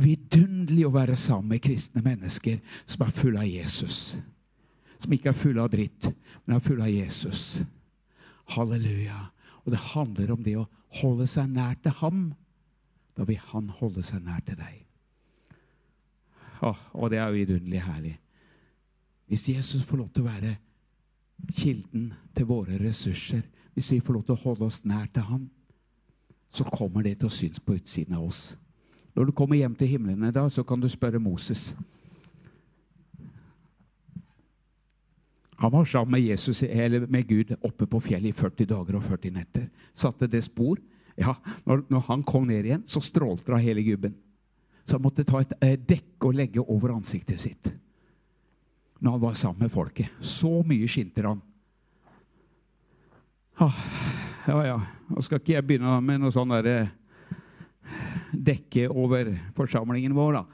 Vidunderlig 0.00 0.84
å 0.86 0.92
være 0.92 1.16
sammen 1.16 1.54
med 1.54 1.62
kristne 1.64 2.02
mennesker 2.04 2.60
som 2.84 3.06
er 3.06 3.14
fulle 3.16 3.44
av 3.44 3.48
Jesus. 3.48 4.16
Som 5.00 5.12
ikke 5.16 5.32
er 5.32 5.38
fulle 5.38 5.64
av 5.64 5.72
dritt, 5.72 6.10
men 6.44 6.56
er 6.56 6.64
fulle 6.64 6.84
av 6.84 6.92
Jesus. 6.92 7.60
Halleluja. 8.56 9.30
Og 9.64 9.72
det 9.72 9.84
handler 9.92 10.32
om 10.32 10.42
det 10.44 10.56
å 10.60 10.68
holde 11.00 11.26
seg 11.30 11.48
nær 11.52 11.78
til 11.82 11.96
ham. 12.02 12.26
Da 13.16 13.24
vil 13.28 13.40
han 13.52 13.72
holde 13.80 14.04
seg 14.04 14.22
nær 14.24 14.44
til 14.46 14.58
deg. 14.60 14.82
Åh, 16.64 16.78
og 16.96 17.10
det 17.12 17.20
er 17.20 17.34
vidunderlig 17.34 17.82
herlig. 17.84 18.14
Hvis 19.26 19.48
Jesus 19.48 19.84
får 19.84 20.00
lov 20.00 20.12
til 20.14 20.24
å 20.24 20.30
være 20.30 20.54
kilden 21.56 22.12
til 22.36 22.48
våre 22.48 22.78
ressurser, 22.80 23.42
hvis 23.76 23.90
vi 23.92 24.00
får 24.00 24.16
lov 24.16 24.22
til 24.24 24.32
å 24.32 24.40
holde 24.40 24.64
oss 24.64 24.78
nær 24.88 25.04
til 25.12 25.26
ham, 25.28 25.42
så 26.48 26.64
kommer 26.64 27.04
det 27.04 27.18
til 27.20 27.28
å 27.28 27.34
synes 27.34 27.60
på 27.60 27.74
utsiden 27.76 28.16
av 28.16 28.24
oss. 28.24 28.54
Når 29.12 29.28
du 29.28 29.32
kommer 29.36 29.58
hjem 29.60 29.74
til 29.76 29.90
himmelen 29.90 30.24
i 30.24 30.32
dag, 30.32 30.48
så 30.52 30.64
kan 30.64 30.80
du 30.80 30.88
spørre 30.88 31.20
Moses. 31.20 31.74
Han 35.60 35.72
var 35.72 35.84
sammen 35.84 36.16
med, 36.16 36.24
Jesus, 36.24 36.62
med 37.08 37.28
Gud 37.28 37.52
oppe 37.60 37.84
på 37.88 38.00
fjellet 38.00 38.32
i 38.32 38.36
40 38.36 38.68
dager 38.72 38.96
og 38.96 39.04
40 39.04 39.34
netter. 39.36 39.66
Satte 39.92 40.28
det 40.28 40.44
spor. 40.44 40.80
Ja, 41.16 41.34
når, 41.68 41.84
når 41.92 42.04
han 42.08 42.24
kom 42.24 42.48
ned 42.48 42.64
igjen, 42.64 42.84
så 42.88 43.00
strålte 43.04 43.50
det 43.50 43.58
av 43.58 43.64
hele 43.64 43.84
gubben. 43.84 44.16
Så 44.86 44.96
han 44.96 45.04
måtte 45.04 45.24
ta 45.28 45.40
et 45.44 45.52
eh, 45.60 45.76
dekke 45.76 46.30
og 46.30 46.36
legge 46.40 46.64
over 46.64 46.96
ansiktet 46.96 47.44
sitt 47.44 47.74
når 48.96 49.12
han 49.12 49.20
var 49.20 49.34
sammen 49.36 49.66
med 49.66 49.72
folket. 49.72 50.08
Så 50.24 50.62
mye 50.64 50.88
skinte 50.88 51.20
han. 51.20 51.42
Ja, 53.56 54.58
ja. 54.66 54.76
Nå 55.08 55.22
skal 55.24 55.40
ikke 55.40 55.54
jeg 55.54 55.66
begynne 55.66 55.96
med 56.04 56.20
noe 56.20 56.34
sånn 56.34 56.52
derre 56.52 56.90
dekke 58.36 58.88
over 58.90 59.30
forsamlingen 59.56 60.14
vår, 60.16 60.40
da. 60.40 60.44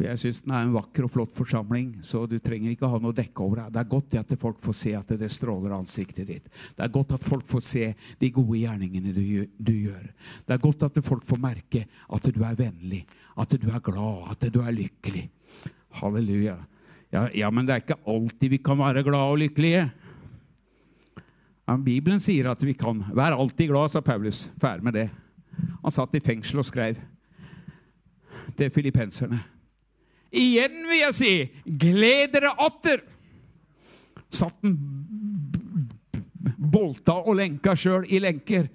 Jeg 0.00 0.16
syns 0.16 0.38
den 0.46 0.54
er 0.56 0.64
en 0.64 0.72
vakker 0.72 1.04
og 1.04 1.12
flott 1.12 1.32
forsamling, 1.36 1.90
så 2.06 2.22
du 2.28 2.38
trenger 2.40 2.72
ikke 2.72 2.88
ha 2.88 3.00
noe 3.02 3.16
dekke 3.16 3.42
over 3.44 3.60
deg. 3.60 3.74
Det 3.74 3.80
er 3.82 3.90
godt 3.90 4.14
at 4.16 4.32
folk 4.40 4.60
får 4.64 4.76
se 4.78 4.92
at 4.96 5.12
det 5.20 5.28
stråler 5.32 5.74
ansiktet 5.76 6.28
ditt. 6.30 6.46
Det 6.76 6.84
er 6.86 6.92
godt 6.94 7.12
at 7.18 7.24
folk 7.24 7.44
får 7.50 7.64
se 7.66 7.90
de 8.20 8.30
gode 8.32 8.62
gjerningene 8.62 9.12
du 9.12 9.72
gjør. 9.74 10.06
Det 10.46 10.56
er 10.56 10.62
godt 10.62 10.86
at 10.88 11.00
folk 11.04 11.26
får 11.28 11.42
merke 11.42 11.84
at 11.84 12.30
du 12.32 12.40
er 12.40 12.56
vennlig, 12.56 13.02
at 13.36 13.52
du 13.60 13.68
er 13.68 13.84
glad, 13.84 14.30
at 14.32 14.48
du 14.48 14.62
er 14.64 14.76
lykkelig. 14.76 15.26
Halleluja. 16.00 16.56
Ja, 17.10 17.26
ja, 17.34 17.50
men 17.52 17.66
det 17.66 17.74
er 17.74 17.84
ikke 17.84 18.00
alltid 18.08 18.54
vi 18.54 18.62
kan 18.64 18.78
være 18.80 19.04
glade 19.04 19.34
og 19.34 19.40
lykkelige. 19.42 19.88
Ja, 21.70 21.76
Bibelen 21.78 22.18
sier 22.18 22.48
at 22.50 22.64
vi 22.66 22.72
kan. 22.74 23.04
Vær 23.14 23.36
alltid 23.38 23.68
glad, 23.70 23.92
sa 23.92 24.00
Paulus. 24.02 24.48
Ferdig 24.58 24.82
med 24.88 24.96
det. 24.98 25.06
Han 25.84 25.92
satt 25.94 26.16
i 26.18 26.20
fengsel 26.24 26.58
og 26.58 26.66
skrev 26.66 26.96
til 28.58 28.72
filippenserne. 28.74 29.38
Igjen 30.34 30.80
vil 30.88 30.98
jeg 30.98 31.14
si, 31.14 31.30
gled 31.78 32.32
dere 32.34 32.50
atter! 32.58 33.04
Satt 34.30 34.58
den 34.62 34.74
bolta 36.58 37.20
og 37.22 37.38
lenka 37.38 37.76
sjøl 37.78 38.08
i 38.10 38.18
lenker. 38.22 38.66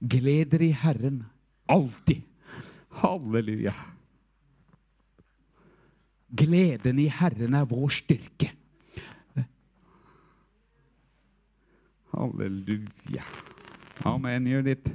Gled 0.00 0.54
dere 0.54 0.70
i 0.70 0.78
Herren 0.80 1.20
alltid. 1.68 2.24
Halleluja. 3.02 3.74
Gleden 6.40 7.04
i 7.04 7.10
Herren 7.12 7.60
er 7.60 7.68
vår 7.68 7.92
styrke. 8.00 8.54
Halleluja. 12.20 13.24
Amen. 14.04 14.46
Gjør 14.46 14.64
ditt. 14.66 14.90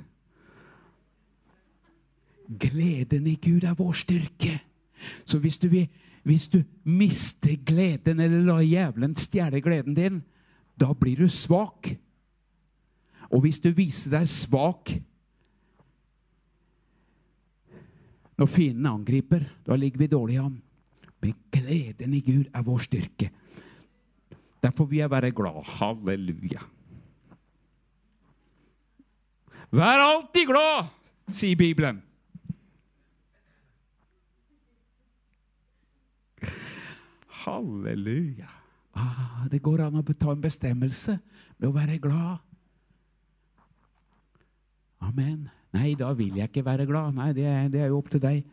Gleden 2.45 3.27
i 3.27 3.35
Gud 3.41 3.65
er 3.65 3.77
vår 3.77 3.95
styrke. 3.97 4.59
Så 5.25 5.39
hvis 5.41 5.57
du, 5.57 5.69
hvis 6.23 6.47
du 6.53 6.59
mister 6.83 7.55
gleden, 7.65 8.19
eller 8.21 8.45
lar 8.45 8.61
djevelen 8.61 9.15
stjele 9.17 9.61
gleden 9.61 9.97
din, 9.97 10.21
da 10.77 10.93
blir 10.93 11.23
du 11.23 11.29
svak. 11.29 11.89
Og 13.33 13.41
hvis 13.41 13.59
du 13.59 13.71
viser 13.73 14.13
deg 14.19 14.29
svak 14.29 14.93
når 18.37 18.51
fienden 18.51 18.91
angriper, 18.91 19.47
da 19.65 19.77
ligger 19.79 20.03
vi 20.03 20.11
dårlig 20.11 20.37
an. 20.43 20.61
Men 21.23 21.33
gleden 21.49 22.13
i 22.13 22.21
Gud 22.21 22.53
er 22.53 22.65
vår 22.67 22.85
styrke. 22.85 23.31
Derfor 24.61 24.85
vil 24.85 25.01
jeg 25.01 25.09
være 25.09 25.31
glad. 25.31 25.63
Halleluja. 25.79 26.74
Vær 29.75 29.99
alltid 29.99 30.47
glad, 30.47 30.91
sier 31.35 31.57
Bibelen. 31.59 31.97
Halleluja. 37.43 38.47
Ah, 38.95 39.43
det 39.51 39.59
går 39.59 39.83
an 39.83 39.99
å 39.99 40.05
ta 40.15 40.31
en 40.31 40.43
bestemmelse 40.43 41.17
med 41.57 41.67
å 41.67 41.73
være 41.75 41.99
glad. 41.99 42.39
Amen. 45.03 45.49
Nei, 45.75 45.91
da 45.99 46.13
vil 46.15 46.39
jeg 46.39 46.47
ikke 46.47 46.63
være 46.65 46.87
glad. 46.87 47.11
Nei, 47.17 47.33
det 47.35 47.43
er, 47.49 47.67
det 47.69 47.83
er 47.83 47.91
jo 47.91 47.99
opp 47.99 48.13
til 48.13 48.23
deg. 48.23 48.45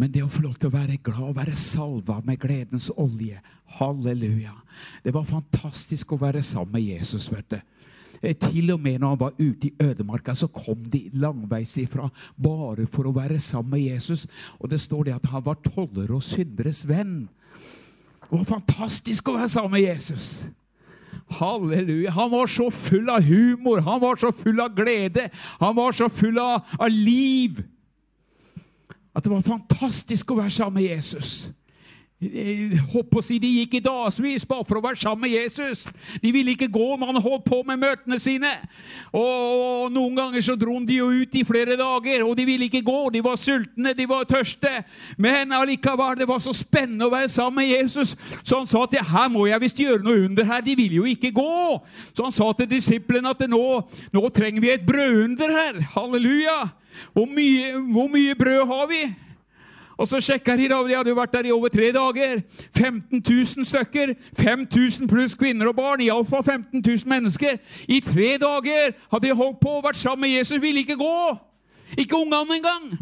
Men 0.00 0.10
det 0.10 0.24
å 0.24 0.32
få 0.32 0.46
lov 0.46 0.56
til 0.58 0.72
å 0.72 0.74
være 0.74 0.96
glad 1.04 1.28
og 1.28 1.36
være 1.36 1.60
salva 1.60 2.18
med 2.24 2.40
gledens 2.42 2.88
olje 2.96 3.38
Halleluja. 3.76 4.56
Det 5.04 5.12
var 5.14 5.28
fantastisk 5.28 6.16
å 6.16 6.22
være 6.24 6.42
sammen 6.42 6.80
med 6.80 6.88
Jesus. 6.88 7.28
vet 7.30 7.52
du. 7.52 7.60
Eh, 8.24 8.32
til 8.40 8.72
og 8.72 8.80
med 8.80 8.98
når 8.98 9.08
han 9.12 9.20
var 9.20 9.36
ute 9.38 9.68
i 9.68 9.74
ødemarka, 9.82 10.34
så 10.34 10.48
kom 10.48 10.84
de 10.90 11.10
langveis 11.12 11.76
ifra 11.78 12.08
bare 12.40 12.86
for 12.90 13.08
å 13.08 13.14
være 13.14 13.38
sammen 13.42 13.76
med 13.76 13.84
Jesus. 13.84 14.26
Og 14.60 14.70
det 14.72 14.80
står 14.80 15.08
det 15.08 15.16
at 15.18 15.30
han 15.30 15.44
var 15.44 15.60
toller 15.66 16.12
og 16.14 16.24
synderes 16.24 16.84
venn. 16.88 17.26
Det 18.24 18.32
var 18.32 18.46
fantastisk 18.48 19.28
å 19.28 19.36
være 19.36 19.50
sammen 19.52 19.76
med 19.76 19.84
Jesus. 19.84 20.46
Halleluja. 21.36 22.14
Han 22.16 22.32
var 22.32 22.48
så 22.50 22.70
full 22.72 23.10
av 23.12 23.22
humor, 23.22 23.84
han 23.84 24.00
var 24.00 24.16
så 24.20 24.32
full 24.32 24.60
av 24.60 24.72
glede, 24.76 25.28
han 25.60 25.76
var 25.76 25.92
så 25.92 26.08
full 26.08 26.40
av, 26.40 26.64
av 26.80 26.90
liv. 26.90 27.60
At 29.14 29.24
det 29.24 29.30
var 29.30 29.44
fantastisk 29.46 30.32
å 30.32 30.40
være 30.40 30.50
sammen 30.50 30.80
med 30.80 30.88
Jesus. 30.88 31.52
Hopp 32.94 33.16
å 33.18 33.22
si, 33.24 33.40
De 33.42 33.48
gikk 33.58 33.74
i 33.78 33.82
dagevis 33.84 34.46
bare 34.48 34.64
for 34.64 34.78
å 34.78 34.82
være 34.84 35.00
sammen 35.00 35.26
med 35.26 35.34
Jesus. 35.34 35.82
De 36.22 36.30
ville 36.32 36.54
ikke 36.54 36.70
gå 36.72 36.94
når 36.96 37.10
han 37.10 37.24
holdt 37.24 37.44
på 37.48 37.58
med 37.66 37.80
møtene 37.82 38.18
sine. 38.22 38.50
Og 39.12 39.90
Noen 39.92 40.16
ganger 40.16 40.44
så 40.44 40.54
dro 40.58 40.78
de 40.86 41.00
jo 41.00 41.10
ut 41.10 41.34
i 41.36 41.44
flere 41.46 41.76
dager, 41.78 42.24
og 42.24 42.36
de 42.38 42.46
ville 42.48 42.68
ikke 42.68 42.84
gå. 42.86 43.00
De 43.14 43.22
var 43.24 43.36
sultne, 43.40 43.96
de 43.98 44.06
var 44.08 44.28
tørste. 44.30 44.70
Men 45.18 45.52
allikevel, 45.52 46.16
det 46.20 46.28
var 46.30 46.40
så 46.44 46.54
spennende 46.56 47.08
å 47.08 47.12
være 47.12 47.32
sammen 47.32 47.64
med 47.64 47.72
Jesus. 47.74 48.14
Så 48.42 48.62
han 48.62 48.70
sa 48.70 48.84
at 48.86 48.96
her 49.10 49.28
må 49.34 49.48
jeg 49.50 49.64
visst 49.66 49.82
gjøre 49.82 50.06
noe 50.06 50.24
under 50.28 50.48
her. 50.48 50.64
De 50.64 50.78
vil 50.78 51.00
jo 51.00 51.08
ikke 51.10 51.34
gå. 51.34 51.58
Så 52.14 52.28
han 52.28 52.34
sa 52.34 52.48
til 52.54 52.70
disiplene 52.70 53.34
at 53.34 53.44
nå, 53.50 53.66
nå 54.14 54.24
trenger 54.34 54.64
vi 54.64 54.72
et 54.72 54.86
brødunder 54.86 55.52
her. 55.58 55.82
Halleluja. 55.96 56.62
Hvor 57.12 57.26
mye, 57.26 57.74
hvor 57.90 58.08
mye 58.08 58.38
brød 58.38 58.66
har 58.70 58.88
vi? 58.90 59.02
Og 59.96 60.08
så 60.08 60.20
sjekka 60.20 60.56
de, 60.58 60.68
da, 60.68 60.80
de 60.82 60.96
hadde 60.96 61.12
jo 61.12 61.18
vært 61.18 61.32
der 61.32 61.48
i 61.48 61.54
over 61.54 61.70
tre 61.72 61.90
dager. 61.94 62.42
15 62.76 63.22
000 63.22 63.66
stykker. 63.68 64.14
5000 64.40 65.08
pluss 65.08 65.36
kvinner 65.38 65.70
og 65.70 65.76
barn. 65.78 66.02
Iallfall 66.02 66.44
15 66.44 66.82
000 66.82 67.08
mennesker. 67.10 67.58
I 67.88 68.00
tre 68.00 68.34
dager 68.42 68.94
hadde 69.12 69.26
de 69.28 69.34
holdt 69.34 69.60
på 69.62 69.78
og 69.78 69.84
vært 69.86 70.00
sammen 70.00 70.26
med 70.26 70.38
Jesus. 70.38 70.62
Ville 70.62 70.82
ikke 70.82 70.98
gå. 70.98 71.36
Ikke 71.98 72.16
ungene 72.16 72.58
engang. 72.58 72.98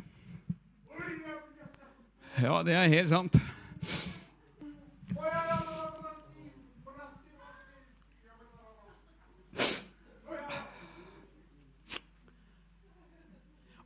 Ja, 2.43 2.63
det 2.65 2.75
er 2.75 2.89
helt 2.89 3.09
sant. 3.09 3.37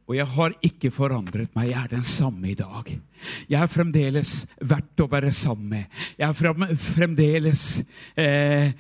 Og 0.06 0.14
jeg 0.14 0.26
har 0.36 0.54
ikke 0.62 0.92
forandret 0.94 1.50
meg. 1.56 1.72
Jeg 1.72 1.82
er 1.82 1.92
den 1.96 2.06
samme 2.06 2.52
i 2.52 2.54
dag. 2.58 2.92
Jeg 3.50 3.60
er 3.62 3.70
fremdeles 3.70 4.32
verdt 4.60 5.02
å 5.02 5.08
være 5.10 5.32
sammen 5.34 5.68
med. 5.70 6.00
Jeg 6.18 6.28
er 6.28 6.76
fremdeles 6.80 7.64
eh, 8.18 8.72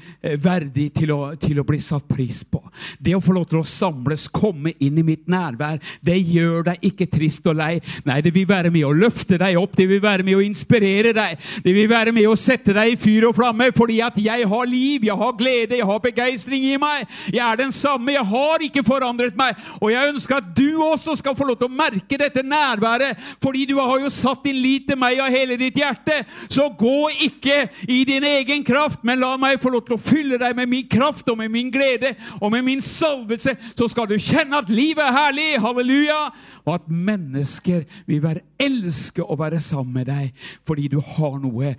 verdig 0.42 0.88
til 0.96 1.12
å, 1.14 1.20
til 1.40 1.60
å, 1.60 1.66
bli 1.66 1.80
satt 1.82 2.06
pris 2.08 2.42
på. 2.44 2.60
Det 2.98 3.16
å 3.16 3.22
få 3.24 3.34
lov 3.36 3.48
til 3.50 3.60
å 3.60 3.66
samles, 3.66 4.28
komme 4.32 4.74
inn 4.82 4.98
i 5.00 5.06
mitt 5.06 5.26
nærvær, 5.30 5.80
det 6.04 6.18
gjør 6.20 6.68
deg 6.70 6.86
ikke 6.90 7.08
trist 7.12 7.46
og 7.50 7.58
lei. 7.58 7.74
Nei, 8.06 8.20
det 8.24 8.32
vil 8.34 8.48
være 8.48 8.72
med 8.74 8.86
å 8.86 8.94
løfte 8.96 9.38
deg 9.40 9.58
opp, 9.60 9.76
det 9.78 9.88
vil 9.90 10.02
være 10.02 10.26
med 10.26 10.38
å 10.38 10.44
inspirere 10.44 11.14
deg. 11.16 11.38
Det 11.64 11.74
vil 11.76 11.90
være 11.90 12.14
med 12.16 12.28
å 12.30 12.36
sette 12.38 12.74
deg 12.76 12.94
i 12.94 13.00
fyr 13.00 13.28
og 13.30 13.36
flamme, 13.38 13.70
fordi 13.76 14.00
at 14.04 14.18
jeg 14.20 14.48
har 14.48 14.70
liv, 14.70 15.06
jeg 15.06 15.18
har 15.20 15.36
glede, 15.38 15.80
jeg 15.80 15.88
har 15.88 16.02
begeistring 16.04 16.68
i 16.72 16.76
meg. 16.80 17.06
Jeg 17.32 17.42
er 17.46 17.60
den 17.60 17.74
samme, 17.74 18.14
jeg 18.14 18.26
har 18.30 18.66
ikke 18.66 18.84
forandret 18.86 19.36
meg. 19.38 19.56
Og 19.80 19.90
jeg 19.92 20.12
ønsker 20.12 20.40
at 20.40 20.52
du 20.56 20.82
også 20.84 21.16
skal 21.18 21.36
få 21.36 21.48
lov 21.48 21.60
til 21.60 21.70
å 21.70 21.76
merke 21.76 22.20
dette 22.20 22.44
nærværet, 22.46 23.18
fordi 23.42 23.66
du 23.70 23.76
har 23.80 24.00
jo 24.02 24.12
satt 24.26 24.44
din 24.46 24.58
lit 24.62 24.86
til 24.88 24.98
meg 24.98 25.20
av 25.22 25.32
hele 25.32 25.58
ditt 25.60 25.78
hjerte. 25.78 26.18
Så 26.50 26.68
gå 26.78 27.10
ikke 27.28 27.66
i 27.88 28.02
din 28.08 28.24
egen 28.26 28.64
kraft, 28.66 29.04
men 29.06 29.22
la 29.22 29.34
meg 29.40 29.60
få 29.62 29.72
lov 29.72 29.86
til 29.86 29.96
å 29.96 30.02
fylle 30.02 30.40
deg 30.42 30.56
med 30.58 30.70
min 30.72 30.88
kraft 30.90 31.28
og 31.30 31.38
med 31.40 31.52
min 31.54 31.70
glede 31.74 32.14
og 32.40 32.50
med 32.54 32.66
min 32.66 32.82
salvelse. 32.84 33.56
Så 33.78 33.90
skal 33.92 34.10
du 34.10 34.16
kjenne 34.18 34.58
at 34.58 34.72
livet 34.72 35.04
er 35.06 35.16
herlig, 35.16 35.48
halleluja, 35.62 36.20
og 36.66 36.72
at 36.74 36.90
mennesker 36.90 37.86
vil 38.08 38.22
være 38.24 38.44
elske 38.62 39.22
å 39.22 39.38
være 39.38 39.60
sammen 39.62 40.00
med 40.00 40.08
deg 40.10 40.46
fordi 40.66 40.88
du 40.90 40.98
har 41.00 41.36
noe 41.40 41.74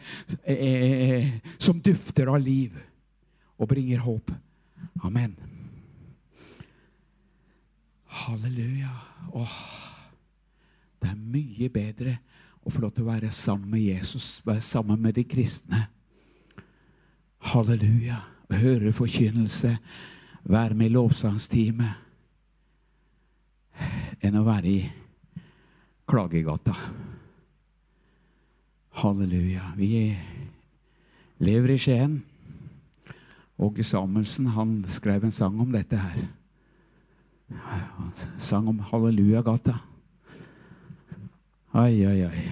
eh, 0.47 1.27
som 1.59 1.81
dufter 1.83 2.29
av 2.31 2.39
liv 2.41 2.75
og 3.57 3.69
bringer 3.69 4.01
håp. 4.05 4.31
Amen. 5.05 5.35
Halleluja. 8.07 8.93
Åh, 9.33 9.96
det 11.01 11.11
er 11.11 11.19
mye 11.19 11.69
bedre 11.73 12.17
å 12.65 12.71
få 12.71 12.81
lov 12.83 12.93
til 12.95 13.05
å 13.05 13.11
være 13.11 13.31
sammen 13.31 13.69
med 13.71 13.85
Jesus, 13.85 14.41
være 14.45 14.63
sammen 14.65 14.99
med 15.01 15.15
de 15.15 15.23
kristne. 15.27 15.85
Halleluja. 17.51 18.21
Høre 18.47 18.93
forkynnelse, 18.95 19.73
være 20.47 20.75
med 20.79 20.87
i 20.87 20.93
lovsangsteamet, 20.95 22.05
enn 24.23 24.37
å 24.39 24.45
være 24.47 24.69
i 24.71 24.77
klagegata. 26.07 26.75
Halleluja. 29.03 29.73
Vi 29.75 29.91
lever 31.43 31.75
i 31.75 31.77
Skien. 31.77 32.21
Åge 33.57 33.83
Samuelsen 33.83 34.47
han 34.55 34.79
skrev 34.87 35.27
en 35.27 35.35
sang 35.35 35.59
om 35.61 35.75
dette 35.75 35.99
her. 35.99 36.23
Han 37.51 38.15
sang 38.39 38.71
om 38.71 38.79
Hallelujagata. 38.79 39.75
Ai, 41.71 42.05
ai, 42.05 42.21
ai. 42.23 42.43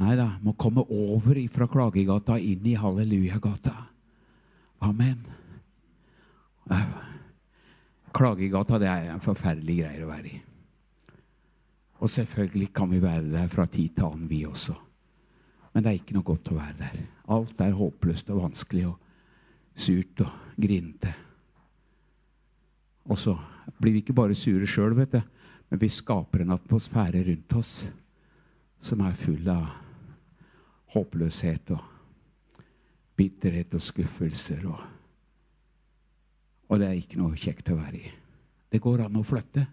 Nei 0.00 0.16
da, 0.16 0.30
må 0.40 0.54
komme 0.56 0.84
over 0.88 1.36
fra 1.52 1.66
Klagegata 1.68 2.38
inn 2.38 2.64
i 2.64 2.76
Hallelujagata. 2.78 3.74
Amen. 4.86 5.18
Klagegata 8.14 8.78
det 8.80 8.88
er 8.88 9.10
en 9.12 9.24
forferdelig 9.24 9.80
greie 9.82 10.06
å 10.06 10.08
være 10.08 10.30
i. 10.30 10.38
Og 12.00 12.08
selvfølgelig 12.08 12.70
kan 12.72 12.88
vi 12.88 13.02
være 13.02 13.28
der 13.34 13.50
fra 13.52 13.66
tid 13.68 13.92
til 13.98 14.06
annen, 14.08 14.30
vi 14.30 14.46
også. 14.48 14.76
Men 15.74 15.84
det 15.84 15.90
er 15.90 15.98
ikke 16.00 16.16
noe 16.16 16.26
godt 16.30 16.48
å 16.50 16.56
være 16.56 16.78
der. 16.78 17.02
Alt 17.30 17.60
er 17.60 17.76
håpløst 17.76 18.32
og 18.32 18.46
vanskelig 18.46 18.86
og 18.88 18.96
surt 19.76 20.24
og 20.24 20.56
grinete. 20.56 21.12
Og 23.10 23.18
så 23.20 23.36
blir 23.80 23.98
vi 23.98 24.02
ikke 24.04 24.16
bare 24.16 24.38
sure 24.38 24.66
sjøl, 24.68 24.96
men 25.70 25.78
vi 25.78 25.88
skaper 25.88 26.42
en 26.42 26.56
atmosfære 26.56 27.22
rundt 27.28 27.56
oss 27.58 27.74
som 28.80 29.02
er 29.06 29.18
full 29.18 29.48
av 29.52 29.68
håpløshet 30.94 31.70
og 31.76 31.84
bitterhet 33.20 33.74
og 33.76 33.84
skuffelser. 33.84 34.64
Og, 34.66 34.80
og 36.70 36.80
det 36.80 36.88
er 36.88 36.98
ikke 36.98 37.20
noe 37.20 37.38
kjekt 37.38 37.70
å 37.70 37.78
være 37.78 38.00
i. 38.00 38.10
Det 38.70 38.82
går 38.82 39.04
an 39.06 39.20
å 39.20 39.26
flytte. 39.26 39.66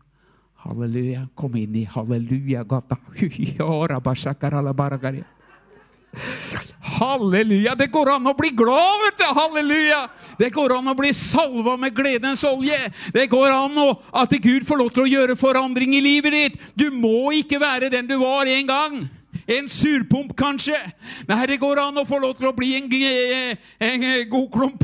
Halleluja. 0.68 1.28
Kom 1.38 1.56
inn 1.58 1.76
i 1.78 1.88
hallelujagata. 1.90 3.00
Halleluja! 6.88 7.76
Det 7.76 7.90
går 7.92 8.14
an 8.16 8.30
å 8.32 8.36
bli 8.38 8.52
glad, 8.56 9.04
vet 9.04 9.20
du! 9.20 9.28
Halleluja! 9.38 10.02
Det 10.40 10.50
går 10.56 10.78
an 10.78 10.94
å 10.94 10.96
bli 10.98 11.12
salva 11.16 11.76
med 11.80 11.96
gledens 11.96 12.46
olje. 12.48 12.80
Det 13.14 13.28
går 13.32 13.52
an 13.52 13.78
å, 13.84 13.90
at 14.16 14.34
Gud 14.42 14.66
får 14.68 14.82
lov 14.82 14.94
til 14.96 15.06
å 15.06 15.12
gjøre 15.12 15.38
forandring 15.40 15.96
i 15.98 16.04
livet 16.04 16.38
ditt. 16.38 16.60
Du 16.80 16.90
må 16.94 17.34
ikke 17.36 17.60
være 17.62 17.92
den 17.94 18.08
du 18.10 18.18
var 18.22 18.50
en 18.50 18.72
gang. 18.72 19.00
En 19.48 19.68
surpomp, 19.72 20.34
kanskje. 20.36 20.76
Nei, 21.28 21.46
det 21.48 21.60
går 21.62 21.80
an 21.80 22.02
å 22.02 22.06
få 22.08 22.20
lov 22.20 22.36
til 22.36 22.50
å 22.50 22.56
bli 22.56 22.74
en, 22.76 22.90
en 23.80 24.06
god 24.28 24.50
klump. 24.52 24.84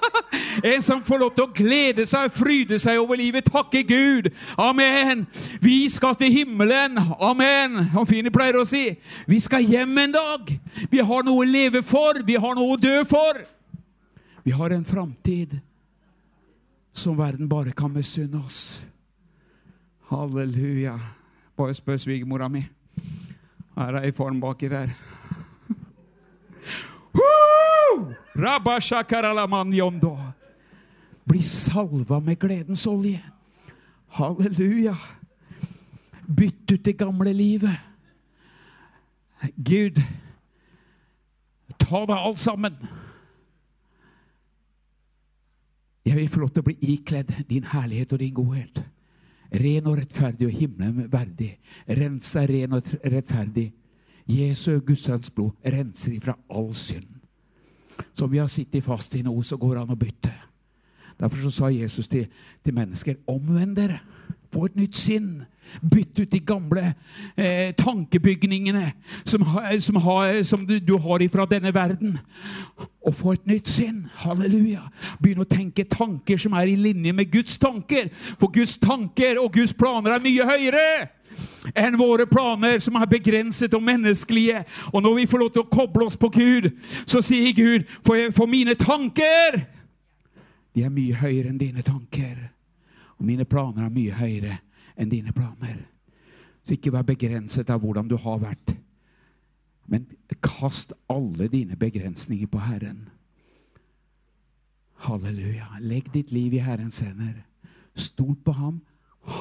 en 0.72 0.84
som 0.86 1.02
får 1.02 1.18
lov 1.18 1.32
til 1.34 1.46
å 1.48 1.54
glede 1.54 2.06
seg 2.06 2.28
og 2.28 2.36
fryde 2.36 2.78
seg 2.78 3.00
over 3.02 3.18
livet. 3.18 3.50
Takke 3.50 3.82
Gud. 3.88 4.30
Amen. 4.54 5.26
Vi 5.64 5.80
skal 5.90 6.14
til 6.18 6.30
himmelen. 6.30 6.98
Amen. 7.18 7.88
Som 7.90 8.06
Fini 8.06 8.30
pleier 8.34 8.60
å 8.60 8.66
si. 8.68 8.84
Vi 9.26 9.40
skal 9.42 9.66
hjem 9.66 9.98
en 10.04 10.14
dag. 10.14 10.54
Vi 10.90 11.02
har 11.02 11.26
noe 11.26 11.42
å 11.42 11.50
leve 11.50 11.82
for. 11.82 12.22
Vi 12.22 12.38
har 12.38 12.54
noe 12.58 12.76
å 12.76 12.80
dø 12.80 13.02
for. 13.08 13.42
Vi 14.46 14.54
har 14.54 14.72
en 14.72 14.86
framtid 14.86 15.58
som 16.94 17.18
verden 17.18 17.50
bare 17.50 17.74
kan 17.74 17.92
misunne 17.92 18.40
oss. 18.46 18.80
Halleluja. 20.08 20.94
Bare 21.58 21.74
spør 21.74 21.98
svigermora 21.98 22.48
mi. 22.48 22.62
Her 23.78 23.94
er 23.94 24.08
ei 24.08 24.12
form 24.12 24.40
baki 24.42 24.68
der. 24.72 24.90
Bli 31.28 31.42
salva 31.42 32.18
med 32.24 32.38
gledens 32.40 32.86
olje. 32.86 33.22
Halleluja. 34.18 34.94
Bytt 36.26 36.72
ut 36.72 36.84
det 36.84 36.98
gamle 36.98 37.32
livet. 37.32 37.78
Gud, 39.54 40.02
ta 41.78 42.04
deg 42.06 42.16
alt 42.16 42.38
sammen. 42.42 42.74
Jeg 46.04 46.16
vil 46.16 46.28
få 46.28 46.40
lov 46.40 46.50
til 46.50 46.64
å 46.64 46.68
bli 46.70 46.76
ikledd 46.96 47.30
din 47.48 47.68
herlighet 47.68 48.12
og 48.16 48.22
din 48.22 48.34
godhet. 48.34 48.82
Ren 49.48 49.86
og 49.88 49.96
rettferdig 49.96 50.48
og 50.48 50.52
himmelen 50.52 51.12
verdig. 51.12 51.54
Rensa 51.88 52.44
ren 52.46 52.76
og 52.76 52.90
rettferdig. 53.04 53.70
Jesu 54.28 54.80
Guds 54.84 55.30
blod 55.32 55.56
renser 55.64 56.18
ifra 56.18 56.34
all 56.52 56.74
synd. 56.76 57.08
Som 58.12 58.30
vi 58.30 58.38
har 58.38 58.46
sittet 58.46 58.84
fast 58.84 59.14
i 59.16 59.22
nå, 59.22 59.32
så 59.42 59.56
går 59.56 59.74
det 59.74 59.82
an 59.82 59.94
å 59.94 59.98
bytte. 59.98 60.34
Derfor 61.18 61.50
sa 61.50 61.70
Jesus 61.72 62.08
til, 62.08 62.28
til 62.62 62.74
mennesker 62.76 63.16
omvend 63.26 63.76
dere. 63.76 64.02
Få 64.52 64.68
et 64.68 64.76
nytt 64.78 64.96
sinn. 64.96 65.42
Bytt 65.82 66.20
ut 66.20 66.30
de 66.30 66.38
gamle 66.38 66.94
eh, 67.36 67.74
tankebygningene 67.76 68.92
som, 69.24 69.44
som, 69.80 69.96
har, 69.96 70.42
som 70.44 70.66
du, 70.66 70.78
du, 70.80 70.96
har 70.98 71.22
ifra 71.22 71.46
denne 71.46 71.74
verden. 71.74 72.18
Og 73.06 73.14
få 73.14 73.34
et 73.36 73.46
nytt 73.46 73.68
sinn. 73.70 74.06
Halleluja. 74.24 74.82
Begynn 75.22 75.44
å 75.44 75.48
tenke 75.48 75.86
tanker 75.88 76.40
som 76.40 76.56
er 76.58 76.70
i 76.70 76.78
linje 76.78 77.14
med 77.14 77.30
Guds 77.32 77.58
tanker. 77.58 78.10
For 78.40 78.52
Guds 78.52 78.78
tanker 78.82 79.40
og 79.42 79.52
Guds 79.54 79.76
planer 79.76 80.16
er 80.16 80.24
mye 80.24 80.48
høyere. 80.48 80.88
enn 81.74 81.98
våre 81.98 82.26
planer, 82.26 82.78
som 82.78 82.96
er 82.96 83.06
begrenset 83.06 83.74
og 83.74 83.82
menneskelige. 83.82 84.64
Og 84.92 85.02
når 85.02 85.14
vi 85.14 85.26
får 85.26 85.38
lov 85.38 85.50
til 85.52 85.62
å 85.62 85.70
koble 85.70 86.06
oss 86.06 86.16
på 86.16 86.30
Gud, 86.34 86.70
så 87.06 87.20
sier 87.22 87.52
Gud, 87.52 87.84
for, 88.02 88.16
jeg, 88.16 88.32
for 88.34 88.46
mine 88.46 88.74
tanker 88.74 89.60
De 90.74 90.84
er 90.84 90.94
mye 90.94 91.14
høyere 91.14 91.50
enn 91.50 91.60
dine 91.60 91.82
tanker. 91.82 92.48
Og 93.18 93.26
mine 93.26 93.44
planer 93.44 93.86
er 93.86 93.94
mye 93.94 94.14
høyere 94.14 94.58
enn 94.98 95.12
dine 95.12 95.32
planer. 95.32 95.80
Så 96.62 96.74
ikke 96.74 96.92
vær 96.92 97.06
begrenset 97.06 97.70
av 97.70 97.80
hvordan 97.82 98.10
du 98.10 98.16
har 98.20 98.42
vært. 98.42 98.74
Men 99.88 100.04
kast 100.44 100.92
alle 101.08 101.48
dine 101.48 101.78
begrensninger 101.80 102.50
på 102.50 102.60
Herren. 102.60 103.06
Halleluja. 105.06 105.78
Legg 105.80 106.10
ditt 106.12 106.32
liv 106.34 106.58
i 106.58 106.62
Herrens 106.62 107.00
hender. 107.00 107.38
Stol 107.96 108.34
på 108.44 108.52
ham. 108.58 108.82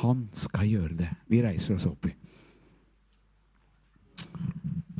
Han 0.01 0.27
skal 0.35 0.69
gjøre 0.69 0.99
det. 1.01 1.09
Vi 1.27 1.41
reiser 1.43 1.75
oss 1.75 1.87
opp. 1.89 2.07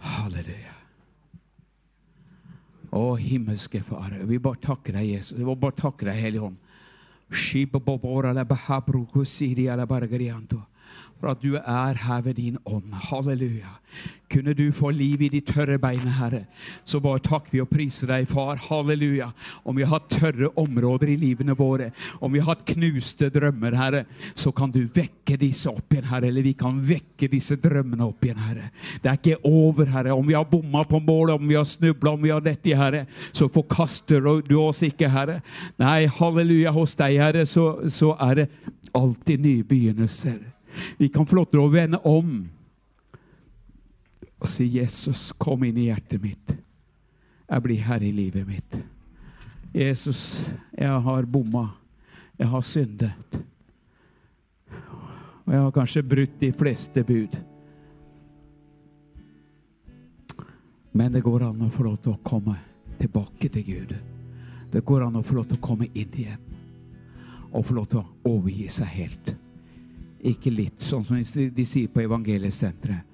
Halleluja. 0.04 0.74
Å, 2.98 3.04
himmelske 3.20 3.82
Far, 3.84 4.14
vi 4.26 4.40
bare 4.42 4.60
takker 4.64 4.96
deg, 4.96 5.12
Jesus. 5.18 5.38
Vi 5.38 5.46
bare 5.48 5.76
takker 5.78 6.10
deg, 6.10 6.22
Hellige 6.24 6.48
și 7.30 7.70
bobora 7.84 8.32
la 8.32 8.44
baha 8.44 8.80
prucusiri 8.80 9.64
la 9.64 9.86
bargarianto. 9.86 10.70
For 11.18 11.32
at 11.32 11.42
du 11.42 11.56
er 11.58 11.98
her 11.98 12.22
ved 12.22 12.38
din 12.38 12.58
ånd. 12.66 12.94
Halleluja. 13.10 13.74
Kunne 14.30 14.54
du 14.54 14.68
få 14.76 14.90
liv 14.92 15.22
i 15.24 15.30
de 15.32 15.40
tørre 15.42 15.78
beina, 15.80 16.12
Herre, 16.18 16.42
så 16.86 17.00
bare 17.02 17.22
takker 17.24 17.54
vi 17.54 17.62
og 17.64 17.70
priser 17.72 18.10
deg, 18.12 18.28
Far. 18.30 18.60
Halleluja. 18.68 19.30
Om 19.66 19.80
vi 19.80 19.86
har 19.86 19.96
hatt 19.96 20.12
tørre 20.12 20.52
områder 20.60 21.10
i 21.14 21.16
livene 21.18 21.56
våre, 21.58 21.90
om 22.20 22.34
vi 22.34 22.42
har 22.44 22.52
hatt 22.52 22.66
knuste 22.68 23.32
drømmer, 23.34 23.78
Herre, 23.80 24.04
så 24.36 24.52
kan 24.54 24.74
du 24.74 24.84
vekke 24.84 25.40
disse 25.42 25.72
opp 25.72 25.96
igjen, 25.96 26.10
Herre. 26.12 26.30
Eller 26.30 26.46
vi 26.46 26.54
kan 26.60 26.78
vekke 26.86 27.32
disse 27.32 27.58
drømmene 27.64 28.06
opp 28.06 28.28
igjen, 28.28 28.44
Herre. 28.44 28.68
Det 29.02 29.10
er 29.10 29.18
ikke 29.18 29.40
over, 29.48 29.90
Herre. 29.96 30.14
Om 30.14 30.28
vi 30.28 30.38
har 30.38 30.46
bomma 30.52 30.84
på 30.86 31.02
målet, 31.02 31.40
om 31.40 31.48
vi 31.48 31.58
har 31.58 31.66
snubla, 31.66 32.14
om 32.14 32.28
vi 32.28 32.36
har 32.36 32.44
dette, 32.46 32.76
Herre, 32.78 33.08
så 33.32 33.48
forkaster 33.50 34.22
du 34.46 34.58
oss 34.62 34.84
ikke, 34.86 35.10
Herre. 35.10 35.40
Nei, 35.82 36.04
halleluja, 36.20 36.76
hos 36.76 36.94
deg, 37.00 37.18
Herre, 37.24 37.48
så, 37.50 37.72
så 37.90 38.14
er 38.28 38.44
det 38.44 38.48
alltid 38.94 39.42
nye 39.48 39.66
begynnelser. 39.66 40.57
Vi 40.98 41.10
kan 41.10 41.26
få 41.26 41.40
lov 41.40 41.50
til 41.52 41.64
å 41.64 41.72
vende 41.72 42.00
om 42.06 42.50
og 44.38 44.48
si, 44.48 44.68
'Jesus, 44.70 45.34
kom 45.34 45.64
inn 45.66 45.78
i 45.78 45.88
hjertet 45.90 46.22
mitt. 46.22 46.56
Jeg 47.50 47.64
blir 47.64 47.82
herre 47.82 48.06
i 48.06 48.12
livet 48.12 48.48
mitt.' 48.48 48.84
'Jesus, 49.74 50.50
jeg 50.78 51.02
har 51.02 51.26
bomma. 51.26 51.70
Jeg 52.38 52.48
har 52.48 52.62
syndet.' 52.62 53.44
Og 55.48 55.54
jeg 55.54 55.62
har 55.62 55.72
kanskje 55.72 56.04
brutt 56.04 56.40
de 56.40 56.52
fleste 56.52 57.04
bud. 57.04 57.38
Men 60.92 61.14
det 61.14 61.24
går 61.24 61.46
an 61.48 61.62
å 61.62 61.72
få 61.72 61.84
lov 61.84 61.98
til 62.04 62.12
å 62.12 62.20
komme 62.24 62.58
tilbake 63.00 63.50
til 63.50 63.64
Gud. 63.64 63.96
Det 64.72 64.84
går 64.84 65.06
an 65.06 65.16
å 65.16 65.24
få 65.24 65.38
lov 65.38 65.48
til 65.48 65.58
å 65.58 65.64
komme 65.64 65.88
inn 65.94 66.12
igjen. 66.12 66.42
Og 67.54 67.64
få 67.66 67.78
lov 67.78 67.88
til 67.88 68.02
å 68.02 68.08
overgi 68.28 68.68
seg 68.68 68.92
helt. 68.92 69.47
Ikke 70.28 70.52
litt, 70.52 70.82
sånn 70.84 71.06
som 71.08 71.20
de 71.20 71.66
sier 71.66 71.92
på 71.92 72.04
Evangeliesenteret. 72.04 73.06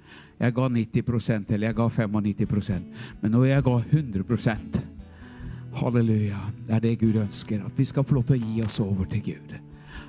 Jeg 0.44 0.54
ga 0.58 0.66
90% 0.68 1.52
eller 1.54 1.70
jeg 1.70 1.76
ga 1.78 1.86
95% 1.94 3.04
Men 3.22 3.32
nå 3.32 3.44
jeg 3.46 3.64
ga 3.64 3.76
100% 3.80 4.80
Halleluja. 5.74 6.40
Det 6.68 6.74
er 6.76 6.82
det 6.84 6.98
Gud 7.02 7.16
ønsker. 7.22 7.64
At 7.66 7.78
vi 7.78 7.86
skal 7.90 8.06
få 8.06 8.20
lov 8.20 8.28
til 8.30 8.38
å 8.38 8.50
gi 8.50 8.62
oss 8.66 8.80
over 8.84 9.08
til 9.10 9.24
Gud. 9.26 9.56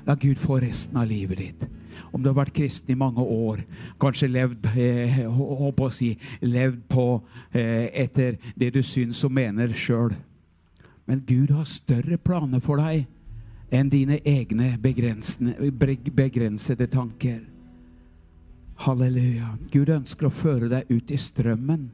La 0.05 0.17
Gud 0.21 0.37
få 0.41 0.59
resten 0.61 0.99
av 1.01 1.09
livet 1.09 1.41
ditt. 1.41 1.65
Om 2.13 2.21
du 2.21 2.29
har 2.29 2.37
vært 2.37 2.57
kristen 2.57 2.93
i 2.93 2.99
mange 2.99 3.23
år, 3.23 3.63
kanskje 4.03 4.29
levd, 4.29 4.67
eh, 4.77 5.23
å 5.25 5.91
si, 5.95 6.11
levd 6.43 6.83
på 6.91 7.07
eh, 7.55 7.89
etter 8.05 8.37
det 8.59 8.75
du 8.75 8.83
syns 8.83 9.23
og 9.25 9.33
mener 9.33 9.73
sjøl. 9.73 10.13
Men 11.07 11.25
Gud 11.25 11.55
har 11.55 11.65
større 11.65 12.19
planer 12.19 12.61
for 12.61 12.83
deg 12.83 13.07
enn 13.75 13.91
dine 13.91 14.21
egne 14.25 14.77
begrensede 14.79 16.87
tanker. 16.87 17.43
Halleluja. 18.85 19.55
Gud 19.73 19.91
ønsker 19.91 20.29
å 20.29 20.35
føre 20.35 20.71
deg 20.71 20.91
ut 20.91 21.11
i 21.11 21.19
strømmen. 21.19 21.89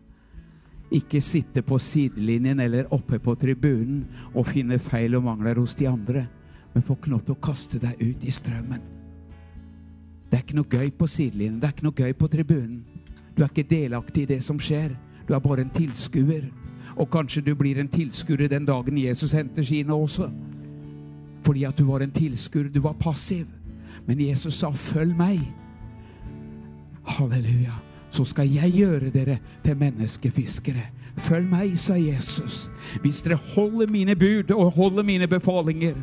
Ikke 0.93 1.20
sitte 1.22 1.62
på 1.62 1.78
sidelinjen 1.81 2.61
eller 2.61 2.91
oppe 2.93 3.20
på 3.22 3.37
tribunen 3.39 4.03
og 4.35 4.49
finne 4.51 4.81
feil 4.83 5.14
og 5.16 5.28
mangler 5.28 5.61
hos 5.61 5.76
de 5.78 5.87
andre, 5.89 6.26
men 6.74 6.85
få 6.85 6.99
lov 7.07 7.31
å 7.31 7.39
kaste 7.41 7.78
deg 7.81 8.01
ut 8.01 8.26
i 8.26 8.35
strømmen. 8.35 8.83
Det 10.31 10.39
er 10.39 10.45
ikke 10.45 10.59
noe 10.59 10.70
gøy 10.70 10.91
på 10.95 11.09
sidelinjen, 11.11 11.61
det 11.61 11.68
er 11.68 11.76
ikke 11.76 11.89
noe 11.89 12.05
gøy 12.05 12.16
på 12.18 12.31
tribunen. 12.31 12.83
Du 13.37 13.45
er 13.45 13.51
ikke 13.51 13.70
delaktig 13.70 14.26
i 14.26 14.33
det 14.35 14.43
som 14.45 14.59
skjer. 14.61 14.93
Du 15.26 15.33
er 15.35 15.41
bare 15.41 15.64
en 15.64 15.72
tilskuer. 15.72 16.51
Og 16.99 17.09
kanskje 17.11 17.43
du 17.47 17.55
blir 17.57 17.78
en 17.81 17.89
tilskuer 17.89 18.51
den 18.51 18.66
dagen 18.68 18.99
Jesus 18.99 19.33
henter 19.33 19.64
sine 19.64 19.95
også. 19.95 20.28
Fordi 21.43 21.64
at 21.64 21.78
du 21.78 21.84
var 21.84 22.05
en 22.05 22.11
tilskuer, 22.11 22.68
du 22.68 22.80
var 22.80 22.93
passiv. 22.93 23.47
Men 24.07 24.20
Jesus 24.20 24.55
sa 24.55 24.70
'følg 24.70 25.16
meg'. 25.16 25.53
Halleluja. 27.05 27.72
Så 28.11 28.24
skal 28.24 28.49
jeg 28.49 28.72
gjøre 28.72 29.11
dere 29.11 29.38
til 29.64 29.76
menneskefiskere. 29.76 30.82
Følg 31.16 31.51
meg, 31.51 31.78
sa 31.78 31.95
Jesus. 31.95 32.70
Hvis 33.01 33.22
dere 33.22 33.36
holder 33.55 33.86
mine 33.86 34.16
bud 34.16 34.51
og 34.51 34.72
holder 34.72 35.03
mine 35.03 35.26
befalinger. 35.26 35.95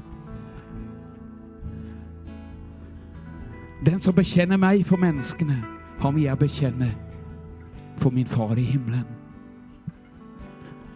Den 3.85 3.99
som 3.99 4.13
bekjenner 4.13 4.57
meg 4.57 4.85
for 4.85 4.97
menneskene, 4.97 5.63
han 5.99 6.15
vil 6.15 6.23
jeg 6.23 6.39
bekjenne 6.39 6.95
for 7.97 8.09
min 8.09 8.27
far 8.27 8.55
i 8.57 8.63
himmelen. 8.63 9.05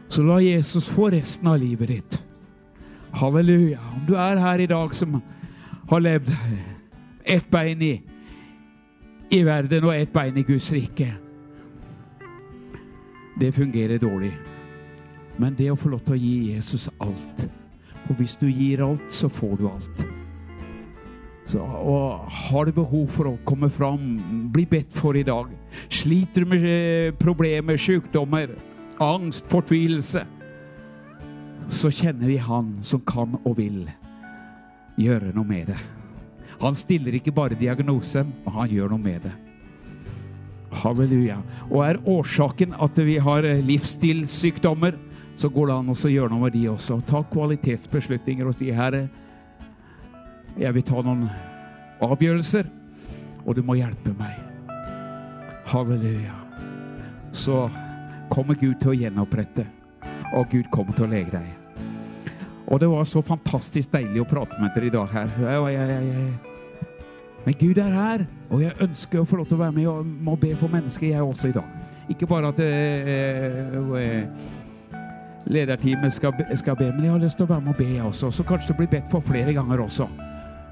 Så 0.07 0.23
la 0.23 0.41
Jesus 0.43 0.89
få 0.89 1.09
resten 1.09 1.47
av 1.47 1.59
livet 1.59 1.87
ditt. 1.87 2.30
Halleluja. 3.12 3.80
Om 3.95 4.05
du 4.07 4.16
er 4.16 4.39
her 4.39 4.59
i 4.59 4.70
dag 4.70 4.95
som 4.95 5.20
har 5.89 5.99
levd 5.99 6.32
ett 7.24 7.49
bein 7.51 7.82
i, 7.82 7.95
i 9.30 9.41
verden 9.43 9.86
og 9.88 9.95
ett 9.95 10.14
bein 10.14 10.38
i 10.38 10.43
Guds 10.43 10.72
rike 10.74 11.07
Det 13.39 13.51
fungerer 13.55 13.99
dårlig. 13.99 14.32
Men 15.38 15.55
det 15.57 15.72
å 15.72 15.80
få 15.80 15.91
lov 15.91 16.03
til 16.05 16.16
å 16.18 16.22
gi 16.22 16.53
Jesus 16.53 16.89
alt 16.99 17.45
For 18.05 18.18
hvis 18.20 18.36
du 18.38 18.47
gir 18.49 18.84
alt, 18.84 19.07
så 19.14 19.30
får 19.30 19.55
du 19.59 19.68
alt. 19.70 20.03
Så, 21.45 21.62
og 21.62 22.28
Har 22.32 22.66
du 22.66 22.72
behov 22.76 23.07
for 23.12 23.32
å 23.32 23.38
komme 23.45 23.70
fram, 23.70 24.18
bli 24.53 24.66
bedt 24.66 24.93
for 24.95 25.18
i 25.18 25.24
dag. 25.28 25.49
Sliter 25.89 26.43
du 26.43 26.51
med 26.53 26.66
eh, 26.68 27.14
problemer, 27.20 27.80
sykdommer, 27.80 28.55
angst, 29.01 29.47
fortvilelse? 29.51 30.26
Så 31.72 31.91
kjenner 31.91 32.28
vi 32.28 32.38
Han 32.38 32.78
som 32.84 33.01
kan 33.07 33.38
og 33.45 33.55
vil 33.57 33.86
gjøre 34.99 35.32
noe 35.36 35.47
med 35.47 35.72
det. 35.72 35.80
Han 36.61 36.76
stiller 36.78 37.15
ikke 37.17 37.34
bare 37.34 37.57
diagnosen, 37.57 38.34
men 38.43 38.53
han 38.53 38.69
gjør 38.69 38.91
noe 38.91 39.01
med 39.01 39.24
det. 39.26 39.32
Halleluja. 40.82 41.39
Og 41.69 41.82
er 41.84 42.01
årsaken 42.07 42.76
at 42.80 42.99
vi 43.01 43.17
har 43.19 43.47
livsstilssykdommer, 43.65 44.97
så 45.36 45.49
går 45.49 45.72
det 45.72 45.78
an 45.80 45.93
å 45.93 46.11
gjøre 46.11 46.30
noe 46.32 46.45
med 46.45 46.53
de 46.55 46.67
også. 46.69 46.99
Ta 47.07 47.24
kvalitetsbeslutninger 47.32 48.45
og 48.45 48.55
si, 48.55 48.69
'Herre, 48.72 49.07
jeg 50.59 50.74
vil 50.74 50.84
ta 50.84 51.01
noen 51.01 51.30
avgjørelser, 52.01 52.67
og 53.45 53.55
du 53.55 53.63
må 53.63 53.80
hjelpe 53.80 54.13
meg.' 54.19 54.43
Halleluja. 55.65 56.36
Så 57.32 57.69
kommer 58.30 58.55
Gud 58.55 58.76
til 58.82 58.91
å 58.91 58.99
gjenopprette, 58.99 59.65
og 60.36 60.49
Gud 60.51 60.69
kommer 60.72 60.93
til 60.93 61.05
å 61.05 61.09
lege 61.09 61.32
deg. 61.32 61.61
Og 62.72 62.80
det 62.80 62.88
var 62.89 63.03
så 63.03 63.22
fantastisk 63.22 63.91
deilig 63.91 64.24
å 64.24 64.30
prate 64.30 64.55
med 64.61 64.72
dere 64.76 64.88
i 64.88 64.93
dag 64.93 65.11
her. 65.11 65.28
Men 67.45 67.57
Gud 67.59 67.78
er 67.82 67.91
her, 67.91 68.26
og 68.49 68.61
jeg 68.61 68.78
ønsker 68.86 69.19
å 69.22 69.28
få 69.28 69.41
lov 69.41 69.49
til 69.49 69.57
å 69.57 69.63
være 69.63 69.76
med 69.76 69.88
og 69.91 70.07
må 70.07 70.38
be 70.39 70.53
for 70.55 70.72
mennesker, 70.72 71.09
jeg 71.09 71.26
også, 71.26 71.49
i 71.49 71.55
dag. 71.57 71.78
Ikke 72.11 72.30
bare 72.30 72.51
at 72.51 72.59
eh, 72.63 73.07
eh, 73.99 74.26
lederteamet 75.51 76.13
skal, 76.13 76.36
skal, 76.55 76.78
be, 76.78 76.91
men 76.93 77.07
jeg 77.07 77.15
har 77.15 77.24
lyst 77.24 77.39
til 77.41 77.47
å 77.47 77.51
være 77.51 77.65
med 77.65 77.74
og 77.74 77.82
be, 77.82 77.89
jeg 77.95 78.05
også. 78.05 78.32
Så 78.32 78.45
kanskje 78.47 78.72
det 78.72 78.78
blir 78.80 78.91
bedt 78.93 79.09
for 79.11 79.26
flere 79.26 79.55
ganger 79.57 79.84
også. 79.88 80.07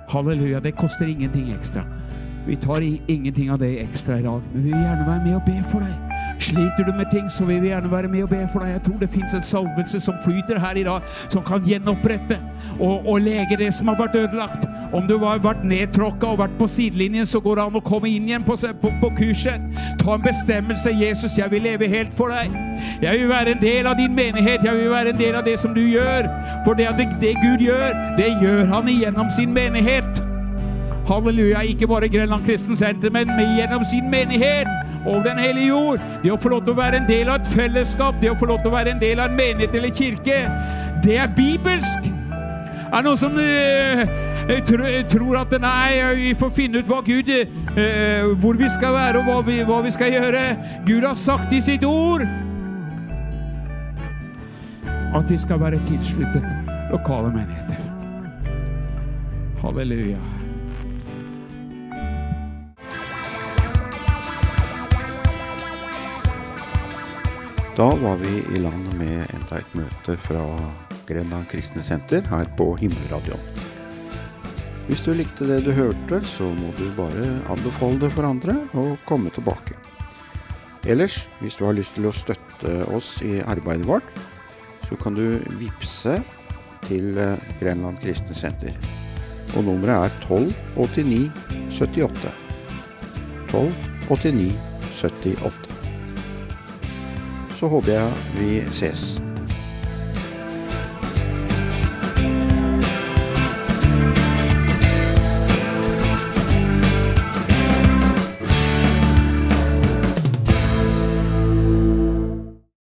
Halleluja. 0.10 0.62
Det 0.64 0.78
koster 0.78 1.10
ingenting 1.10 1.52
ekstra. 1.54 1.84
Vi 2.46 2.56
tar 2.56 2.86
ingenting 2.86 3.52
av 3.52 3.60
det 3.60 3.76
ekstra 3.84 4.20
i 4.20 4.26
dag, 4.26 4.46
men 4.54 4.64
vi 4.64 4.72
vil 4.72 4.86
gjerne 4.86 5.10
være 5.10 5.26
med 5.26 5.36
og 5.42 5.44
be 5.50 5.58
for 5.72 5.84
deg. 5.86 6.09
Sliter 6.40 6.84
du 6.88 6.92
med 6.98 7.06
ting, 7.12 7.32
så 7.32 7.46
vil 7.46 7.62
vi 7.62 7.68
gjerne 7.68 7.92
være 7.92 8.08
med 8.08 8.24
og 8.24 8.30
be 8.30 8.48
for 8.54 8.64
deg. 8.64 8.72
Jeg 8.72 8.82
tror 8.82 9.00
det 9.02 9.10
fins 9.10 9.34
en 9.36 9.44
salvelse 9.44 10.00
som 10.00 10.16
flyter 10.24 10.60
her 10.60 10.78
i 10.80 10.84
dag, 10.88 11.02
som 11.30 11.44
kan 11.44 11.66
gjenopprette 11.68 12.40
og, 12.80 13.08
og 13.08 13.22
lege 13.22 13.58
det 13.60 13.74
som 13.76 13.92
har 13.92 13.98
vært 14.00 14.16
ødelagt. 14.16 14.68
Om 14.94 15.08
du 15.08 15.18
har 15.20 15.42
vært 15.44 15.66
nedtråkka 15.68 16.32
og 16.32 16.40
vært 16.40 16.56
på 16.60 16.68
sidelinjen, 16.68 17.26
så 17.26 17.42
går 17.44 17.60
det 17.60 17.66
an 17.66 17.76
å 17.76 17.84
komme 17.84 18.10
inn 18.10 18.30
igjen 18.30 18.48
på, 18.48 18.56
på, 18.82 18.94
på 19.02 19.12
kurset. 19.20 19.68
Ta 20.00 20.16
en 20.16 20.24
bestemmelse. 20.24 20.96
'Jesus, 20.96 21.38
jeg 21.38 21.52
vil 21.52 21.62
leve 21.62 21.88
helt 21.88 22.16
for 22.18 22.32
deg.' 22.32 22.56
Jeg 23.02 23.20
vil 23.20 23.30
være 23.30 23.52
en 23.52 23.62
del 23.62 23.88
av 23.88 24.00
din 24.00 24.16
menighet. 24.16 24.64
Jeg 24.64 24.76
vil 24.78 24.90
være 24.90 25.10
en 25.10 25.20
del 25.20 25.36
av 25.36 25.44
det 25.44 25.60
som 25.60 25.74
du 25.76 25.82
gjør. 25.82 26.28
For 26.66 26.74
det, 26.74 26.88
det, 27.22 27.36
Gud 27.44 27.60
gjør, 27.60 27.92
det 28.18 28.32
gjør 28.42 28.66
han 28.66 28.88
igjennom 28.88 29.28
sin 29.36 29.54
menighet. 29.54 30.24
Halleluja. 31.08 31.62
Ikke 31.62 31.88
bare 31.88 32.10
Grenland 32.10 32.46
Kristen 32.46 32.78
Senter, 32.78 33.12
men 33.12 33.28
gjennom 33.58 33.84
sin 33.84 34.10
menighet 34.12 34.68
og 35.06 35.26
Den 35.26 35.40
hellige 35.40 35.68
jord. 35.68 36.00
Det 36.24 36.32
å 36.32 36.38
få 36.40 36.50
lov 36.50 36.64
til 36.66 36.76
å 36.76 36.80
være 36.80 37.02
en 37.02 37.08
del 37.08 37.30
av 37.30 37.40
et 37.40 37.52
fellesskap, 37.54 38.18
det 38.22 38.32
å 38.32 38.38
få 38.40 38.50
lov 38.50 38.64
til 38.64 38.72
å 38.72 38.76
være 38.76 38.96
en 38.96 39.02
del 39.02 39.20
av 39.20 39.32
en 39.32 39.38
menighet 39.38 39.76
eller 39.76 39.94
kirke, 39.96 40.40
det 41.04 41.16
er 41.18 41.32
bibelsk. 41.36 42.10
Er 42.90 42.98
det 42.98 43.06
noen 43.06 43.20
som 43.22 43.38
uh, 43.38 45.06
tror 45.12 45.40
at 45.40 45.56
nei, 45.62 46.02
vi 46.18 46.34
får 46.36 46.52
finne 46.56 46.82
ut 46.82 46.90
hva 46.90 47.00
Gud, 47.06 47.30
uh, 47.30 48.36
hvor 48.42 48.60
vi 48.60 48.70
skal 48.74 48.96
være 48.98 49.22
og 49.22 49.30
hva 49.30 49.40
vi, 49.46 49.62
hva 49.64 49.80
vi 49.86 49.94
skal 49.96 50.14
gjøre? 50.18 50.44
Gud 50.90 51.08
har 51.08 51.16
sagt 51.20 51.54
i 51.54 51.62
sitt 51.64 51.86
ord 51.88 52.26
at 55.16 55.26
vi 55.30 55.40
skal 55.42 55.62
være 55.62 55.80
tilsluttet 55.88 56.46
lokale 56.92 57.32
menigheter. 57.34 57.82
Halleluja. 59.64 60.49
Da 67.80 67.96
var 67.96 68.18
vi 68.20 68.42
i 68.56 68.60
land 68.60 68.90
med 69.00 69.30
enda 69.32 69.56
et 69.56 69.72
møte 69.72 70.18
fra 70.20 70.42
Grenland 71.08 71.48
kristne 71.48 71.80
senter 71.80 72.26
her 72.28 72.50
på 72.60 72.76
Himmelradioen. 72.76 73.40
Hvis 74.90 75.00
du 75.06 75.14
likte 75.16 75.48
det 75.48 75.62
du 75.64 75.72
hørte, 75.78 76.20
så 76.28 76.50
må 76.58 76.74
du 76.76 76.90
bare 76.98 77.30
anbefale 77.48 78.02
det 78.02 78.10
for 78.18 78.28
andre 78.28 78.58
og 78.76 79.00
komme 79.08 79.32
tilbake. 79.32 79.80
Ellers, 80.84 81.30
hvis 81.40 81.56
du 81.56 81.64
har 81.70 81.80
lyst 81.80 81.96
til 81.96 82.10
å 82.10 82.14
støtte 82.20 82.84
oss 82.92 83.24
i 83.24 83.40
arbeidet 83.40 83.88
vårt, 83.88 84.12
så 84.90 85.00
kan 85.00 85.16
du 85.16 85.40
vippse 85.64 86.20
til 86.90 87.16
eh, 87.16 87.40
Grenland 87.64 88.04
kristne 88.04 88.36
senter. 88.36 88.76
Og 89.56 89.64
nummeret 89.72 90.04
er 90.04 90.12
1289 90.28 91.32
78. 91.80 92.36
1289 97.60 97.60
78. 97.60 97.60
Så 97.60 97.68
håper 97.68 97.92
jeg 97.94 98.12
vi 98.38 98.62
ses. 98.72 99.29